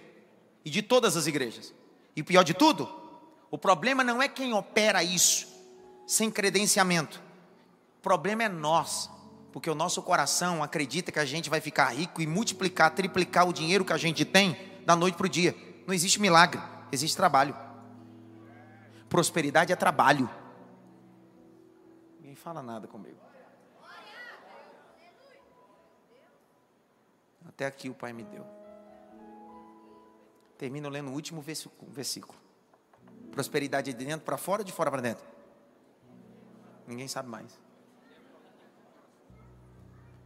[0.66, 1.74] E de todas as igrejas.
[2.14, 2.94] E pior de tudo,
[3.50, 5.55] o problema não é quem opera isso
[6.06, 7.22] sem credenciamento.
[7.99, 9.10] O problema é nós,
[9.52, 13.53] porque o nosso coração acredita que a gente vai ficar rico e multiplicar, triplicar o
[13.53, 15.56] dinheiro que a gente tem da noite para o dia.
[15.88, 16.61] Não existe milagre,
[16.91, 17.56] existe trabalho.
[19.10, 20.30] Prosperidade é trabalho.
[22.19, 23.18] Ninguém fala nada comigo.
[27.48, 28.45] Até aqui o Pai me deu.
[30.57, 32.38] Termino lendo o último versículo.
[33.32, 35.35] Prosperidade é de dentro para fora de fora para dentro?
[36.88, 37.60] Ninguém sabe mais.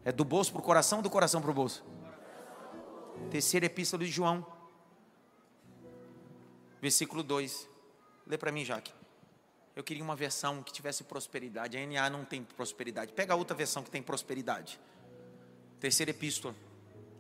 [0.04, 1.84] É do bolso para o coração ou do coração para o bolso?
[3.30, 4.46] Terceira epístola de João,
[6.82, 7.68] versículo 2.
[8.26, 8.94] Lê para mim, Jaque.
[9.76, 11.78] Eu queria uma versão que tivesse prosperidade.
[11.78, 13.14] A NA não tem prosperidade.
[13.14, 14.80] Pega outra versão que tem prosperidade.
[15.80, 16.56] Terceira epístola.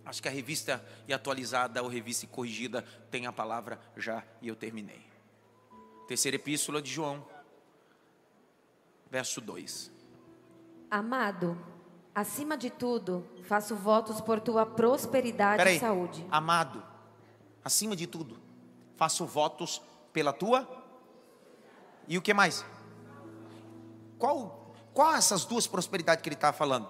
[0.06, 4.48] Acho que a revista e atualizada ou revista e corrigida tem a palavra já e
[4.48, 5.06] eu terminei.
[6.07, 7.26] Terceira epístola de João,
[9.10, 9.91] verso 2.
[10.90, 11.57] Amado,
[12.14, 16.26] acima de tudo, faço votos por tua prosperidade Peraí, e saúde.
[16.31, 16.84] amado,
[17.64, 18.40] acima de tudo,
[18.95, 19.81] faço votos
[20.11, 20.68] pela tua.
[22.07, 22.65] E o que mais?
[24.18, 26.88] Qual, qual essas duas prosperidades que ele está falando?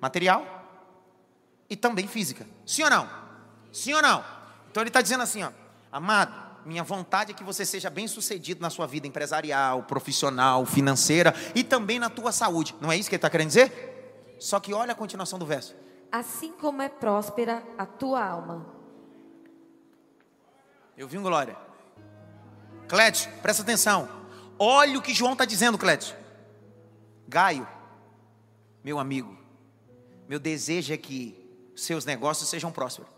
[0.00, 0.46] Material
[1.68, 2.46] e também física.
[2.64, 3.08] Sim ou não?
[3.72, 4.24] Sim ou não?
[4.70, 5.50] Então ele está dizendo assim, ó,
[5.90, 11.34] amado, minha vontade é que você seja bem sucedido na sua vida empresarial, profissional, financeira
[11.54, 12.74] e também na tua saúde.
[12.80, 14.36] Não é isso que ele está querendo dizer?
[14.38, 15.74] Só que olha a continuação do verso.
[16.10, 18.66] Assim como é próspera a tua alma.
[20.96, 21.56] Eu vi um glória.
[22.86, 24.08] Clédio, presta atenção.
[24.58, 26.14] Olha o que João está dizendo, Clédio.
[27.26, 27.66] Gaio,
[28.84, 29.36] meu amigo,
[30.28, 31.38] meu desejo é que
[31.74, 33.10] seus negócios sejam prósperos.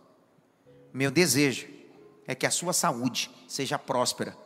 [0.93, 1.67] Meu desejo
[2.27, 4.37] é que a sua saúde seja próspera.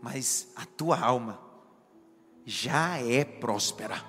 [0.00, 1.38] Mas a tua alma
[2.44, 4.02] já é próspera.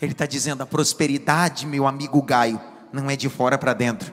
[0.00, 2.60] Ele está dizendo: a prosperidade, meu amigo Gaio,
[2.92, 4.12] não é de fora para dentro,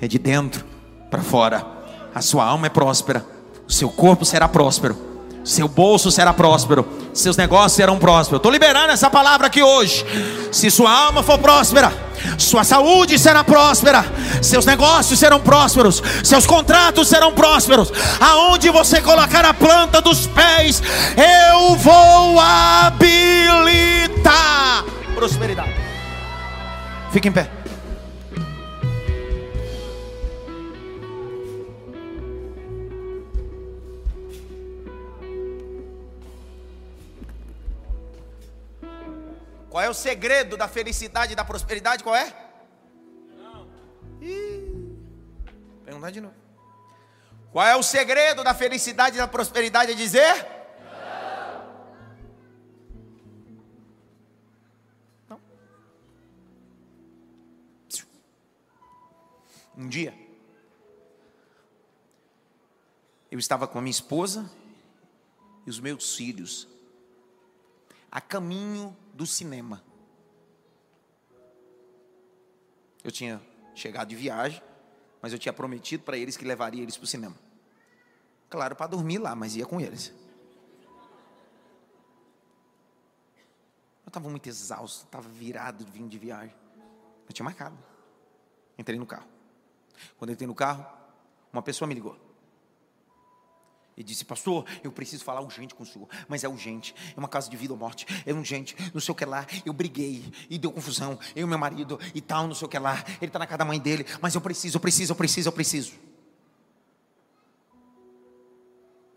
[0.00, 0.64] é de dentro
[1.10, 1.66] para fora.
[2.14, 3.26] A sua alma é próspera,
[3.66, 5.09] o seu corpo será próspero
[5.44, 8.38] seu bolso será próspero, seus negócios serão prósperos.
[8.38, 10.04] Estou liberando essa palavra aqui hoje.
[10.52, 11.92] Se sua alma for próspera,
[12.38, 14.04] sua saúde será próspera,
[14.42, 17.92] seus negócios serão prósperos, seus contratos serão prósperos.
[18.20, 20.82] Aonde você colocar a planta dos pés,
[21.16, 23.60] eu vou habilitar
[25.14, 25.74] prosperidade.
[27.12, 27.59] Fique em pé.
[39.70, 42.02] Qual é o segredo da felicidade e da prosperidade?
[42.02, 42.34] Qual é?
[43.38, 43.68] Não.
[45.84, 46.34] Perguntar de novo.
[47.52, 49.92] Qual é o segredo da felicidade e da prosperidade?
[49.92, 50.44] É dizer?
[55.28, 55.38] Não.
[55.38, 55.40] Não.
[59.76, 60.12] Um dia,
[63.30, 64.50] eu estava com a minha esposa
[65.64, 66.66] e os meus filhos
[68.10, 69.84] a caminho do cinema.
[73.04, 73.38] Eu tinha
[73.74, 74.62] chegado de viagem,
[75.20, 77.36] mas eu tinha prometido para eles que levaria eles para o cinema.
[78.48, 80.10] Claro, para dormir lá, mas ia com eles.
[84.06, 86.56] Eu estava muito exausto, estava virado de vindo de viagem.
[87.28, 87.76] Eu tinha marcado.
[88.78, 89.28] Entrei no carro.
[90.16, 90.86] Quando entrei no carro,
[91.52, 92.29] uma pessoa me ligou
[94.00, 97.28] e disse: Pastor, eu preciso falar urgente com o senhor, mas é urgente, é uma
[97.28, 99.46] casa de vida ou morte, é urgente, não sei o que lá.
[99.64, 102.78] Eu briguei e deu confusão, eu e meu marido e tal, não sei o que
[102.78, 103.04] lá.
[103.20, 105.52] Ele está na casa da mãe dele, mas eu preciso, eu preciso, eu preciso, eu
[105.52, 105.92] preciso.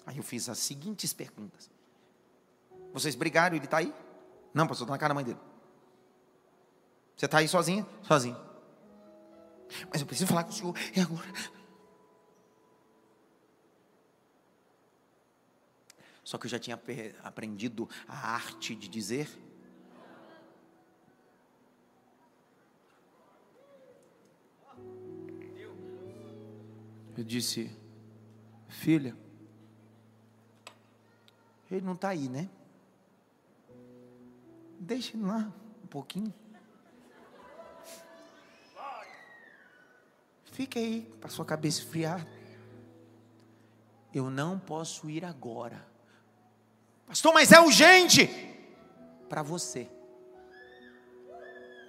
[0.06, 1.72] Aí eu fiz as seguintes perguntas:
[2.94, 3.56] Vocês brigaram?
[3.56, 3.94] Ele está aí?
[4.54, 5.40] Não, pastor, está na casa da mãe dele.
[7.16, 7.88] Você está aí sozinha?
[8.02, 8.38] Sozinho.
[9.90, 11.34] Mas eu preciso falar com o senhor, e agora?
[16.34, 16.82] Só que eu já tinha
[17.24, 19.30] aprendido a arte de dizer.
[27.16, 27.70] Eu disse,
[28.68, 29.16] filha,
[31.70, 32.50] ele não está aí, né?
[34.80, 35.54] Deixa ele lá
[35.84, 36.34] um pouquinho.
[40.46, 42.26] Fique aí, para sua cabeça esfriar.
[44.12, 45.93] Eu não posso ir agora.
[47.06, 48.28] Pastor, mas é urgente.
[49.30, 49.90] Para você.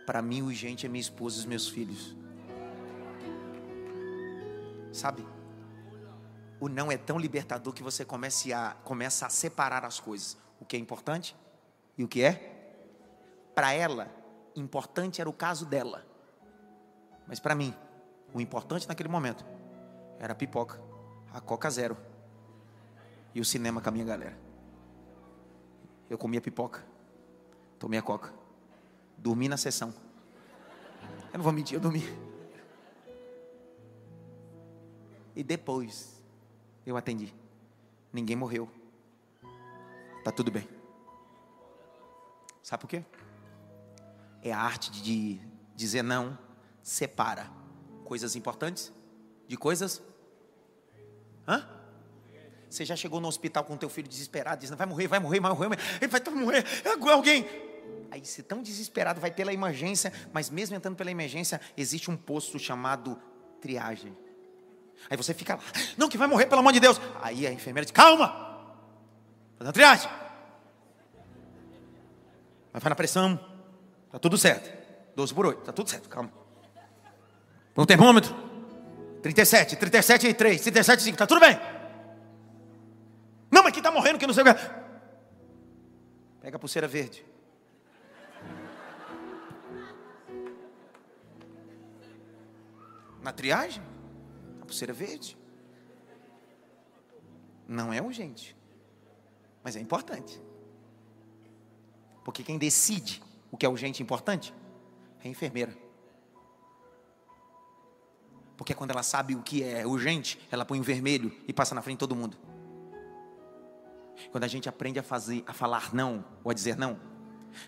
[0.06, 2.14] Para mim, urgente é minha esposa e os meus filhos.
[4.92, 5.26] Sabe?
[6.60, 10.36] O não é tão libertador que você comece a, começa a separar as coisas.
[10.60, 11.36] O que é importante
[11.96, 12.54] e o que é?
[13.54, 14.10] Para ela,
[14.54, 16.04] importante era o caso dela.
[17.26, 17.74] Mas para mim,
[18.32, 19.44] o importante naquele momento
[20.18, 20.80] era a pipoca,
[21.32, 21.96] a Coca Zero
[23.34, 24.38] e o cinema com a minha galera.
[26.14, 26.80] Eu comia pipoca,
[27.76, 28.32] tomei a coca,
[29.18, 29.92] dormi na sessão.
[31.32, 32.04] Eu não vou mentir, eu dormi.
[35.34, 36.22] E depois
[36.86, 37.34] eu atendi.
[38.12, 38.70] Ninguém morreu.
[40.22, 40.68] Tá tudo bem.
[42.62, 43.04] Sabe por quê?
[44.40, 45.40] É a arte de
[45.74, 46.38] dizer não,
[46.80, 47.50] separa
[48.04, 48.92] coisas importantes
[49.48, 50.00] de coisas.
[51.48, 51.73] Hã?
[52.74, 55.52] Você já chegou no hospital com teu filho desesperado, dizendo: vai morrer, vai morrer, vai
[55.52, 57.48] morrer, ele vai morrer, é alguém.
[58.10, 62.58] Aí você tão desesperado, vai pela emergência, mas mesmo entrando pela emergência, existe um posto
[62.58, 63.16] chamado
[63.60, 64.16] triagem.
[65.08, 65.62] Aí você fica lá,
[65.96, 67.00] não, que vai morrer, pelo amor de Deus.
[67.22, 68.66] Aí a enfermeira diz: calma,
[69.56, 70.10] fazendo triagem.
[72.72, 73.38] Vai na pressão,
[74.10, 74.68] tá tudo certo.
[75.14, 76.32] 12 por 8, tá tudo certo, calma.
[77.72, 78.34] Põe o termômetro,
[79.22, 81.83] 37, 37 e 3, 37 e 5, tá tudo bem.
[83.74, 84.60] Que está morrendo, que não sei o que.
[86.40, 87.26] Pega a pulseira verde.
[93.20, 93.82] Na triagem?
[94.62, 95.36] A pulseira verde.
[97.66, 98.56] Não é urgente,
[99.64, 100.40] mas é importante.
[102.24, 103.20] Porque quem decide
[103.50, 104.54] o que é urgente e importante
[105.22, 105.76] é a enfermeira.
[108.56, 111.82] Porque quando ela sabe o que é urgente, ela põe o vermelho e passa na
[111.82, 112.53] frente de todo mundo.
[114.30, 116.98] Quando a gente aprende a fazer, a falar não ou a dizer não,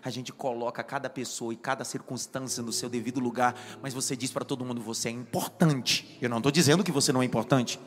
[0.03, 4.31] a gente coloca cada pessoa e cada circunstância no seu devido lugar, mas você diz
[4.31, 6.17] para todo mundo: você é importante.
[6.21, 7.79] Eu não estou dizendo que você não é importante,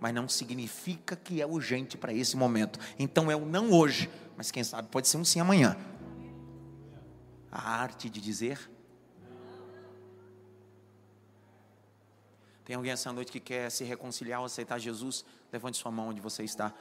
[0.00, 2.78] mas não significa que é urgente para esse momento.
[2.98, 5.76] Então é o não hoje, mas quem sabe pode ser um sim amanhã.
[7.50, 8.70] A arte de dizer.
[12.64, 15.24] Tem alguém essa noite que quer se reconciliar ou aceitar Jesus?
[15.52, 16.72] Levante sua mão onde você está.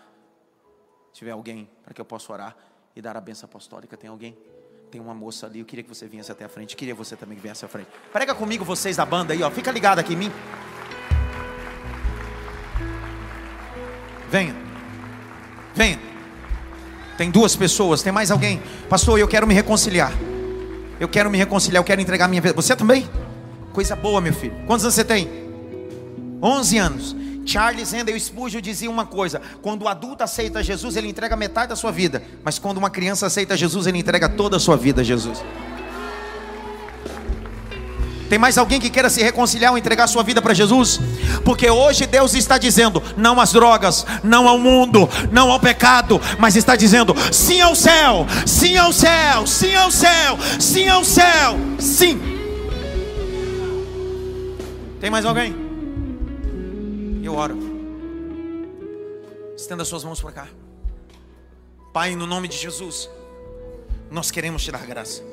[1.14, 2.56] Tiver alguém para que eu possa orar
[2.96, 4.38] e dar a benção apostólica, tem alguém?
[4.90, 6.76] Tem uma moça ali, eu queria que você viesse até a frente.
[6.76, 7.88] Queria você também que viesse à frente.
[8.12, 9.50] Prega comigo vocês da banda aí, ó.
[9.50, 10.32] Fica ligado aqui em mim.
[14.30, 14.56] Venha.
[15.74, 16.00] Venha.
[17.18, 18.62] Tem duas pessoas, tem mais alguém?
[18.90, 20.12] Pastor, eu quero me reconciliar.
[21.00, 22.54] Eu quero me reconciliar, eu quero entregar minha vida.
[22.54, 23.10] Você também?
[23.74, 24.56] Coisa boa, meu filho.
[24.66, 25.30] Quantos anos você tem?
[26.42, 27.16] 11 anos.
[27.46, 31.76] Charles Handel Spurgeon dizia uma coisa: quando o adulto aceita Jesus, ele entrega metade da
[31.76, 35.04] sua vida, mas quando uma criança aceita Jesus, ele entrega toda a sua vida a
[35.04, 35.44] Jesus.
[38.32, 41.02] Tem mais alguém que queira se reconciliar ou entregar sua vida para Jesus?
[41.44, 46.56] Porque hoje Deus está dizendo não às drogas, não ao mundo, não ao pecado, mas
[46.56, 52.22] está dizendo sim ao céu, sim ao céu, sim ao céu, sim ao céu, sim.
[55.02, 55.61] Tem mais alguém?
[57.32, 57.58] Eu oro.
[59.56, 60.48] Estenda suas mãos para cá.
[61.94, 63.10] Pai, no nome de Jesus,
[64.12, 65.24] nós queremos te dar graça.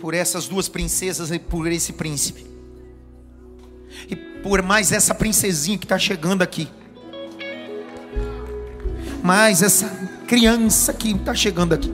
[0.00, 2.46] Por essas duas princesas e por esse príncipe,
[4.08, 6.68] e por mais essa princesinha que está chegando aqui,
[9.24, 9.88] mais essa
[10.28, 11.92] criança que está chegando aqui,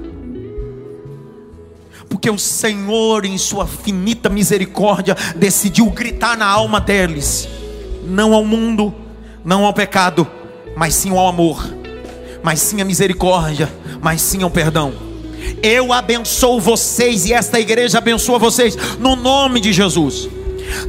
[2.11, 7.49] porque o Senhor, em Sua finita misericórdia, decidiu gritar na alma deles
[8.11, 8.95] não ao mundo,
[9.45, 10.27] não ao pecado,
[10.77, 11.73] mas sim ao amor,
[12.43, 13.73] mas sim à misericórdia,
[14.03, 14.93] mas sim ao perdão.
[15.62, 20.28] Eu abençoo vocês e esta igreja abençoa vocês no nome de Jesus.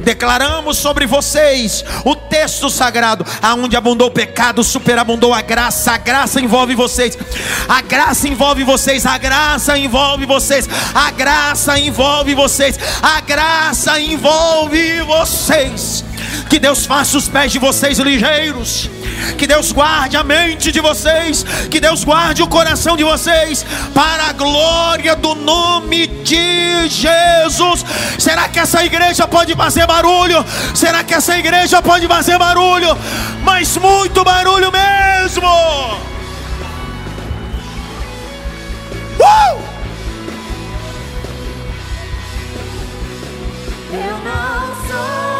[0.04, 5.92] Declaramos sobre vocês o texto sagrado, aonde abundou o pecado, superabundou a graça.
[5.92, 7.18] A graça envolve vocês.
[7.68, 9.04] A graça envolve vocês.
[9.04, 10.68] A graça envolve vocês.
[10.94, 12.78] A graça envolve vocês.
[13.02, 16.04] A graça envolve vocês.
[16.48, 18.90] Que Deus faça os pés de vocês ligeiros.
[19.38, 21.44] Que Deus guarde a mente de vocês.
[21.70, 23.64] Que Deus guarde o coração de vocês.
[23.94, 27.84] Para a glória do nome de Jesus.
[28.18, 30.44] Será que essa igreja pode fazer barulho?
[30.74, 32.96] Será que essa igreja pode fazer barulho?
[33.42, 35.48] Mas muito barulho mesmo.
[39.18, 39.72] Uh!
[43.94, 45.31] Eu não sou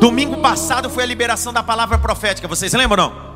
[0.00, 2.48] Domingo passado foi a liberação da palavra profética.
[2.48, 3.32] Vocês lembram não?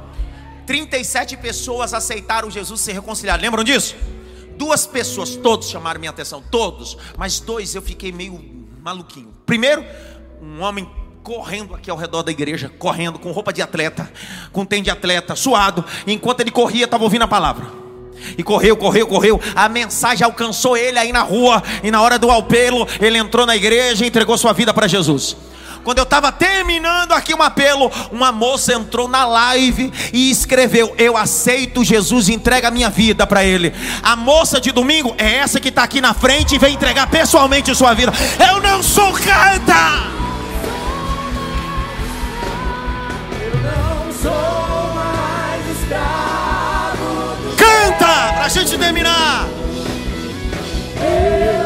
[0.67, 3.41] 37 pessoas aceitaram Jesus e se reconciliaram.
[3.41, 3.95] Lembram disso?
[4.57, 6.97] Duas pessoas, todos chamaram minha atenção, todos.
[7.17, 8.43] Mas dois eu fiquei meio
[8.83, 9.33] maluquinho.
[9.47, 9.85] Primeiro,
[10.43, 10.91] um homem
[11.23, 14.11] correndo aqui ao redor da igreja, correndo com roupa de atleta,
[14.53, 15.85] com tênis de atleta, suado.
[16.07, 17.86] Enquanto ele corria, estava ouvindo a palavra.
[18.37, 19.41] E correu, correu, correu.
[19.55, 21.63] A mensagem alcançou ele aí na rua.
[21.83, 25.37] E na hora do apelo, ele entrou na igreja e entregou sua vida para Jesus.
[25.87, 31.17] Quando eu estava terminando aqui um apelo, uma moça entrou na live e escreveu: Eu
[31.17, 33.73] aceito Jesus entrega a minha vida para Ele.
[34.03, 37.73] A moça de domingo é essa que está aqui na frente e vem entregar pessoalmente
[37.73, 38.13] sua vida.
[38.51, 40.26] Eu não sou canta!
[47.87, 48.33] Canta!
[48.35, 49.47] Pra gente terminar.
[51.01, 51.66] Eu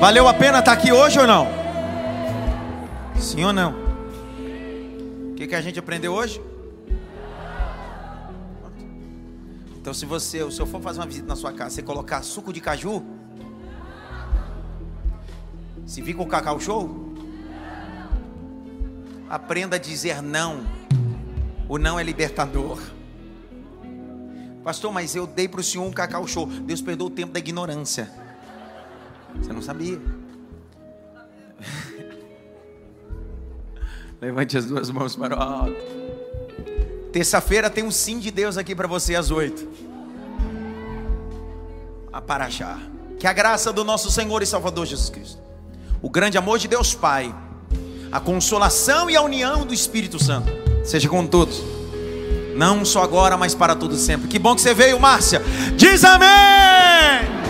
[0.00, 1.48] Valeu a pena estar aqui hoje ou não?
[3.18, 3.74] Sim ou não?
[5.32, 6.40] O que, que a gente aprendeu hoje?
[9.76, 12.52] Então, se você, se eu for fazer uma visita na sua casa, você colocar suco
[12.52, 13.04] de caju,
[15.84, 17.12] se vir com cacau show,
[19.28, 20.64] aprenda a dizer não.
[21.68, 22.78] O não é libertador.
[24.62, 26.46] Pastor, mas eu dei para o senhor um cacau show.
[26.46, 28.27] Deus perdoou o tempo da ignorância.
[29.40, 30.00] Você não sabia?
[34.20, 35.76] Levante as duas mãos para o alto.
[37.12, 39.66] Terça-feira tem um sim de Deus aqui para você às oito.
[42.12, 42.78] A Paraxá.
[43.18, 45.38] Que a graça do nosso Senhor e Salvador Jesus Cristo,
[46.00, 47.34] o grande amor de Deus Pai,
[48.12, 50.52] a consolação e a união do Espírito Santo,
[50.84, 51.60] seja com todos.
[52.56, 54.28] Não só agora, mas para todos sempre.
[54.28, 55.42] Que bom que você veio, Márcia.
[55.76, 57.47] Diz amém!